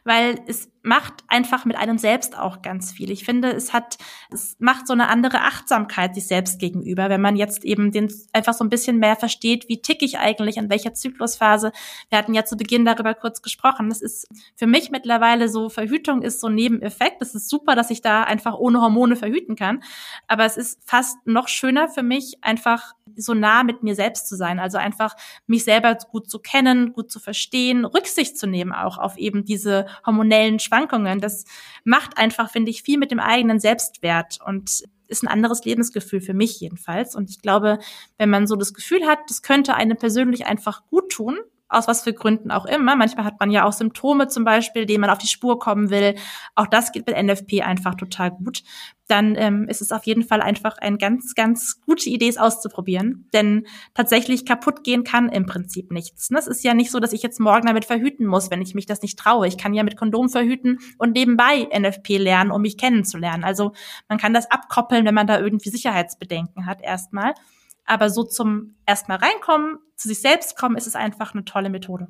Weil 0.04 0.40
es 0.46 0.70
macht 0.84 1.24
einfach 1.28 1.64
mit 1.64 1.76
einem 1.76 1.96
selbst 1.96 2.38
auch 2.38 2.60
ganz 2.60 2.92
viel. 2.92 3.10
Ich 3.10 3.24
finde, 3.24 3.50
es 3.50 3.72
hat, 3.72 3.96
es 4.30 4.54
macht 4.58 4.86
so 4.86 4.92
eine 4.92 5.08
andere 5.08 5.40
Achtsamkeit 5.40 6.14
sich 6.14 6.26
selbst 6.26 6.58
gegenüber, 6.58 7.08
wenn 7.08 7.22
man 7.22 7.36
jetzt 7.36 7.64
eben 7.64 7.90
den 7.90 8.12
einfach 8.34 8.52
so 8.52 8.62
ein 8.64 8.68
bisschen 8.68 8.98
mehr 8.98 9.16
versteht, 9.16 9.66
wie 9.68 9.80
tick 9.80 10.02
ich 10.02 10.18
eigentlich, 10.18 10.58
in 10.58 10.68
welcher 10.68 10.92
Zyklusphase. 10.92 11.72
Wir 12.10 12.18
hatten 12.18 12.34
ja 12.34 12.44
zu 12.44 12.56
Beginn 12.58 12.84
darüber 12.84 13.14
kurz 13.14 13.40
gesprochen. 13.40 13.88
Das 13.88 14.02
ist 14.02 14.28
für 14.56 14.66
mich 14.66 14.90
mittlerweile 14.90 15.48
so, 15.48 15.70
Verhütung 15.70 16.20
ist 16.20 16.40
so 16.40 16.48
ein 16.48 16.54
Nebeneffekt. 16.54 17.22
Es 17.22 17.34
ist 17.34 17.48
super, 17.48 17.74
dass 17.74 17.90
ich 17.90 18.02
da 18.02 18.24
einfach 18.24 18.54
ohne 18.54 18.82
Hormone 18.82 19.16
verhüten 19.16 19.56
kann. 19.56 19.82
Aber 20.28 20.44
es 20.44 20.58
ist 20.58 20.78
fast 20.84 21.16
noch 21.26 21.48
schöner 21.48 21.88
für 21.88 22.02
mich, 22.02 22.36
einfach 22.42 22.92
so 23.16 23.32
nah 23.32 23.64
mit 23.64 23.82
mir 23.82 23.94
selbst 23.94 24.28
zu 24.28 24.36
sein. 24.36 24.58
Also 24.58 24.76
einfach 24.76 25.14
mich 25.46 25.64
selber 25.64 25.96
gut 26.10 26.28
zu 26.30 26.40
kennen, 26.40 26.92
gut 26.92 27.10
zu 27.10 27.20
verstehen, 27.20 27.86
Rücksicht 27.86 28.36
zu 28.38 28.46
nehmen 28.46 28.72
auch 28.72 28.98
auf 28.98 29.16
eben 29.16 29.44
diese 29.44 29.86
hormonellen 30.04 30.58
Schwankungen. 30.58 31.20
Das 31.20 31.44
macht 31.84 32.18
einfach, 32.18 32.50
finde 32.50 32.70
ich, 32.70 32.82
viel 32.82 32.98
mit 32.98 33.10
dem 33.10 33.20
eigenen 33.20 33.60
Selbstwert 33.60 34.38
und 34.44 34.84
ist 35.06 35.22
ein 35.22 35.28
anderes 35.28 35.64
Lebensgefühl 35.64 36.20
für 36.20 36.34
mich 36.34 36.60
jedenfalls. 36.60 37.14
Und 37.14 37.30
ich 37.30 37.40
glaube, 37.40 37.78
wenn 38.18 38.30
man 38.30 38.46
so 38.46 38.56
das 38.56 38.74
Gefühl 38.74 39.06
hat, 39.06 39.18
das 39.28 39.42
könnte 39.42 39.74
einem 39.74 39.96
persönlich 39.96 40.46
einfach 40.46 40.82
gut 40.86 41.10
tun, 41.10 41.38
aus 41.74 41.88
was 41.88 42.02
für 42.02 42.12
Gründen 42.12 42.50
auch 42.50 42.66
immer. 42.66 42.96
Manchmal 42.96 43.24
hat 43.24 43.40
man 43.40 43.50
ja 43.50 43.64
auch 43.64 43.72
Symptome 43.72 44.28
zum 44.28 44.44
Beispiel, 44.44 44.86
denen 44.86 45.02
man 45.02 45.10
auf 45.10 45.18
die 45.18 45.28
Spur 45.28 45.58
kommen 45.58 45.90
will. 45.90 46.14
Auch 46.54 46.66
das 46.66 46.92
geht 46.92 47.06
mit 47.06 47.16
NFP 47.16 47.62
einfach 47.62 47.94
total 47.94 48.30
gut. 48.30 48.62
Dann 49.06 49.34
ähm, 49.36 49.68
ist 49.68 49.82
es 49.82 49.92
auf 49.92 50.04
jeden 50.06 50.22
Fall 50.22 50.40
einfach 50.40 50.78
eine 50.78 50.96
ganz, 50.96 51.34
ganz 51.34 51.80
gute 51.82 52.08
Idee, 52.08 52.28
es 52.28 52.38
auszuprobieren. 52.38 53.28
Denn 53.32 53.66
tatsächlich 53.92 54.46
kaputt 54.46 54.82
gehen 54.82 55.04
kann 55.04 55.28
im 55.28 55.44
Prinzip 55.46 55.92
nichts. 55.92 56.30
Es 56.30 56.46
ist 56.46 56.64
ja 56.64 56.72
nicht 56.74 56.90
so, 56.90 57.00
dass 57.00 57.12
ich 57.12 57.22
jetzt 57.22 57.38
morgen 57.38 57.66
damit 57.66 57.84
verhüten 57.84 58.26
muss, 58.26 58.50
wenn 58.50 58.62
ich 58.62 58.74
mich 58.74 58.86
das 58.86 59.02
nicht 59.02 59.18
traue. 59.18 59.46
Ich 59.46 59.58
kann 59.58 59.74
ja 59.74 59.82
mit 59.82 59.96
Kondom 59.96 60.28
verhüten 60.28 60.78
und 60.98 61.12
nebenbei 61.12 61.68
NFP 61.76 62.16
lernen, 62.18 62.50
um 62.50 62.62
mich 62.62 62.78
kennenzulernen. 62.78 63.44
Also 63.44 63.72
man 64.08 64.18
kann 64.18 64.32
das 64.32 64.50
abkoppeln, 64.50 65.04
wenn 65.04 65.14
man 65.14 65.26
da 65.26 65.38
irgendwie 65.38 65.70
Sicherheitsbedenken 65.70 66.66
hat 66.66 66.80
erstmal. 66.80 67.34
Aber 67.84 68.10
so 68.10 68.24
zum 68.24 68.76
erstmal 68.86 69.18
reinkommen, 69.18 69.78
zu 69.96 70.08
sich 70.08 70.20
selbst 70.20 70.56
kommen, 70.56 70.76
ist 70.76 70.86
es 70.86 70.96
einfach 70.96 71.34
eine 71.34 71.44
tolle 71.44 71.70
Methode. 71.70 72.08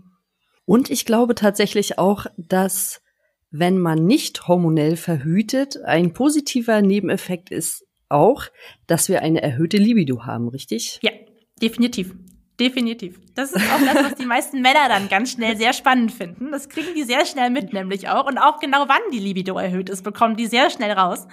Und 0.64 0.90
ich 0.90 1.04
glaube 1.04 1.34
tatsächlich 1.34 1.98
auch, 1.98 2.26
dass 2.36 3.02
wenn 3.50 3.78
man 3.78 4.04
nicht 4.06 4.48
hormonell 4.48 4.96
verhütet, 4.96 5.82
ein 5.84 6.12
positiver 6.12 6.82
Nebeneffekt 6.82 7.50
ist 7.50 7.84
auch, 8.08 8.46
dass 8.86 9.08
wir 9.08 9.22
eine 9.22 9.42
erhöhte 9.42 9.76
Libido 9.76 10.24
haben, 10.24 10.48
richtig? 10.48 10.98
Ja, 11.02 11.12
definitiv. 11.60 12.14
Definitiv. 12.58 13.20
Das 13.34 13.52
ist 13.52 13.62
auch 13.72 13.80
das, 13.84 14.04
was 14.04 14.14
die 14.14 14.26
meisten 14.26 14.60
Männer 14.60 14.88
dann 14.88 15.08
ganz 15.08 15.32
schnell 15.32 15.56
sehr 15.56 15.72
spannend 15.72 16.12
finden. 16.12 16.52
Das 16.52 16.68
kriegen 16.68 16.94
die 16.94 17.02
sehr 17.02 17.26
schnell 17.26 17.50
mit, 17.50 17.72
nämlich 17.72 18.08
auch. 18.08 18.26
Und 18.26 18.38
auch 18.38 18.60
genau 18.60 18.84
wann 18.88 19.10
die 19.12 19.18
Libido 19.18 19.58
erhöht 19.58 19.88
ist, 19.88 20.02
bekommen 20.02 20.36
die 20.36 20.46
sehr 20.46 20.70
schnell 20.70 20.92
raus. 20.92 21.26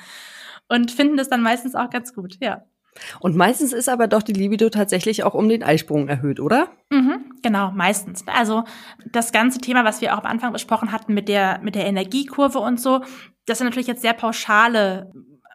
Und 0.68 0.92
finden 0.92 1.18
das 1.18 1.30
dann 1.30 1.44
meistens 1.44 1.76
auch 1.76 1.90
ganz 1.90 2.14
gut, 2.14 2.38
ja. 2.40 2.66
Und 3.20 3.36
meistens 3.36 3.74
ist 3.74 3.90
aber 3.90 4.08
doch 4.08 4.22
die 4.22 4.34
Libido 4.34 4.70
tatsächlich 4.70 5.24
auch 5.24 5.34
um 5.34 5.48
den 5.48 5.64
Eisprung 5.64 6.08
erhöht, 6.08 6.40
oder? 6.40 6.70
Mhm, 6.90 7.32
genau, 7.42 7.72
meistens. 7.72 8.26
Also 8.28 8.64
das 9.12 9.32
ganze 9.32 9.60
Thema, 9.60 9.86
was 9.86 10.02
wir 10.02 10.14
auch 10.14 10.20
am 10.20 10.26
Anfang 10.26 10.54
besprochen 10.54 10.92
hatten 10.92 11.14
mit 11.14 11.30
der, 11.30 11.60
mit 11.62 11.76
der 11.76 11.86
Energiekurve 11.86 12.60
und 12.60 12.80
so, 12.80 13.02
das 13.46 13.58
sind 13.58 13.68
natürlich 13.68 13.88
jetzt 13.88 14.02
sehr 14.02 14.14
pauschale 14.14 15.12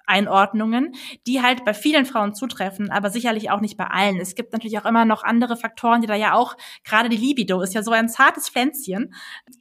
Einordnungen, 0.06 0.94
die 1.26 1.42
halt 1.42 1.64
bei 1.64 1.74
vielen 1.74 2.06
Frauen 2.06 2.32
zutreffen, 2.32 2.90
aber 2.90 3.10
sicherlich 3.10 3.50
auch 3.50 3.60
nicht 3.60 3.76
bei 3.76 3.86
allen. 3.88 4.20
Es 4.20 4.36
gibt 4.36 4.52
natürlich 4.52 4.78
auch 4.78 4.84
immer 4.84 5.04
noch 5.04 5.24
andere 5.24 5.56
Faktoren, 5.56 6.00
die 6.00 6.06
da 6.06 6.14
ja 6.14 6.34
auch, 6.34 6.56
gerade 6.84 7.08
die 7.08 7.16
Libido 7.16 7.60
ist 7.60 7.74
ja 7.74 7.82
so 7.82 7.90
ein 7.90 8.08
zartes 8.08 8.48
Pflänzchen, 8.48 9.12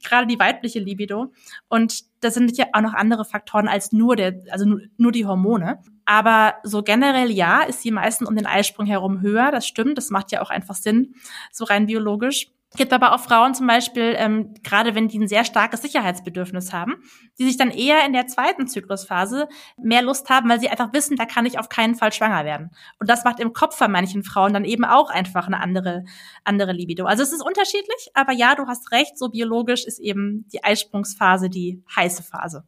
gerade 0.04 0.28
die 0.28 0.38
weibliche 0.38 0.78
Libido. 0.78 1.32
Und 1.68 2.04
das 2.20 2.34
sind 2.34 2.56
ja 2.56 2.66
auch 2.72 2.80
noch 2.80 2.94
andere 2.94 3.24
Faktoren 3.24 3.68
als 3.68 3.92
nur 3.92 4.14
der, 4.14 4.40
also 4.50 4.66
nur 4.96 5.12
die 5.12 5.26
Hormone. 5.26 5.82
Aber 6.06 6.54
so 6.62 6.82
generell 6.82 7.30
ja, 7.30 7.62
ist 7.62 7.82
sie 7.82 7.90
meistens 7.90 8.28
um 8.28 8.36
den 8.36 8.46
Eisprung 8.46 8.86
herum 8.86 9.20
höher. 9.20 9.50
Das 9.50 9.66
stimmt. 9.66 9.98
Das 9.98 10.10
macht 10.10 10.32
ja 10.32 10.40
auch 10.40 10.50
einfach 10.50 10.76
Sinn, 10.76 11.14
so 11.52 11.64
rein 11.64 11.86
biologisch. 11.86 12.46
Gibt 12.76 12.92
aber 12.92 13.14
auch 13.14 13.20
Frauen 13.20 13.54
zum 13.54 13.66
Beispiel, 13.66 14.14
ähm, 14.18 14.52
gerade 14.62 14.94
wenn 14.94 15.08
die 15.08 15.18
ein 15.18 15.28
sehr 15.28 15.44
starkes 15.44 15.82
Sicherheitsbedürfnis 15.82 16.72
haben, 16.72 16.96
die 17.38 17.44
sich 17.44 17.56
dann 17.56 17.70
eher 17.70 18.04
in 18.04 18.12
der 18.12 18.26
zweiten 18.26 18.66
Zyklusphase 18.66 19.48
mehr 19.78 20.02
Lust 20.02 20.28
haben, 20.28 20.48
weil 20.50 20.60
sie 20.60 20.68
einfach 20.68 20.92
wissen, 20.92 21.16
da 21.16 21.24
kann 21.26 21.46
ich 21.46 21.58
auf 21.58 21.68
keinen 21.68 21.94
Fall 21.94 22.12
schwanger 22.12 22.44
werden. 22.44 22.70
Und 22.98 23.08
das 23.08 23.24
macht 23.24 23.40
im 23.40 23.52
Kopf 23.52 23.76
von 23.76 23.90
manchen 23.90 24.24
Frauen 24.24 24.52
dann 24.52 24.64
eben 24.64 24.84
auch 24.84 25.10
einfach 25.10 25.46
eine 25.46 25.60
andere, 25.60 26.04
andere 26.44 26.72
Libido. 26.72 27.06
Also 27.06 27.22
es 27.22 27.32
ist 27.32 27.42
unterschiedlich, 27.42 28.10
aber 28.14 28.32
ja, 28.32 28.54
du 28.54 28.66
hast 28.66 28.92
recht, 28.92 29.16
so 29.16 29.28
biologisch 29.28 29.86
ist 29.86 29.98
eben 29.98 30.46
die 30.52 30.62
Eisprungsphase 30.62 31.48
die 31.48 31.82
heiße 31.94 32.24
Phase. 32.24 32.64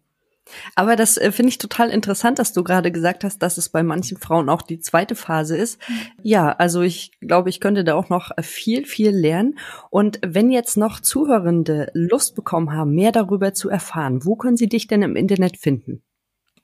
Aber 0.75 0.97
das 0.97 1.17
äh, 1.17 1.33
finde 1.33 1.51
ich 1.51 1.59
total 1.59 1.91
interessant, 1.91 2.39
dass 2.39 2.53
du 2.53 2.65
gerade 2.65 2.93
gesagt 2.93 3.25
hast, 3.25 3.43
dass 3.43 3.59
es 3.59 3.69
bei 3.69 3.83
manchen 3.83 4.17
Frauen 4.17 4.49
auch 4.49 4.63
die 4.63 4.81
zweite 4.81 5.15
Phase 5.15 5.57
ist. 5.57 5.79
Mhm. 5.89 5.95
Ja, 6.23 6.53
also 6.53 6.83
ich 6.83 7.13
glaube, 7.21 7.51
ich 7.51 7.61
könnte 7.61 7.85
da 7.85 7.95
auch 7.95 8.09
noch 8.09 8.31
viel, 8.41 8.87
viel 8.87 9.11
lernen. 9.11 9.59
Und 9.91 10.21
wenn 10.25 10.51
jetzt 10.51 10.77
noch 10.77 11.01
Zuhörende 11.01 11.91
Lust 11.95 12.35
bekommen 12.35 12.73
haben, 12.73 12.95
mehr 12.95 13.13
darüber 13.13 13.55
zu 13.55 13.69
erfahren, 13.69 14.25
wo 14.25 14.37
können 14.37 14.57
sie 14.57 14.69
dich 14.69 14.87
denn 14.87 15.03
im 15.03 15.17
Internet 15.17 15.57
finden? 15.57 16.03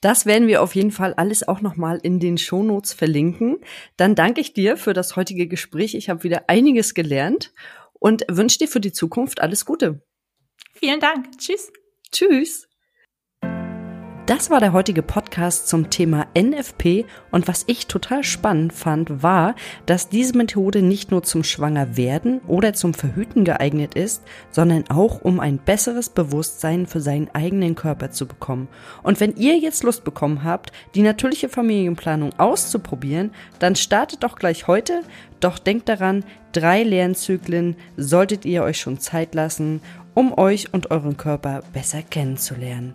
Das 0.00 0.26
werden 0.26 0.48
wir 0.48 0.62
auf 0.62 0.74
jeden 0.74 0.90
Fall 0.90 1.14
alles 1.14 1.46
auch 1.46 1.60
nochmal 1.60 1.98
in 2.02 2.20
den 2.20 2.36
Shownotes 2.36 2.92
verlinken. 2.92 3.58
Dann 3.96 4.14
danke 4.14 4.40
ich 4.40 4.52
dir 4.52 4.76
für 4.76 4.92
das 4.92 5.16
heutige 5.16 5.46
Gespräch. 5.46 5.94
Ich 5.94 6.10
habe 6.10 6.24
wieder 6.24 6.44
einiges 6.48 6.92
gelernt 6.92 7.52
und 7.94 8.24
wünsche 8.28 8.58
dir 8.58 8.68
für 8.68 8.80
die 8.80 8.92
Zukunft 8.92 9.40
alles 9.40 9.64
Gute. 9.64 10.02
Vielen 10.74 11.00
Dank. 11.00 11.38
Tschüss. 11.38 11.72
Tschüss. 12.12 12.65
Das 14.26 14.50
war 14.50 14.58
der 14.58 14.72
heutige 14.72 15.02
Podcast 15.02 15.68
zum 15.68 15.88
Thema 15.88 16.26
NFP 16.36 17.04
und 17.30 17.46
was 17.46 17.62
ich 17.68 17.86
total 17.86 18.24
spannend 18.24 18.72
fand, 18.72 19.22
war, 19.22 19.54
dass 19.86 20.08
diese 20.08 20.36
Methode 20.36 20.82
nicht 20.82 21.12
nur 21.12 21.22
zum 21.22 21.44
Schwangerwerden 21.44 22.40
oder 22.48 22.72
zum 22.72 22.92
Verhüten 22.92 23.44
geeignet 23.44 23.94
ist, 23.94 24.24
sondern 24.50 24.82
auch 24.90 25.20
um 25.20 25.38
ein 25.38 25.58
besseres 25.58 26.08
Bewusstsein 26.08 26.88
für 26.88 27.00
seinen 27.00 27.30
eigenen 27.36 27.76
Körper 27.76 28.10
zu 28.10 28.26
bekommen. 28.26 28.66
Und 29.04 29.20
wenn 29.20 29.36
ihr 29.36 29.58
jetzt 29.58 29.84
Lust 29.84 30.02
bekommen 30.02 30.42
habt, 30.42 30.72
die 30.96 31.02
natürliche 31.02 31.48
Familienplanung 31.48 32.32
auszuprobieren, 32.36 33.30
dann 33.60 33.76
startet 33.76 34.24
doch 34.24 34.34
gleich 34.34 34.66
heute. 34.66 35.02
Doch 35.38 35.60
denkt 35.60 35.88
daran, 35.88 36.24
drei 36.50 36.82
Lernzyklen 36.82 37.76
solltet 37.96 38.44
ihr 38.44 38.64
euch 38.64 38.80
schon 38.80 38.98
Zeit 38.98 39.36
lassen, 39.36 39.82
um 40.14 40.36
euch 40.36 40.74
und 40.74 40.90
euren 40.90 41.16
Körper 41.16 41.62
besser 41.72 42.02
kennenzulernen. 42.02 42.94